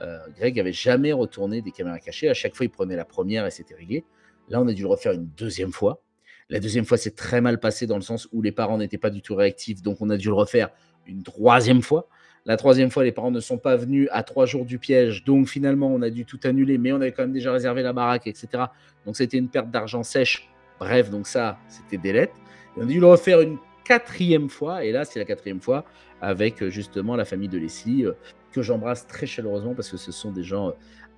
euh, 0.01 0.19
Greg 0.35 0.59
avait 0.59 0.73
jamais 0.73 1.13
retourné 1.13 1.61
des 1.61 1.71
caméras 1.71 1.99
cachées. 1.99 2.29
À 2.29 2.33
chaque 2.33 2.55
fois, 2.55 2.65
il 2.65 2.69
prenait 2.69 2.95
la 2.95 3.05
première 3.05 3.45
et 3.45 3.51
c'était 3.51 3.75
réglé. 3.75 4.05
Là, 4.49 4.61
on 4.61 4.67
a 4.67 4.73
dû 4.73 4.83
le 4.83 4.87
refaire 4.87 5.13
une 5.13 5.29
deuxième 5.37 5.71
fois. 5.71 6.01
La 6.49 6.59
deuxième 6.59 6.85
fois, 6.85 6.97
c'est 6.97 7.15
très 7.15 7.39
mal 7.41 7.59
passé 7.59 7.87
dans 7.87 7.95
le 7.95 8.01
sens 8.01 8.27
où 8.31 8.41
les 8.41 8.51
parents 8.51 8.77
n'étaient 8.77 8.97
pas 8.97 9.09
du 9.09 9.21
tout 9.21 9.35
réactifs. 9.35 9.81
Donc, 9.81 9.97
on 10.01 10.09
a 10.09 10.17
dû 10.17 10.27
le 10.27 10.33
refaire 10.33 10.69
une 11.07 11.23
troisième 11.23 11.81
fois. 11.81 12.07
La 12.45 12.57
troisième 12.57 12.89
fois, 12.89 13.03
les 13.03 13.11
parents 13.11 13.31
ne 13.31 13.39
sont 13.39 13.57
pas 13.57 13.75
venus 13.75 14.09
à 14.11 14.23
trois 14.23 14.45
jours 14.45 14.65
du 14.65 14.77
piège. 14.77 15.23
Donc, 15.23 15.47
finalement, 15.47 15.87
on 15.87 16.01
a 16.01 16.09
dû 16.09 16.25
tout 16.25 16.39
annuler. 16.43 16.77
Mais 16.77 16.91
on 16.91 16.97
avait 16.97 17.11
quand 17.13 17.23
même 17.23 17.31
déjà 17.31 17.51
réservé 17.51 17.83
la 17.83 17.93
baraque, 17.93 18.27
etc. 18.27 18.65
Donc, 19.05 19.15
c'était 19.15 19.37
une 19.37 19.49
perte 19.49 19.71
d'argent 19.71 20.03
sèche. 20.03 20.49
Bref, 20.79 21.09
donc 21.09 21.27
ça, 21.27 21.57
c'était 21.67 21.97
délette. 21.97 22.33
Et 22.75 22.81
on 22.81 22.83
a 22.83 22.85
dû 22.85 22.99
le 22.99 23.05
refaire 23.05 23.41
une 23.41 23.57
quatrième 23.91 24.49
fois. 24.49 24.85
Et 24.85 24.91
là, 24.91 25.03
c'est 25.05 25.19
la 25.19 25.25
quatrième 25.25 25.59
fois 25.59 25.83
avec 26.21 26.61
euh, 26.61 26.69
justement 26.69 27.15
la 27.15 27.25
famille 27.25 27.49
de 27.49 27.57
Leslie, 27.57 28.05
euh, 28.05 28.13
que 28.53 28.61
j'embrasse 28.61 29.07
très 29.07 29.25
chaleureusement 29.25 29.73
parce 29.75 29.89
que 29.89 29.97
ce 29.97 30.11
sont 30.11 30.31
des 30.31 30.43
gens 30.43 30.69
euh, 30.69 30.71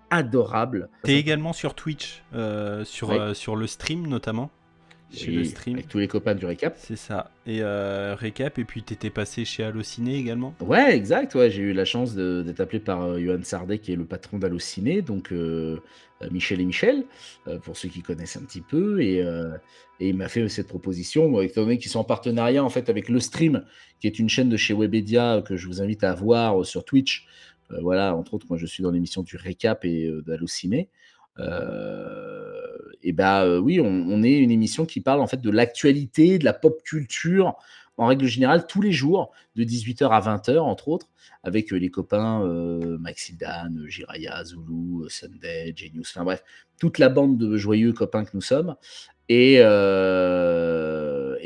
adorables. 0.09 0.89
T'es 1.03 1.15
également 1.15 1.53
sur 1.53 1.75
Twitch, 1.75 2.23
euh, 2.33 2.83
sur, 2.83 3.11
euh, 3.11 3.33
sur 3.33 3.55
le 3.55 3.67
stream 3.67 4.07
notamment. 4.07 4.49
Chez 5.11 5.29
le 5.29 5.43
stream. 5.43 5.75
Avec 5.75 5.87
tous 5.87 5.99
les 5.99 6.07
copains 6.07 6.33
du 6.33 6.47
récap. 6.47 6.73
C'est 6.75 6.95
ça. 6.95 7.29
Et 7.45 7.59
euh, 7.61 8.15
récap, 8.17 8.57
et 8.57 8.63
puis 8.63 8.81
t'étais 8.81 9.11
passé 9.11 9.45
chez 9.45 9.63
Allociné 9.63 10.17
également. 10.17 10.55
Ouais, 10.59 10.95
exact. 10.95 11.35
Ouais, 11.35 11.51
j'ai 11.51 11.61
eu 11.61 11.73
la 11.73 11.85
chance 11.85 12.15
d'être 12.15 12.59
appelé 12.59 12.79
par 12.79 13.03
euh, 13.03 13.19
Johan 13.19 13.43
Sardet, 13.43 13.77
qui 13.77 13.93
est 13.93 13.95
le 13.95 14.05
patron 14.05 14.39
d'Allociné, 14.39 15.03
donc 15.03 15.31
euh, 15.31 15.79
Michel 16.29 16.61
et 16.61 16.65
Michel, 16.65 17.05
euh, 17.47 17.59
pour 17.59 17.77
ceux 17.77 17.89
qui 17.89 18.01
connaissent 18.01 18.37
un 18.37 18.43
petit 18.43 18.61
peu. 18.61 19.01
Et, 19.01 19.21
euh, 19.21 19.51
il 19.99 20.15
m'a 20.17 20.27
fait 20.27 20.47
cette 20.49 20.67
proposition, 20.67 21.41
étant 21.41 21.61
donné 21.61 21.77
qu'ils 21.77 21.91
sont 21.91 21.99
en 21.99 22.03
partenariat 22.03 22.63
en 22.63 22.69
fait 22.69 22.89
avec 22.89 23.09
Le 23.09 23.19
Stream, 23.19 23.63
qui 23.99 24.07
est 24.07 24.19
une 24.19 24.29
chaîne 24.29 24.49
de 24.49 24.57
chez 24.57 24.73
Webedia 24.73 25.35
euh, 25.35 25.41
que 25.41 25.55
je 25.55 25.67
vous 25.67 25.81
invite 25.81 26.03
à 26.03 26.13
voir 26.13 26.61
euh, 26.61 26.63
sur 26.63 26.83
Twitch. 26.83 27.25
Euh, 27.71 27.77
voilà, 27.81 28.15
entre 28.15 28.33
autres, 28.33 28.45
moi 28.49 28.57
je 28.57 28.65
suis 28.65 28.83
dans 28.83 28.91
l'émission 28.91 29.23
du 29.23 29.37
récap 29.37 29.85
et 29.85 30.05
euh, 30.05 30.21
d'Allociné. 30.21 30.89
Euh, 31.39 32.77
et 33.01 33.11
bah 33.11 33.43
euh, 33.43 33.59
oui, 33.59 33.79
on, 33.79 33.85
on 33.85 34.23
est 34.23 34.37
une 34.37 34.51
émission 34.51 34.85
qui 34.85 35.01
parle 35.01 35.19
en 35.19 35.27
fait 35.27 35.41
de 35.41 35.49
l'actualité, 35.49 36.37
de 36.37 36.45
la 36.45 36.53
pop 36.53 36.81
culture, 36.83 37.55
en 37.97 38.07
règle 38.07 38.25
générale, 38.25 38.65
tous 38.67 38.81
les 38.81 38.91
jours, 38.91 39.31
de 39.55 39.63
18h 39.63 40.09
à 40.09 40.19
20h, 40.19 40.57
entre 40.59 40.87
autres, 40.87 41.07
avec 41.43 41.71
euh, 41.71 41.77
les 41.77 41.89
copains 41.89 42.41
euh, 42.43 42.97
Maxildan, 42.97 43.75
euh, 43.77 43.87
Jiraya, 43.87 44.43
Zulu, 44.43 45.03
euh, 45.03 45.09
Sunday, 45.09 45.73
Genius, 45.75 46.11
enfin 46.15 46.23
bref, 46.23 46.43
toute 46.79 46.97
la 46.97 47.09
bande 47.09 47.37
de 47.37 47.55
joyeux 47.55 47.93
copains 47.93 48.25
que 48.25 48.31
nous 48.33 48.41
sommes. 48.41 48.75
Et, 49.29 49.59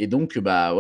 donc, 0.08 0.38
bah 0.38 0.74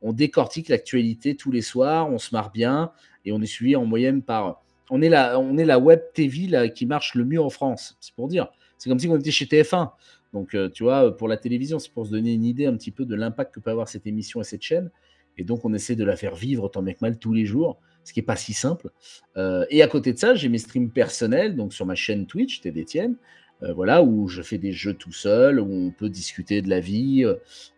on, 0.00 0.12
décortique 0.12 0.68
l'actualité 0.68 1.34
tous 1.34 1.50
les 1.50 1.62
soirs, 1.62 2.10
on 2.10 2.18
se 2.18 2.34
marre 2.34 2.50
bien, 2.50 2.92
et 3.24 3.32
on 3.32 3.40
est 3.40 3.46
suivi 3.46 3.74
en 3.74 3.84
moyenne 3.84 4.22
par. 4.22 4.62
On 4.90 5.00
est 5.00 5.08
la, 5.08 5.78
web 5.78 6.00
TV 6.12 6.70
qui 6.72 6.86
marche 6.86 7.14
le 7.14 7.24
mieux 7.24 7.40
en 7.40 7.50
France, 7.50 7.96
c'est 8.00 8.14
pour 8.14 8.28
dire. 8.28 8.48
C'est 8.78 8.90
comme 8.90 8.98
si 8.98 9.08
on 9.08 9.16
était 9.16 9.30
chez 9.30 9.46
TF1. 9.46 9.90
Donc, 10.34 10.54
euh, 10.54 10.68
tu 10.68 10.82
vois, 10.82 11.16
pour 11.16 11.28
la 11.28 11.38
télévision, 11.38 11.78
c'est 11.78 11.92
pour 11.92 12.04
se 12.04 12.10
donner 12.10 12.34
une 12.34 12.44
idée 12.44 12.66
un 12.66 12.76
petit 12.76 12.90
peu 12.90 13.06
de 13.06 13.14
l'impact 13.14 13.54
que 13.54 13.60
peut 13.60 13.70
avoir 13.70 13.88
cette 13.88 14.06
émission 14.06 14.40
et 14.40 14.44
cette 14.44 14.62
chaîne. 14.62 14.90
Et 15.38 15.44
donc, 15.44 15.64
on 15.64 15.72
essaie 15.72 15.94
de 15.94 16.04
la 16.04 16.16
faire 16.16 16.34
vivre 16.34 16.68
tant 16.68 16.82
bien 16.82 16.92
que 16.92 16.98
mal 17.00 17.18
tous 17.18 17.32
les 17.32 17.46
jours, 17.46 17.78
ce 18.02 18.12
qui 18.12 18.18
n'est 18.18 18.26
pas 18.26 18.36
si 18.36 18.52
simple. 18.52 18.90
Euh, 19.36 19.64
et 19.70 19.82
à 19.82 19.88
côté 19.88 20.12
de 20.12 20.18
ça, 20.18 20.34
j'ai 20.34 20.48
mes 20.48 20.58
streams 20.58 20.90
personnels, 20.90 21.54
donc 21.56 21.72
sur 21.72 21.86
ma 21.86 21.94
chaîne 21.94 22.26
Twitch, 22.26 22.60
Etienne, 22.66 23.14
euh, 23.62 23.72
voilà, 23.72 24.02
où 24.02 24.26
je 24.26 24.42
fais 24.42 24.58
des 24.58 24.72
jeux 24.72 24.94
tout 24.94 25.12
seul, 25.12 25.60
où 25.60 25.72
on 25.72 25.90
peut 25.92 26.08
discuter 26.08 26.62
de 26.62 26.68
la 26.68 26.80
vie 26.80 27.24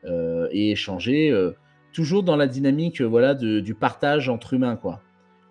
euh, 0.05 0.49
et 0.51 0.73
échanger, 0.73 1.33
toujours 1.92 2.23
dans 2.23 2.37
la 2.37 2.47
dynamique 2.47 3.03
voilà, 3.03 3.35
du 3.35 3.75
partage 3.75 4.31
entre 4.31 4.55
humains, 4.55 4.77
quoi. 4.77 5.03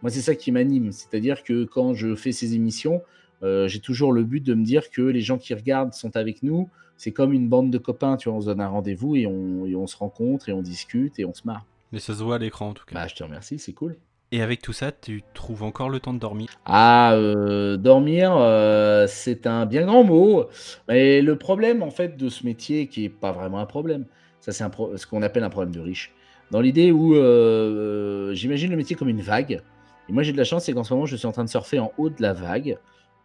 Moi, 0.01 0.11
c'est 0.11 0.21
ça 0.21 0.35
qui 0.35 0.51
m'anime. 0.51 0.91
C'est-à-dire 0.91 1.43
que 1.43 1.63
quand 1.63 1.93
je 1.93 2.15
fais 2.15 2.31
ces 2.31 2.55
émissions, 2.55 3.01
j'ai 3.41 3.79
toujours 3.79 4.11
le 4.11 4.23
but 4.23 4.43
de 4.43 4.53
me 4.53 4.63
dire 4.63 4.89
que 4.91 5.01
les 5.01 5.21
gens 5.21 5.37
qui 5.37 5.53
regardent 5.53 5.93
sont 5.93 6.15
avec 6.15 6.43
nous. 6.43 6.69
C'est 6.97 7.11
comme 7.11 7.33
une 7.33 7.49
bande 7.49 7.71
de 7.71 7.77
copains, 7.77 8.17
tu 8.17 8.29
vois, 8.29 8.37
on 8.37 8.41
se 8.41 8.45
donne 8.45 8.61
un 8.61 8.67
rendez-vous 8.67 9.15
et 9.15 9.27
on, 9.27 9.65
et 9.65 9.75
on 9.75 9.87
se 9.87 9.97
rencontre 9.97 10.49
et 10.49 10.53
on 10.53 10.61
discute 10.61 11.19
et 11.19 11.25
on 11.25 11.33
se 11.33 11.41
marre. 11.45 11.65
Mais 11.91 11.99
ça 11.99 12.13
se 12.13 12.23
voit 12.23 12.35
à 12.35 12.39
l'écran 12.39 12.69
en 12.69 12.73
tout 12.73 12.85
cas. 12.85 12.95
Bah, 12.95 13.07
je 13.07 13.15
te 13.15 13.23
remercie, 13.23 13.59
c'est 13.59 13.73
cool. 13.73 13.97
Et 14.31 14.41
avec 14.41 14.61
tout 14.61 14.73
ça, 14.73 14.91
tu 14.91 15.23
trouves 15.33 15.63
encore 15.63 15.89
le 15.89 15.99
temps 15.99 16.13
de 16.13 16.19
dormir? 16.19 16.49
Ah, 16.65 17.13
euh, 17.13 17.77
dormir, 17.77 18.35
euh, 18.35 19.05
c'est 19.07 19.45
un 19.45 19.65
bien 19.65 19.85
grand 19.85 20.03
mot. 20.03 20.45
Mais 20.87 21.21
le 21.21 21.37
problème, 21.37 21.83
en 21.83 21.91
fait, 21.91 22.17
de 22.17 22.27
ce 22.27 22.45
métier, 22.45 22.87
qui 22.87 23.05
est 23.05 23.09
pas 23.09 23.31
vraiment 23.31 23.59
un 23.59 23.65
problème, 23.65 24.05
ça, 24.41 24.51
c'est 24.51 24.67
pro- 24.69 24.97
ce 24.97 25.05
qu'on 25.05 25.21
appelle 25.21 25.43
un 25.43 25.49
problème 25.49 25.73
de 25.73 25.79
riche. 25.79 26.13
Dans 26.51 26.59
l'idée 26.59 26.91
où 26.91 27.15
euh, 27.15 28.33
j'imagine 28.33 28.71
le 28.71 28.77
métier 28.77 28.95
comme 28.95 29.09
une 29.09 29.21
vague. 29.21 29.61
Et 30.09 30.11
moi, 30.11 30.23
j'ai 30.23 30.31
de 30.31 30.37
la 30.37 30.43
chance, 30.43 30.65
c'est 30.65 30.73
qu'en 30.73 30.83
ce 30.83 30.93
moment, 30.93 31.05
je 31.05 31.15
suis 31.15 31.27
en 31.27 31.31
train 31.31 31.43
de 31.45 31.49
surfer 31.49 31.79
en 31.79 31.91
haut 31.97 32.09
de 32.09 32.21
la 32.21 32.33
vague. 32.33 32.77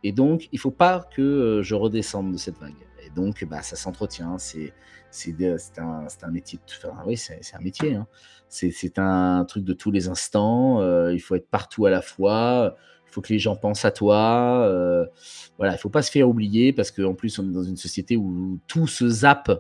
Et 0.05 0.13
donc, 0.13 0.49
il 0.53 0.59
faut 0.59 0.71
pas 0.71 1.09
que 1.15 1.61
je 1.63 1.75
redescende 1.75 2.33
de 2.33 2.39
cette 2.39 2.59
vague. 2.59 2.73
Donc, 3.15 3.45
bah, 3.45 3.63
ça 3.63 3.77
s'entretient. 3.77 4.39
C'est 4.39 4.73
un, 5.79 6.07
un 6.23 6.31
métier. 6.31 6.61
oui, 7.07 7.17
c'est 7.17 7.41
un 7.55 7.61
métier. 7.61 7.95
hein. 7.95 8.07
C'est 8.49 8.71
c'est 8.71 8.99
un 8.99 9.45
truc 9.45 9.65
de 9.65 9.73
tous 9.73 9.91
les 9.91 10.09
instants. 10.09 10.81
euh, 10.81 11.13
il 11.13 11.21
faut 11.21 11.35
être 11.35 11.49
partout 11.49 11.87
à 11.87 11.91
la 11.91 12.03
fois. 12.03 12.77
Il 13.09 13.13
faut 13.13 13.21
que 13.21 13.33
les 13.33 13.39
gens 13.41 13.57
pensent 13.57 13.85
à 13.85 13.91
toi. 13.91 14.65
euh, 14.69 15.05
voilà, 15.59 15.75
il 15.75 15.79
faut 15.79 15.89
pas 15.91 16.03
se 16.03 16.11
faire 16.11 16.29
oublier 16.29 16.73
parce 16.73 16.91
qu'en 16.91 17.15
plus, 17.15 17.39
on 17.39 17.49
est 17.49 17.53
dans 17.53 17.63
une 17.65 17.77
société 17.77 18.17
où 18.17 18.61
tout 18.69 18.87
se 18.87 19.09
zappe 19.09 19.51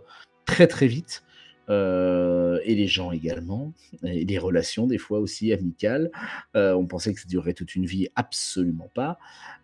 très 0.44 0.66
très 0.66 0.86
vite. 0.86 1.22
Euh, 1.68 2.58
et 2.64 2.74
les 2.74 2.86
gens 2.86 3.12
également, 3.12 3.72
et 4.02 4.24
les 4.24 4.38
relations 4.38 4.86
des 4.86 4.98
fois 4.98 5.20
aussi 5.20 5.52
amicales. 5.52 6.10
Euh, 6.56 6.74
on 6.74 6.86
pensait 6.86 7.14
que 7.14 7.20
ça 7.20 7.28
durerait 7.28 7.52
toute 7.52 7.74
une 7.76 7.86
vie, 7.86 8.08
absolument 8.16 8.90
pas. 8.94 9.18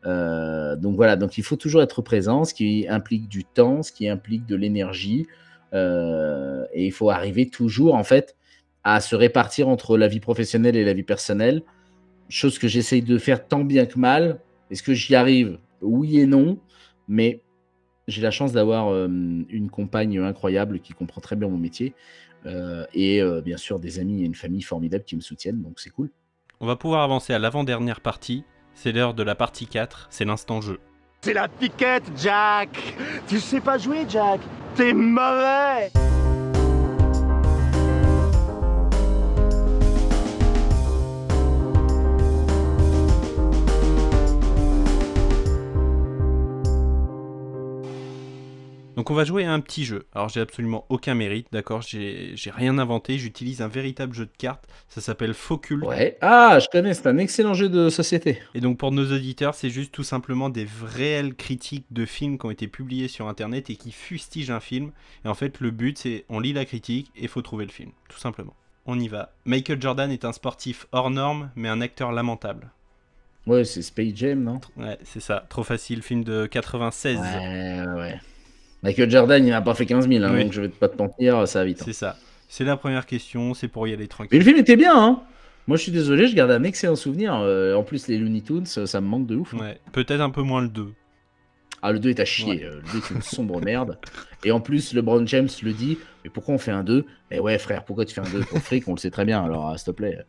Euh, 0.05 0.77
donc 0.77 0.97
voilà, 0.97 1.17
donc 1.17 1.39
il 1.39 1.45
faut 1.45 1.57
toujours 1.57 1.83
être 1.83 2.03
présent, 2.03 2.45
ce 2.45 2.55
qui 2.55 2.87
implique 2.89 3.29
du 3.29 3.45
temps, 3.45 3.83
ce 3.83 3.93
qui 3.93 4.09
implique 4.09 4.47
de 4.47 4.57
l'énergie, 4.57 5.27
et 5.73 6.87
il 6.87 6.93
faut 6.93 7.11
arriver 7.11 7.51
toujours 7.51 7.97
en 7.97 8.05
fait 8.05 8.35
à 8.83 9.01
se 9.03 9.15
répartir 9.15 9.69
entre 9.69 9.99
la 9.99 10.09
vie 10.09 10.21
professionnelle 10.21 10.75
et 10.75 10.85
la 10.85 10.95
vie 10.95 11.03
personnelle, 11.03 11.63
chose 12.31 12.59
que 12.59 12.67
j'essaye 12.67 13.03
de 13.03 13.19
faire 13.19 13.47
tant 13.47 13.65
bien 13.65 13.85
que 13.85 13.99
mal. 13.99 14.41
Est-ce 14.71 14.83
que 14.83 14.95
j'y 14.95 15.15
arrive? 15.15 15.59
Oui 15.83 16.19
et 16.19 16.27
non, 16.27 16.59
mais 17.09 17.43
j'ai 18.07 18.23
la 18.23 18.31
chance 18.31 18.53
d'avoir 18.53 18.92
euh, 18.92 19.07
une 19.07 19.71
compagne 19.71 20.19
incroyable 20.19 20.81
qui 20.81 20.92
comprend 20.92 21.21
très 21.21 21.37
bien 21.37 21.49
mon 21.49 21.59
métier, 21.59 21.95
euh, 22.47 22.85
et 22.95 23.21
euh, 23.21 23.40
bien 23.40 23.57
sûr 23.57 23.79
des 23.79 23.99
amis 23.99 24.23
et 24.23 24.25
une 24.25 24.35
famille 24.35 24.62
formidable 24.62 25.05
qui 25.05 25.16
me 25.16 25.21
soutiennent, 25.21 25.62
donc 25.62 25.81
c'est 25.81 25.90
cool. 25.90 26.11
On 26.61 26.66
va 26.66 26.77
pouvoir 26.77 27.03
avancer 27.03 27.33
à 27.33 27.38
l'avant-dernière 27.38 28.01
partie. 28.01 28.45
C'est 28.75 28.92
l'heure 28.92 29.14
de 29.14 29.23
la 29.23 29.35
partie 29.35 29.66
4, 29.66 30.09
c'est 30.11 30.25
l'instant 30.25 30.61
jeu. 30.61 30.79
C'est 31.23 31.33
la 31.33 31.49
piquette, 31.49 32.05
Jack 32.16 32.95
Tu 33.27 33.40
sais 33.40 33.61
pas 33.61 33.79
jouer, 33.79 34.05
Jack? 34.09 34.40
T'es 34.75 34.92
mauvais 34.92 35.90
Donc 48.97 49.11
on 49.11 49.14
va 49.14 49.24
jouer 49.24 49.44
à 49.44 49.53
un 49.53 49.61
petit 49.61 49.84
jeu. 49.84 50.07
Alors 50.14 50.30
j'ai 50.30 50.40
absolument 50.40 50.86
aucun 50.88 51.14
mérite, 51.14 51.49
d'accord? 51.53 51.82
J'ai 51.82 52.34
rien 52.47 52.78
inventé, 52.78 53.18
j'utilise 53.18 53.61
un 53.61 53.68
véritable 53.68 54.14
jeu 54.14 54.24
de 54.24 54.36
cartes. 54.36 54.66
Ça 54.88 55.01
s'appelle 55.01 55.34
Focul. 55.34 55.84
Ouais. 55.84 56.16
Ah, 56.22 56.59
je 56.59 56.66
connais, 56.72 56.94
c'est 56.94 57.07
un 57.07 57.18
excellent 57.18 57.55
jeu 57.55 57.68
de 57.68 57.90
société. 57.90 58.38
Et 58.55 58.61
donc 58.61 58.78
pour 58.78 58.92
nos 58.92 59.12
auditeurs, 59.12 59.55
c'est 59.55 59.70
juste 59.70 59.92
tout 59.92 60.03
simplement 60.03 60.49
des 60.49 60.66
réelles 60.84 61.34
critiques 61.34 61.86
de 61.90 62.07
films 62.07 62.38
qui 62.38 62.47
ont 62.47 62.51
été 62.51 62.68
publiés 62.68 63.09
sur 63.09 63.28
internet 63.28 63.68
et 63.70 63.76
qui 63.76 63.92
fustigent 63.92 64.51
un 64.51 64.61
film. 64.61 64.92
Et 65.24 65.28
en 65.28 65.34
fait, 65.34 65.61
le 65.61 65.70
but 65.70 65.99
c'est 65.99 66.24
on 66.28 66.40
lit 66.40 66.55
la 66.55 66.64
critique 66.64 67.12
et 67.16 67.28
faut 67.28 67.42
trouver 67.42 67.66
le 67.66 67.72
film, 67.72 67.90
tout 68.09 68.18
simplement. 68.18 68.55
On 68.86 68.99
y 68.99 69.09
va. 69.09 69.32
Michael 69.44 69.82
Jordan 69.82 70.11
est 70.11 70.24
un 70.24 70.32
sportif 70.32 70.86
hors 70.92 71.11
norme, 71.11 71.51
mais 71.55 71.68
un 71.68 71.80
acteur 71.80 72.12
lamentable. 72.12 72.70
Ouais, 73.47 73.64
c'est 73.64 73.82
Space 73.82 74.14
Jam, 74.14 74.42
non? 74.42 74.61
Ouais, 74.76 74.99
c'est 75.05 75.20
ça. 75.20 75.44
Trop 75.49 75.62
facile, 75.62 76.03
film 76.03 76.24
de 76.24 76.47
96. 76.47 77.18
Ouais, 77.18 77.24
ouais, 77.24 78.01
ouais. 78.01 78.20
Michael 78.87 79.11
Jordan, 79.11 79.45
il 79.45 79.51
n'a 79.51 79.61
pas 79.61 79.74
fait 79.74 79.84
15 79.87 80.09
000, 80.09 80.24
hein, 80.24 80.30
Oui. 80.34 80.45
donc 80.45 80.53
je 80.53 80.61
vais 80.62 80.68
pas 80.68 80.89
te 80.89 80.97
mentir, 80.97 81.47
ça 81.49 81.59
va 81.61 81.64
vite. 81.66 81.80
hein. 81.80 81.84
C'est 81.87 81.93
ça. 81.93 82.16
C'est 82.49 82.64
la 82.64 82.76
première 82.76 83.05
question, 83.07 83.53
c'est 83.55 83.68
pour 83.68 83.87
y 83.89 83.93
aller 83.93 84.05
Mais 84.05 84.09
tranquille. 84.09 84.39
le 84.39 84.45
film 84.45 84.57
était 84.59 84.76
bien, 84.76 84.97
hein 84.97 85.20
Moi, 85.66 85.76
je 85.76 85.82
suis 85.82 85.93
désolé, 85.93 86.28
je 86.28 86.37
garde 86.37 86.53
un 86.53 86.62
excellent 86.62 86.95
souvenir. 86.97 87.34
Euh, 87.34 87.74
en 87.74 87.82
plus, 87.82 88.07
les 88.09 88.16
Looney 88.18 88.41
Tunes, 88.43 88.66
ça 88.66 88.87
ça 88.87 89.01
me 89.01 89.07
manque 89.07 89.26
de 89.26 89.34
ouf. 89.37 89.55
hein. 89.55 89.59
Ouais, 89.59 89.80
peut-être 89.93 90.20
un 90.20 90.30
peu 90.30 90.43
moins 90.43 90.62
le 90.62 90.68
2. 90.68 90.93
Ah, 91.82 91.93
le 91.93 91.99
2 91.99 92.11
est 92.11 92.20
à 92.20 92.24
chier. 92.24 92.64
euh, 92.64 92.80
Le 92.87 92.93
2 92.93 92.99
est 92.99 93.11
une 93.16 93.22
sombre 93.22 93.61
merde. 93.61 93.99
Et 94.45 94.51
en 94.53 94.61
plus, 94.61 94.95
LeBron 94.95 95.26
James 95.26 95.49
le 95.62 95.72
dit 95.72 95.99
Mais 96.24 96.30
pourquoi 96.30 96.55
on 96.55 96.59
fait 96.59 96.70
un 96.70 96.84
2 96.84 97.05
Eh 97.32 97.41
ouais, 97.41 97.59
frère, 97.59 97.84
pourquoi 97.84 98.05
tu 98.05 98.14
fais 98.14 98.20
un 98.22 98.30
2 98.30 98.41
Pour 98.41 98.59
fric, 98.61 98.87
on 98.89 98.93
le 98.95 98.99
sait 98.99 99.11
très 99.11 99.24
bien, 99.24 99.43
alors 99.45 99.70
euh, 99.70 99.76
s'il 99.76 99.87
te 99.87 99.91
plaît. 99.91 100.24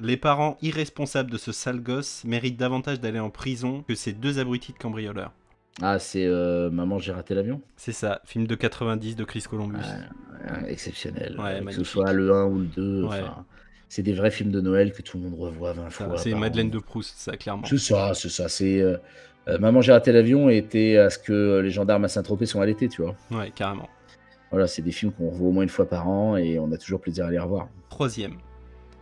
Les 0.00 0.16
parents 0.16 0.56
irresponsables 0.62 1.30
de 1.30 1.36
ce 1.36 1.50
sale 1.52 1.80
gosse 1.80 2.22
méritent 2.24 2.56
davantage 2.56 3.00
d'aller 3.00 3.18
en 3.18 3.28
prison 3.30 3.82
que 3.86 3.94
ces 3.96 4.12
deux 4.12 4.38
abrutis 4.38 4.72
de 4.72 4.78
cambrioleurs. 4.78 5.32
Ah, 5.80 5.98
c'est 5.98 6.26
euh, 6.26 6.70
Maman, 6.70 6.98
j'ai 6.98 7.12
raté 7.12 7.34
l'avion 7.34 7.60
C'est 7.76 7.92
ça, 7.92 8.20
film 8.24 8.46
de 8.46 8.54
90 8.54 9.16
de 9.16 9.24
Chris 9.24 9.44
Columbus. 9.48 9.78
Ouais, 9.78 10.70
Exceptionnel. 10.70 11.36
Ouais, 11.38 11.60
euh, 11.60 11.64
que 11.64 11.72
ce 11.72 11.84
soit 11.84 12.12
le 12.12 12.32
1 12.32 12.44
ou 12.44 12.58
le 12.58 12.64
2. 12.66 13.02
Ouais. 13.04 13.08
enfin, 13.20 13.44
C'est 13.88 14.02
des 14.02 14.12
vrais 14.12 14.30
films 14.30 14.50
de 14.50 14.60
Noël 14.60 14.92
que 14.92 15.00
tout 15.02 15.16
le 15.18 15.24
monde 15.24 15.38
revoit 15.40 15.72
20 15.72 15.90
Ça, 15.90 16.04
fois. 16.06 16.18
C'est 16.18 16.34
Madeleine 16.34 16.66
an. 16.68 16.70
de 16.70 16.78
Proust, 16.78 17.14
ça, 17.16 17.36
clairement. 17.36 17.64
C'est 17.66 17.78
ça, 17.78 18.12
c'est 18.14 18.28
ça. 18.28 18.48
C'est 18.48 18.80
euh, 18.80 18.98
Maman, 19.58 19.80
j'ai 19.80 19.92
raté 19.92 20.12
l'avion 20.12 20.48
était 20.50 20.98
à 20.98 21.10
ce 21.10 21.18
que 21.18 21.60
les 21.60 21.70
gendarmes 21.70 22.04
à 22.04 22.08
Saint-Tropez 22.08 22.46
sont 22.46 22.60
l'été, 22.62 22.88
tu 22.88 23.02
vois. 23.02 23.16
Ouais, 23.30 23.50
carrément. 23.54 23.88
Voilà, 24.50 24.66
c'est 24.66 24.82
des 24.82 24.92
films 24.92 25.12
qu'on 25.12 25.30
revoit 25.30 25.48
au 25.48 25.52
moins 25.52 25.62
une 25.62 25.68
fois 25.70 25.88
par 25.88 26.06
an 26.08 26.36
et 26.36 26.58
on 26.58 26.70
a 26.72 26.76
toujours 26.76 27.00
plaisir 27.00 27.24
à 27.26 27.30
les 27.30 27.38
revoir. 27.38 27.68
Troisième. 27.88 28.34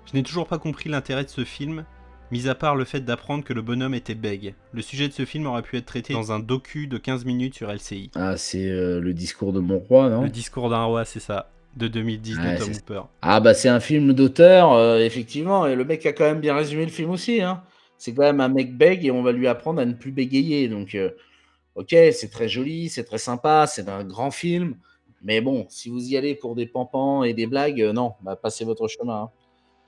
Je 0.07 0.17
n'ai 0.17 0.23
toujours 0.23 0.47
pas 0.47 0.59
compris 0.59 0.89
l'intérêt 0.89 1.25
de 1.25 1.29
ce 1.29 1.45
film, 1.45 1.85
mis 2.31 2.49
à 2.49 2.55
part 2.55 2.77
le 2.77 2.85
fait 2.85 3.01
d'apprendre 3.01 3.45
que 3.45 3.53
le 3.53 3.63
bonhomme 3.63 3.95
était 3.95 4.15
bègue. 4.15 4.55
Le 4.73 4.83
sujet 4.83 5.09
de 5.09 5.13
ce 5.13 5.25
film 5.25 5.47
aurait 5.47 5.63
pu 5.63 5.77
être 5.77 5.87
traité 5.87 6.13
dans 6.13 6.33
un 6.33 6.39
docu 6.41 6.87
de 6.87 6.99
15 6.99 7.25
minutes 7.25 7.55
sur 7.55 7.71
LCI. 7.71 8.11
Ah, 8.15 8.37
c'est 8.37 8.69
euh, 8.69 9.01
le 9.01 9.13
discours 9.15 9.53
de 9.53 9.61
mon 9.61 9.79
roi, 9.79 10.09
non? 10.09 10.23
Le 10.23 10.29
discours 10.31 10.71
d'un 10.71 10.85
roi, 10.85 11.05
c'est 11.05 11.21
ça, 11.21 11.51
de 11.77 11.89
2010 11.89 12.39
Ouais, 12.39 12.55
de 12.55 12.59
Tom 12.59 12.71
Hooper. 12.73 13.03
Ah 13.23 13.41
bah 13.41 13.55
c'est 13.55 13.69
un 13.69 13.81
film 13.81 14.13
d'auteur, 14.13 14.73
euh, 14.73 14.99
effectivement, 14.99 15.67
et 15.67 15.75
le 15.75 15.85
mec 15.85 16.05
a 16.07 16.13
quand 16.13 16.25
même 16.25 16.41
bien 16.41 16.55
résumé 16.55 16.85
le 16.85 16.91
film 16.91 17.11
aussi. 17.11 17.41
Hein. 17.43 17.63
C'est 17.99 18.15
quand 18.15 18.23
même 18.23 18.41
un 18.41 18.49
mec 18.49 18.77
bègue 18.77 19.05
et 19.05 19.11
on 19.11 19.23
va 19.23 19.33
lui 19.33 19.47
apprendre 19.47 19.81
à 19.81 19.85
ne 19.85 19.93
plus 19.93 20.11
bégayer. 20.13 20.69
Donc, 20.69 20.95
euh, 20.95 21.11
ok, 21.75 21.91
c'est 22.13 22.31
très 22.31 22.49
joli, 22.49 22.89
c'est 22.89 23.05
très 23.05 23.19
sympa, 23.19 23.67
c'est 23.67 23.89
un 23.89 24.05
grand 24.05 24.31
film. 24.31 24.77
Mais 25.23 25.43
bon, 25.43 25.67
si 25.69 25.91
vous 25.91 26.03
y 26.09 26.17
allez 26.17 26.35
pour 26.35 26.55
des 26.55 26.65
pampans 26.65 27.25
et 27.25 27.35
des 27.35 27.47
blagues, 27.47 27.81
non, 27.95 28.15
bah, 28.23 28.37
passez 28.37 28.65
votre 28.65 28.89
chemin. 28.89 29.25
hein. 29.25 29.31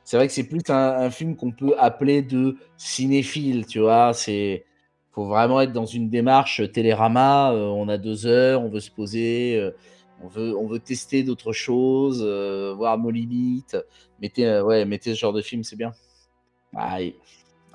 C'est 0.04 0.16
vrai 0.16 0.26
que 0.26 0.32
c'est 0.32 0.48
plus 0.48 0.62
un, 0.68 0.74
un 0.74 1.10
film 1.10 1.36
qu'on 1.36 1.52
peut 1.52 1.74
appeler 1.78 2.22
de 2.22 2.56
cinéphile, 2.76 3.66
tu 3.66 3.80
vois. 3.80 4.12
C'est 4.14 4.64
faut 5.12 5.26
vraiment 5.26 5.60
être 5.60 5.72
dans 5.72 5.86
une 5.86 6.08
démarche 6.08 6.62
télérama. 6.72 7.52
euh, 7.52 7.66
on 7.66 7.88
a 7.88 7.98
deux 7.98 8.26
heures, 8.26 8.62
on 8.62 8.68
veut 8.68 8.80
se 8.80 8.90
poser, 8.90 9.56
euh, 9.56 9.70
on 10.22 10.28
veut, 10.28 10.56
on 10.56 10.66
veut 10.66 10.78
tester 10.78 11.22
d'autres 11.22 11.52
choses, 11.52 12.22
euh, 12.26 12.72
voir 12.74 12.98
nos 12.98 13.10
limites. 13.10 13.76
Mettez, 14.20 14.60
ouais, 14.60 14.84
mettez 14.84 15.14
ce 15.14 15.18
genre 15.20 15.32
de 15.32 15.42
film, 15.42 15.64
c'est 15.64 15.76
bien. 15.76 15.92
Aïe, 16.74 17.14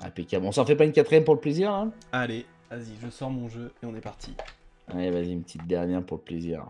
impeccable. 0.00 0.46
On 0.46 0.52
s'en 0.52 0.66
fait 0.66 0.74
pas 0.76 0.84
une 0.84 0.92
quatrième 0.92 1.24
pour 1.24 1.34
le 1.34 1.40
plaisir, 1.40 1.70
là 1.70 1.88
Allez, 2.12 2.44
vas-y, 2.70 2.94
je 3.00 3.08
sors 3.08 3.30
mon 3.30 3.48
jeu 3.48 3.72
et 3.82 3.86
on 3.86 3.94
est 3.94 4.00
parti. 4.00 4.34
Allez, 4.88 5.10
vas-y, 5.10 5.30
une 5.30 5.42
petite 5.44 5.66
dernière 5.66 6.02
pour 6.02 6.16
le 6.16 6.22
plaisir. 6.24 6.64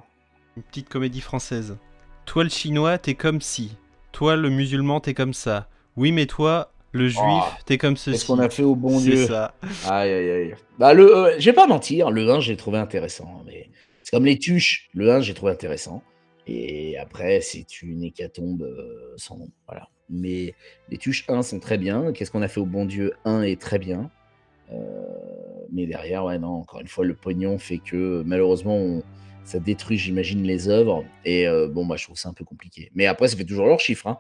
Une 0.57 0.63
petite 0.65 0.89
comédie 0.89 1.21
française. 1.21 1.79
Toi 2.27 2.45
le 2.45 2.51
chinois, 2.51 2.99
t'es 2.99 3.15
comme 3.15 3.41
si. 3.41 3.77
Toi 4.19 4.35
le 4.35 4.51
musulman, 4.51 4.99
t'es 4.99 5.15
comme 5.15 5.33
ça. 5.33 5.69
Oui, 5.97 6.11
mais 6.11 6.27
toi, 6.27 6.73
le 6.91 7.07
juif, 7.07 7.21
Oh, 7.23 7.43
t'es 7.67 7.79
comme 7.79 7.97
ceci. 7.97 8.11
Qu'est-ce 8.11 8.27
qu'on 8.27 8.41
a 8.41 8.51
fait 8.51 8.65
au 8.65 8.75
bon 8.75 8.99
C'est 8.99 9.11
Dieu 9.11 9.27
ça. 9.27 9.55
Aïe, 9.89 10.11
aïe, 10.11 10.31
aïe. 10.31 10.55
Bah, 10.77 10.93
le, 10.93 11.17
euh, 11.17 11.37
je 11.39 11.45
vais 11.45 11.53
pas 11.55 11.69
mentir, 11.69 12.11
le 12.11 12.29
1, 12.29 12.41
j'ai 12.41 12.57
trouvé 12.57 12.79
intéressant. 12.79 13.45
Mais 13.47 13.71
c'est 14.03 14.11
comme 14.11 14.25
les 14.25 14.37
tuches. 14.37 14.89
Le 14.93 15.13
1, 15.13 15.21
j'ai 15.21 15.35
trouvé 15.35 15.53
intéressant. 15.53 16.03
Et 16.49 16.99
après, 16.99 17.41
c'est 17.41 17.81
une 17.81 18.03
hécatombe 18.03 18.63
euh, 18.63 19.15
sans 19.17 19.37
nom. 19.39 19.51
Voilà. 19.69 19.87
Mais 20.11 20.53
les 20.89 20.99
tuches 20.99 21.25
1 21.29 21.43
sont 21.43 21.61
très 21.61 21.79
bien. 21.79 22.11
Qu'est-ce 22.13 22.33
qu'on 22.33 22.43
a 22.43 22.49
fait 22.49 22.59
au 22.59 22.67
bon 22.67 22.87
Dieu? 22.87 23.13
1 23.25 23.43
est 23.43 23.61
très 23.61 23.79
bien. 23.79 24.11
Euh, 24.73 24.77
mais 25.73 25.87
derrière, 25.87 26.25
ouais, 26.25 26.41
non, 26.41 26.55
encore 26.55 26.81
une 26.81 26.89
fois, 26.89 27.05
le 27.05 27.15
pognon 27.15 27.57
fait 27.59 27.79
que 27.79 28.25
malheureusement, 28.27 28.75
on- 28.79 29.03
ça 29.49 29.59
détruit, 29.59 29.99
j'imagine, 29.99 30.43
les 30.43 30.69
œuvres. 30.69 31.05
Et 31.25 31.49
euh, 31.49 31.69
bon, 31.69 31.85
moi, 31.85 31.97
je 31.97 32.05
trouve 32.05 32.19
ça 32.19 32.29
un 32.29 32.35
peu 32.35 32.45
compliqué. 32.45 32.91
Mais 32.95 33.07
après, 33.07 33.29
ça 33.29 33.37
fait 33.37 33.45
toujours 33.45 33.67
leurs 33.67 33.81
chiffres. 33.81 34.07
Hein. 34.07 34.19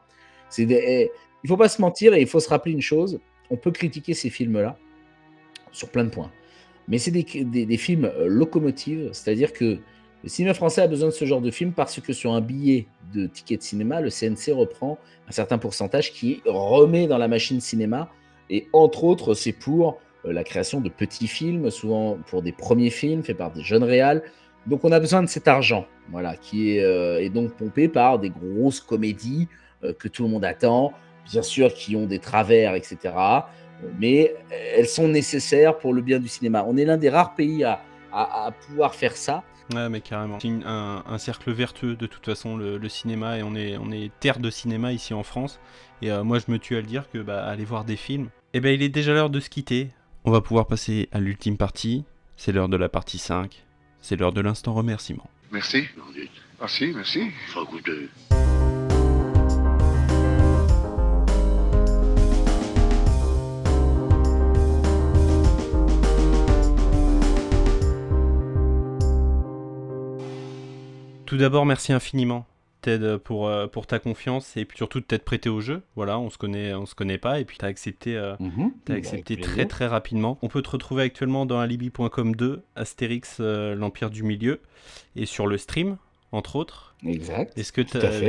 C'est 0.48 0.62
eh, 0.70 1.10
faut 1.46 1.56
pas 1.56 1.68
se 1.68 1.80
mentir 1.80 2.14
et 2.14 2.20
il 2.20 2.26
faut 2.26 2.40
se 2.40 2.48
rappeler 2.48 2.72
une 2.72 2.82
chose 2.82 3.20
on 3.50 3.56
peut 3.56 3.70
critiquer 3.70 4.14
ces 4.14 4.30
films-là 4.30 4.76
sur 5.72 5.90
plein 5.90 6.04
de 6.04 6.10
points. 6.10 6.30
Mais 6.88 6.98
c'est 6.98 7.10
des 7.10 7.76
films 7.76 8.06
euh, 8.06 8.26
locomotives, 8.26 9.10
c'est-à-dire 9.12 9.52
que 9.52 9.78
le 10.24 10.28
cinéma 10.28 10.54
français 10.54 10.82
a 10.82 10.88
besoin 10.88 11.08
de 11.08 11.14
ce 11.14 11.24
genre 11.24 11.40
de 11.40 11.50
film 11.50 11.72
parce 11.72 12.00
que 12.00 12.12
sur 12.12 12.32
un 12.32 12.40
billet 12.40 12.86
de 13.14 13.26
ticket 13.26 13.56
de 13.56 13.62
cinéma, 13.62 14.00
le 14.00 14.10
CNC 14.10 14.52
reprend 14.52 14.98
un 15.28 15.32
certain 15.32 15.58
pourcentage 15.58 16.12
qui 16.12 16.42
remet 16.44 17.06
dans 17.06 17.18
la 17.18 17.28
machine 17.28 17.60
cinéma. 17.60 18.10
Et 18.50 18.68
entre 18.72 19.04
autres, 19.04 19.34
c'est 19.34 19.52
pour 19.52 20.00
euh, 20.24 20.32
la 20.32 20.44
création 20.44 20.80
de 20.80 20.88
petits 20.88 21.28
films, 21.28 21.70
souvent 21.70 22.18
pour 22.26 22.42
des 22.42 22.52
premiers 22.52 22.90
films 22.90 23.22
faits 23.22 23.36
par 23.36 23.52
des 23.52 23.62
jeunes 23.62 23.84
réals. 23.84 24.22
Donc 24.66 24.84
on 24.84 24.92
a 24.92 25.00
besoin 25.00 25.22
de 25.22 25.28
cet 25.28 25.48
argent, 25.48 25.86
voilà, 26.10 26.36
qui 26.36 26.76
est, 26.76 26.84
euh, 26.84 27.28
donc 27.30 27.52
pompé 27.52 27.88
par 27.88 28.18
des 28.18 28.30
grosses 28.30 28.80
comédies 28.80 29.48
euh, 29.84 29.92
que 29.92 30.08
tout 30.08 30.24
le 30.24 30.28
monde 30.28 30.44
attend, 30.44 30.92
bien 31.30 31.42
sûr 31.42 31.72
qui 31.72 31.94
ont 31.94 32.06
des 32.06 32.18
travers, 32.18 32.74
etc. 32.74 32.98
euh, 33.04 33.40
Mais 33.98 34.34
elles 34.50 34.88
sont 34.88 35.08
nécessaires 35.08 35.78
pour 35.78 35.94
le 35.94 36.02
bien 36.02 36.18
du 36.18 36.28
cinéma. 36.28 36.64
On 36.66 36.76
est 36.76 36.84
l'un 36.84 36.96
des 36.96 37.10
rares 37.10 37.34
pays 37.34 37.64
à, 37.64 37.80
pouvoir 38.66 38.94
faire 38.94 39.16
ça. 39.16 39.44
Ouais, 39.74 39.88
mais 39.88 40.00
carrément. 40.00 40.40
C'est 40.40 40.48
un, 40.64 41.18
cercle 41.18 41.52
vertueux 41.52 41.94
de 41.94 42.06
toute 42.06 42.24
façon, 42.24 42.56
le, 42.56 42.88
cinéma, 42.88 43.38
et 43.38 43.42
on 43.42 43.54
est, 43.54 43.76
on 43.76 43.92
est 43.92 44.10
terre 44.18 44.38
de 44.38 44.50
cinéma 44.50 44.92
ici 44.92 45.14
en 45.14 45.22
France. 45.22 45.60
Et 46.02 46.10
euh, 46.10 46.24
moi, 46.24 46.38
je 46.38 46.50
me 46.50 46.58
tue 46.58 46.76
à 46.76 46.80
le 46.80 46.86
dire 46.86 47.08
que 47.10 47.18
bah, 47.18 47.44
aller 47.44 47.64
voir 47.64 47.84
des 47.84 47.96
films. 47.96 48.30
Et 48.54 48.60
ben, 48.60 48.70
il 48.70 48.82
est 48.82 48.88
déjà 48.88 49.12
l'heure 49.12 49.30
de 49.30 49.40
se 49.40 49.50
quitter. 49.50 49.90
On 50.24 50.30
va 50.30 50.40
pouvoir 50.40 50.66
passer 50.66 51.08
à 51.12 51.20
l'ultime 51.20 51.56
partie. 51.56 52.04
C'est 52.36 52.52
l'heure 52.52 52.68
de 52.68 52.76
la 52.76 52.88
partie 52.88 53.18
5. 53.18 53.64
C'est 54.00 54.16
l'heure 54.16 54.32
de 54.32 54.40
l'instant 54.40 54.74
remerciement. 54.74 55.28
Merci. 55.50 55.86
Merci, 56.60 56.92
merci. 56.94 57.22
Enfin, 57.48 57.62
écoutez. 57.62 58.08
Tout 71.26 71.36
d'abord, 71.36 71.66
merci 71.66 71.92
infiniment, 71.92 72.46
Ted, 72.80 73.18
pour, 73.18 73.48
euh, 73.48 73.66
pour 73.66 73.86
ta 73.86 73.98
confiance 73.98 74.56
et 74.56 74.64
puis 74.64 74.76
surtout 74.76 75.00
de 75.00 75.04
t'être 75.04 75.24
prêté 75.24 75.48
au 75.48 75.60
jeu. 75.60 75.82
Voilà, 75.96 76.18
on 76.18 76.30
se 76.30 76.38
connaît, 76.38 76.74
on 76.74 76.86
se 76.86 76.94
connaît 76.94 77.18
pas 77.18 77.40
et 77.40 77.44
puis 77.44 77.58
t'as 77.58 77.66
accepté, 77.66 78.16
euh, 78.16 78.34
t'as 78.84 78.94
Avec 78.94 79.06
accepté 79.06 79.36
très 79.36 79.66
très 79.66 79.86
rapidement. 79.86 80.38
On 80.42 80.48
peut 80.48 80.62
te 80.62 80.70
retrouver 80.70 81.02
actuellement 81.02 81.46
dans 81.46 81.60
alibi.com 81.60 82.36
2, 82.36 82.62
Astérix, 82.76 83.38
euh, 83.40 83.74
l'Empire 83.74 84.10
du 84.10 84.22
Milieu, 84.22 84.60
et 85.16 85.26
sur 85.26 85.46
le 85.46 85.58
stream, 85.58 85.96
entre 86.32 86.56
autres. 86.56 86.94
Exact. 87.06 87.56
Est-ce 87.56 87.72
que 87.72 87.82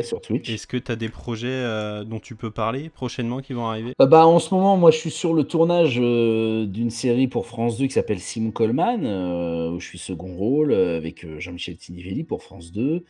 sur 0.04 0.22
Twitch. 0.22 0.50
Est-ce 0.50 0.68
que 0.68 0.78
tu 0.78 0.92
as 0.92 0.96
des 0.96 1.10
projets 1.10 1.48
euh, 1.50 2.04
dont 2.04 2.20
tu 2.20 2.36
peux 2.36 2.52
parler 2.52 2.90
prochainement 2.90 3.40
qui 3.40 3.54
vont 3.54 3.66
arriver? 3.66 3.94
Euh, 4.00 4.06
bah, 4.06 4.28
en 4.28 4.40
ce 4.40 4.54
moment, 4.54 4.78
moi, 4.78 4.92
je 4.92 4.98
suis 4.98 5.12
sur 5.12 5.34
le 5.34 5.44
tournage 5.44 5.98
euh, 6.00 6.66
d'une 6.66 6.92
série 6.92 7.28
pour 7.28 7.48
France 7.48 7.78
2 7.78 7.88
qui 7.88 7.94
s'appelle 7.94 8.20
Sim 8.20 8.52
Coleman, 8.52 9.06
euh, 9.06 9.72
où 9.72 9.80
je 9.80 9.88
suis 9.88 9.98
second 9.98 10.36
rôle 10.36 10.74
avec 10.74 11.26
Jean-Michel 11.40 11.78
Tinivelli 11.78 12.24
pour 12.24 12.44
France 12.44 12.72
2. 12.72 13.04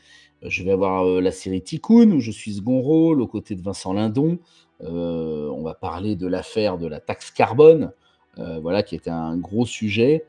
Je 0.44 0.64
vais 0.64 0.72
avoir 0.72 1.06
euh, 1.06 1.22
la 1.22 1.32
série 1.32 1.62
Tikkun, 1.62 2.12
où 2.12 2.20
je 2.20 2.32
suis 2.32 2.54
second 2.54 2.80
rôle 2.80 3.22
aux 3.22 3.28
côtés 3.28 3.56
de 3.56 3.62
Vincent 3.62 3.94
Lindon. 3.94 4.40
Euh, 4.82 5.50
on 5.50 5.64
va 5.64 5.74
parler 5.74 6.16
de 6.16 6.28
l'affaire 6.28 6.78
de 6.78 6.88
la 6.88 7.02
taxe 7.02 7.32
carbone, 7.32 7.92
euh, 8.38 8.60
voilà, 8.60 8.82
qui 8.82 8.96
était 8.96 9.10
un 9.10 9.36
gros 9.38 9.66
sujet. 9.66 10.26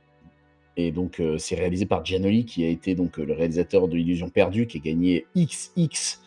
Et 0.76 0.92
donc, 0.92 1.20
c'est 1.38 1.56
réalisé 1.56 1.84
par 1.84 2.04
Gianoli, 2.04 2.46
qui 2.46 2.64
a 2.64 2.68
été 2.68 2.94
donc 2.94 3.18
le 3.18 3.34
réalisateur 3.34 3.86
de 3.86 3.98
Illusion 3.98 4.30
perdue, 4.30 4.66
qui 4.66 4.78
a 4.78 4.80
gagné 4.80 5.26
XX 5.36 6.20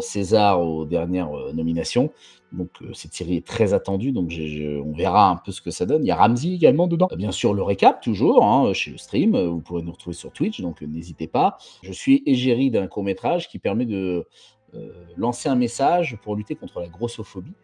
César 0.00 0.60
aux 0.60 0.84
dernières 0.84 1.30
nominations. 1.54 2.10
Donc, 2.54 2.70
euh, 2.82 2.92
cette 2.92 3.14
série 3.14 3.36
est 3.36 3.46
très 3.46 3.74
attendue. 3.74 4.12
Donc, 4.12 4.32
on 4.32 4.92
verra 4.92 5.30
un 5.30 5.36
peu 5.36 5.52
ce 5.52 5.60
que 5.60 5.70
ça 5.70 5.86
donne. 5.86 6.04
Il 6.04 6.08
y 6.08 6.10
a 6.10 6.16
Ramsey 6.16 6.52
également 6.52 6.86
dedans. 6.86 7.08
Euh, 7.12 7.16
Bien 7.16 7.32
sûr, 7.32 7.54
le 7.54 7.62
récap, 7.62 8.00
toujours, 8.00 8.44
hein, 8.44 8.72
chez 8.72 8.90
le 8.90 8.98
stream. 8.98 9.34
Euh, 9.34 9.48
Vous 9.48 9.60
pourrez 9.60 9.82
nous 9.82 9.92
retrouver 9.92 10.14
sur 10.14 10.32
Twitch, 10.32 10.60
donc 10.60 10.82
euh, 10.82 10.86
n'hésitez 10.86 11.26
pas. 11.26 11.58
Je 11.82 11.92
suis 11.92 12.22
égérie 12.26 12.70
d'un 12.70 12.86
court-métrage 12.86 13.48
qui 13.48 13.58
permet 13.58 13.86
de 13.86 14.26
euh, 14.74 14.92
lancer 15.16 15.48
un 15.48 15.54
message 15.54 16.16
pour 16.22 16.34
lutter 16.36 16.56
contre 16.56 16.80
la 16.80 16.88
grossophobie 16.88 17.52
euh, 17.52 17.63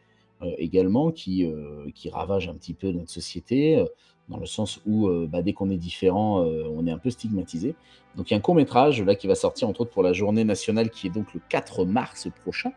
également, 0.59 1.11
qui, 1.11 1.45
euh, 1.45 1.87
qui 1.95 2.09
ravage 2.11 2.49
un 2.49 2.55
petit 2.55 2.75
peu 2.75 2.91
notre 2.93 3.11
société. 3.11 3.77
euh, 3.77 3.85
dans 4.29 4.39
le 4.39 4.47
sens 4.47 4.81
où 4.87 5.09
euh, 5.09 5.27
bah, 5.29 5.43
dès 5.43 5.53
qu'on 5.55 5.71
est 5.71 5.77
différent, 5.77 6.45
euh, 6.47 6.63
on 6.73 6.87
est 6.87 6.93
un 6.93 6.99
peu 6.99 7.11
stigmatisé. 7.11 7.75
Donc 8.17 8.31
il 8.31 8.35
y 8.35 8.37
a 8.37 8.39
un 8.39 8.41
court 8.41 8.55
métrage 8.55 9.03
là 9.03 9.17
qui 9.17 9.27
va 9.27 9.35
sortir 9.35 9.69
entre 9.69 9.81
autres 9.81 9.91
pour 9.91 10.05
la 10.05 10.13
journée 10.13 10.45
nationale 10.45 10.89
qui 10.91 11.09
est 11.09 11.11
donc 11.11 11.35
le 11.35 11.41
4 11.49 11.85
mars 11.85 12.29
prochain 12.45 12.71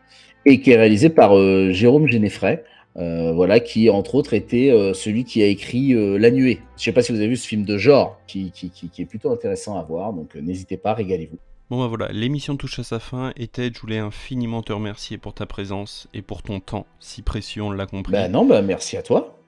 et 0.46 0.60
qui 0.60 0.72
est 0.72 0.76
réalisé 0.76 1.10
par 1.10 1.36
euh, 1.38 1.70
Jérôme 1.70 2.08
Généfray, 2.08 2.62
Euh, 2.96 3.32
voilà, 3.32 3.58
qui 3.60 3.88
entre 3.90 4.14
autres 4.16 4.34
était 4.34 4.70
euh, 4.70 4.94
celui 4.94 5.22
qui 5.24 5.42
a 5.42 5.46
écrit 5.46 5.94
euh, 5.94 6.16
La 6.18 6.30
Nuée. 6.32 6.58
Je 6.76 6.82
sais 6.84 6.92
pas 6.92 7.02
si 7.02 7.12
vous 7.12 7.18
avez 7.18 7.28
vu 7.28 7.36
ce 7.36 7.46
film 7.46 7.64
de 7.64 7.76
genre, 7.78 8.18
qui, 8.26 8.50
qui, 8.52 8.70
qui- 8.70 9.02
est 9.02 9.06
plutôt 9.06 9.30
intéressant 9.32 9.76
à 9.78 9.82
voir, 9.84 10.12
donc 10.12 10.34
euh, 10.36 10.40
n'hésitez 10.40 10.76
pas, 10.76 10.92
régalez-vous. 10.94 11.38
Bon 11.70 11.80
bah 11.80 11.86
voilà, 11.86 12.12
l'émission 12.12 12.56
touche 12.56 12.78
à 12.78 12.84
sa 12.84 13.00
fin 13.00 13.32
et 13.36 13.48
Ted, 13.48 13.74
je 13.74 13.80
voulais 13.80 13.98
infiniment 13.98 14.62
te 14.62 14.72
remercier 14.72 15.16
pour 15.16 15.32
ta 15.34 15.46
présence 15.46 16.08
et 16.12 16.20
pour 16.20 16.42
ton 16.42 16.60
temps 16.60 16.86
si 17.00 17.22
précieux, 17.22 17.62
on 17.62 17.70
l'a 17.70 17.86
compris. 17.86 18.12
Bah 18.12 18.28
non, 18.28 18.44
bah 18.44 18.60
merci 18.62 18.96
à 18.96 19.02
toi. 19.02 19.38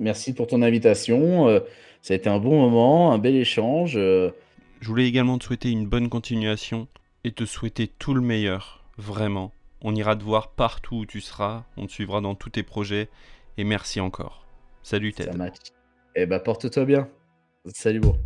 Merci 0.00 0.34
pour 0.34 0.48
ton 0.48 0.60
invitation. 0.62 1.48
euh, 1.48 1.60
ça 2.00 2.14
a 2.14 2.16
été 2.16 2.28
un 2.28 2.38
bon 2.40 2.60
moment, 2.60 3.12
un 3.12 3.18
bel 3.18 3.36
échange. 3.36 3.96
euh, 3.96 4.30
Je 4.80 4.88
voulais 4.88 5.06
également 5.06 5.38
te 5.38 5.44
souhaiter 5.44 5.70
une 5.70 5.86
bonne 5.86 6.08
continuation 6.08 6.88
et 7.22 7.30
te 7.30 7.44
souhaiter 7.44 7.86
tout 7.86 8.12
le 8.14 8.20
meilleur, 8.20 8.82
vraiment. 8.98 9.52
On 9.82 9.94
ira 9.94 10.16
te 10.16 10.24
voir 10.24 10.48
partout 10.50 10.96
où 10.96 11.06
tu 11.06 11.20
seras, 11.20 11.62
on 11.76 11.86
te 11.86 11.92
suivra 11.92 12.20
dans 12.20 12.34
tous 12.34 12.50
tes 12.50 12.64
projets 12.64 13.08
et 13.56 13.62
merci 13.64 14.00
encore. 14.00 14.44
Salut 14.82 15.12
Ted. 15.12 15.30
ça 15.30 15.36
match. 15.38 15.56
Eh 16.16 16.26
bah 16.26 16.40
porte-toi 16.40 16.84
bien. 16.84 17.08
Salut, 17.66 18.00
bon. 18.00 18.18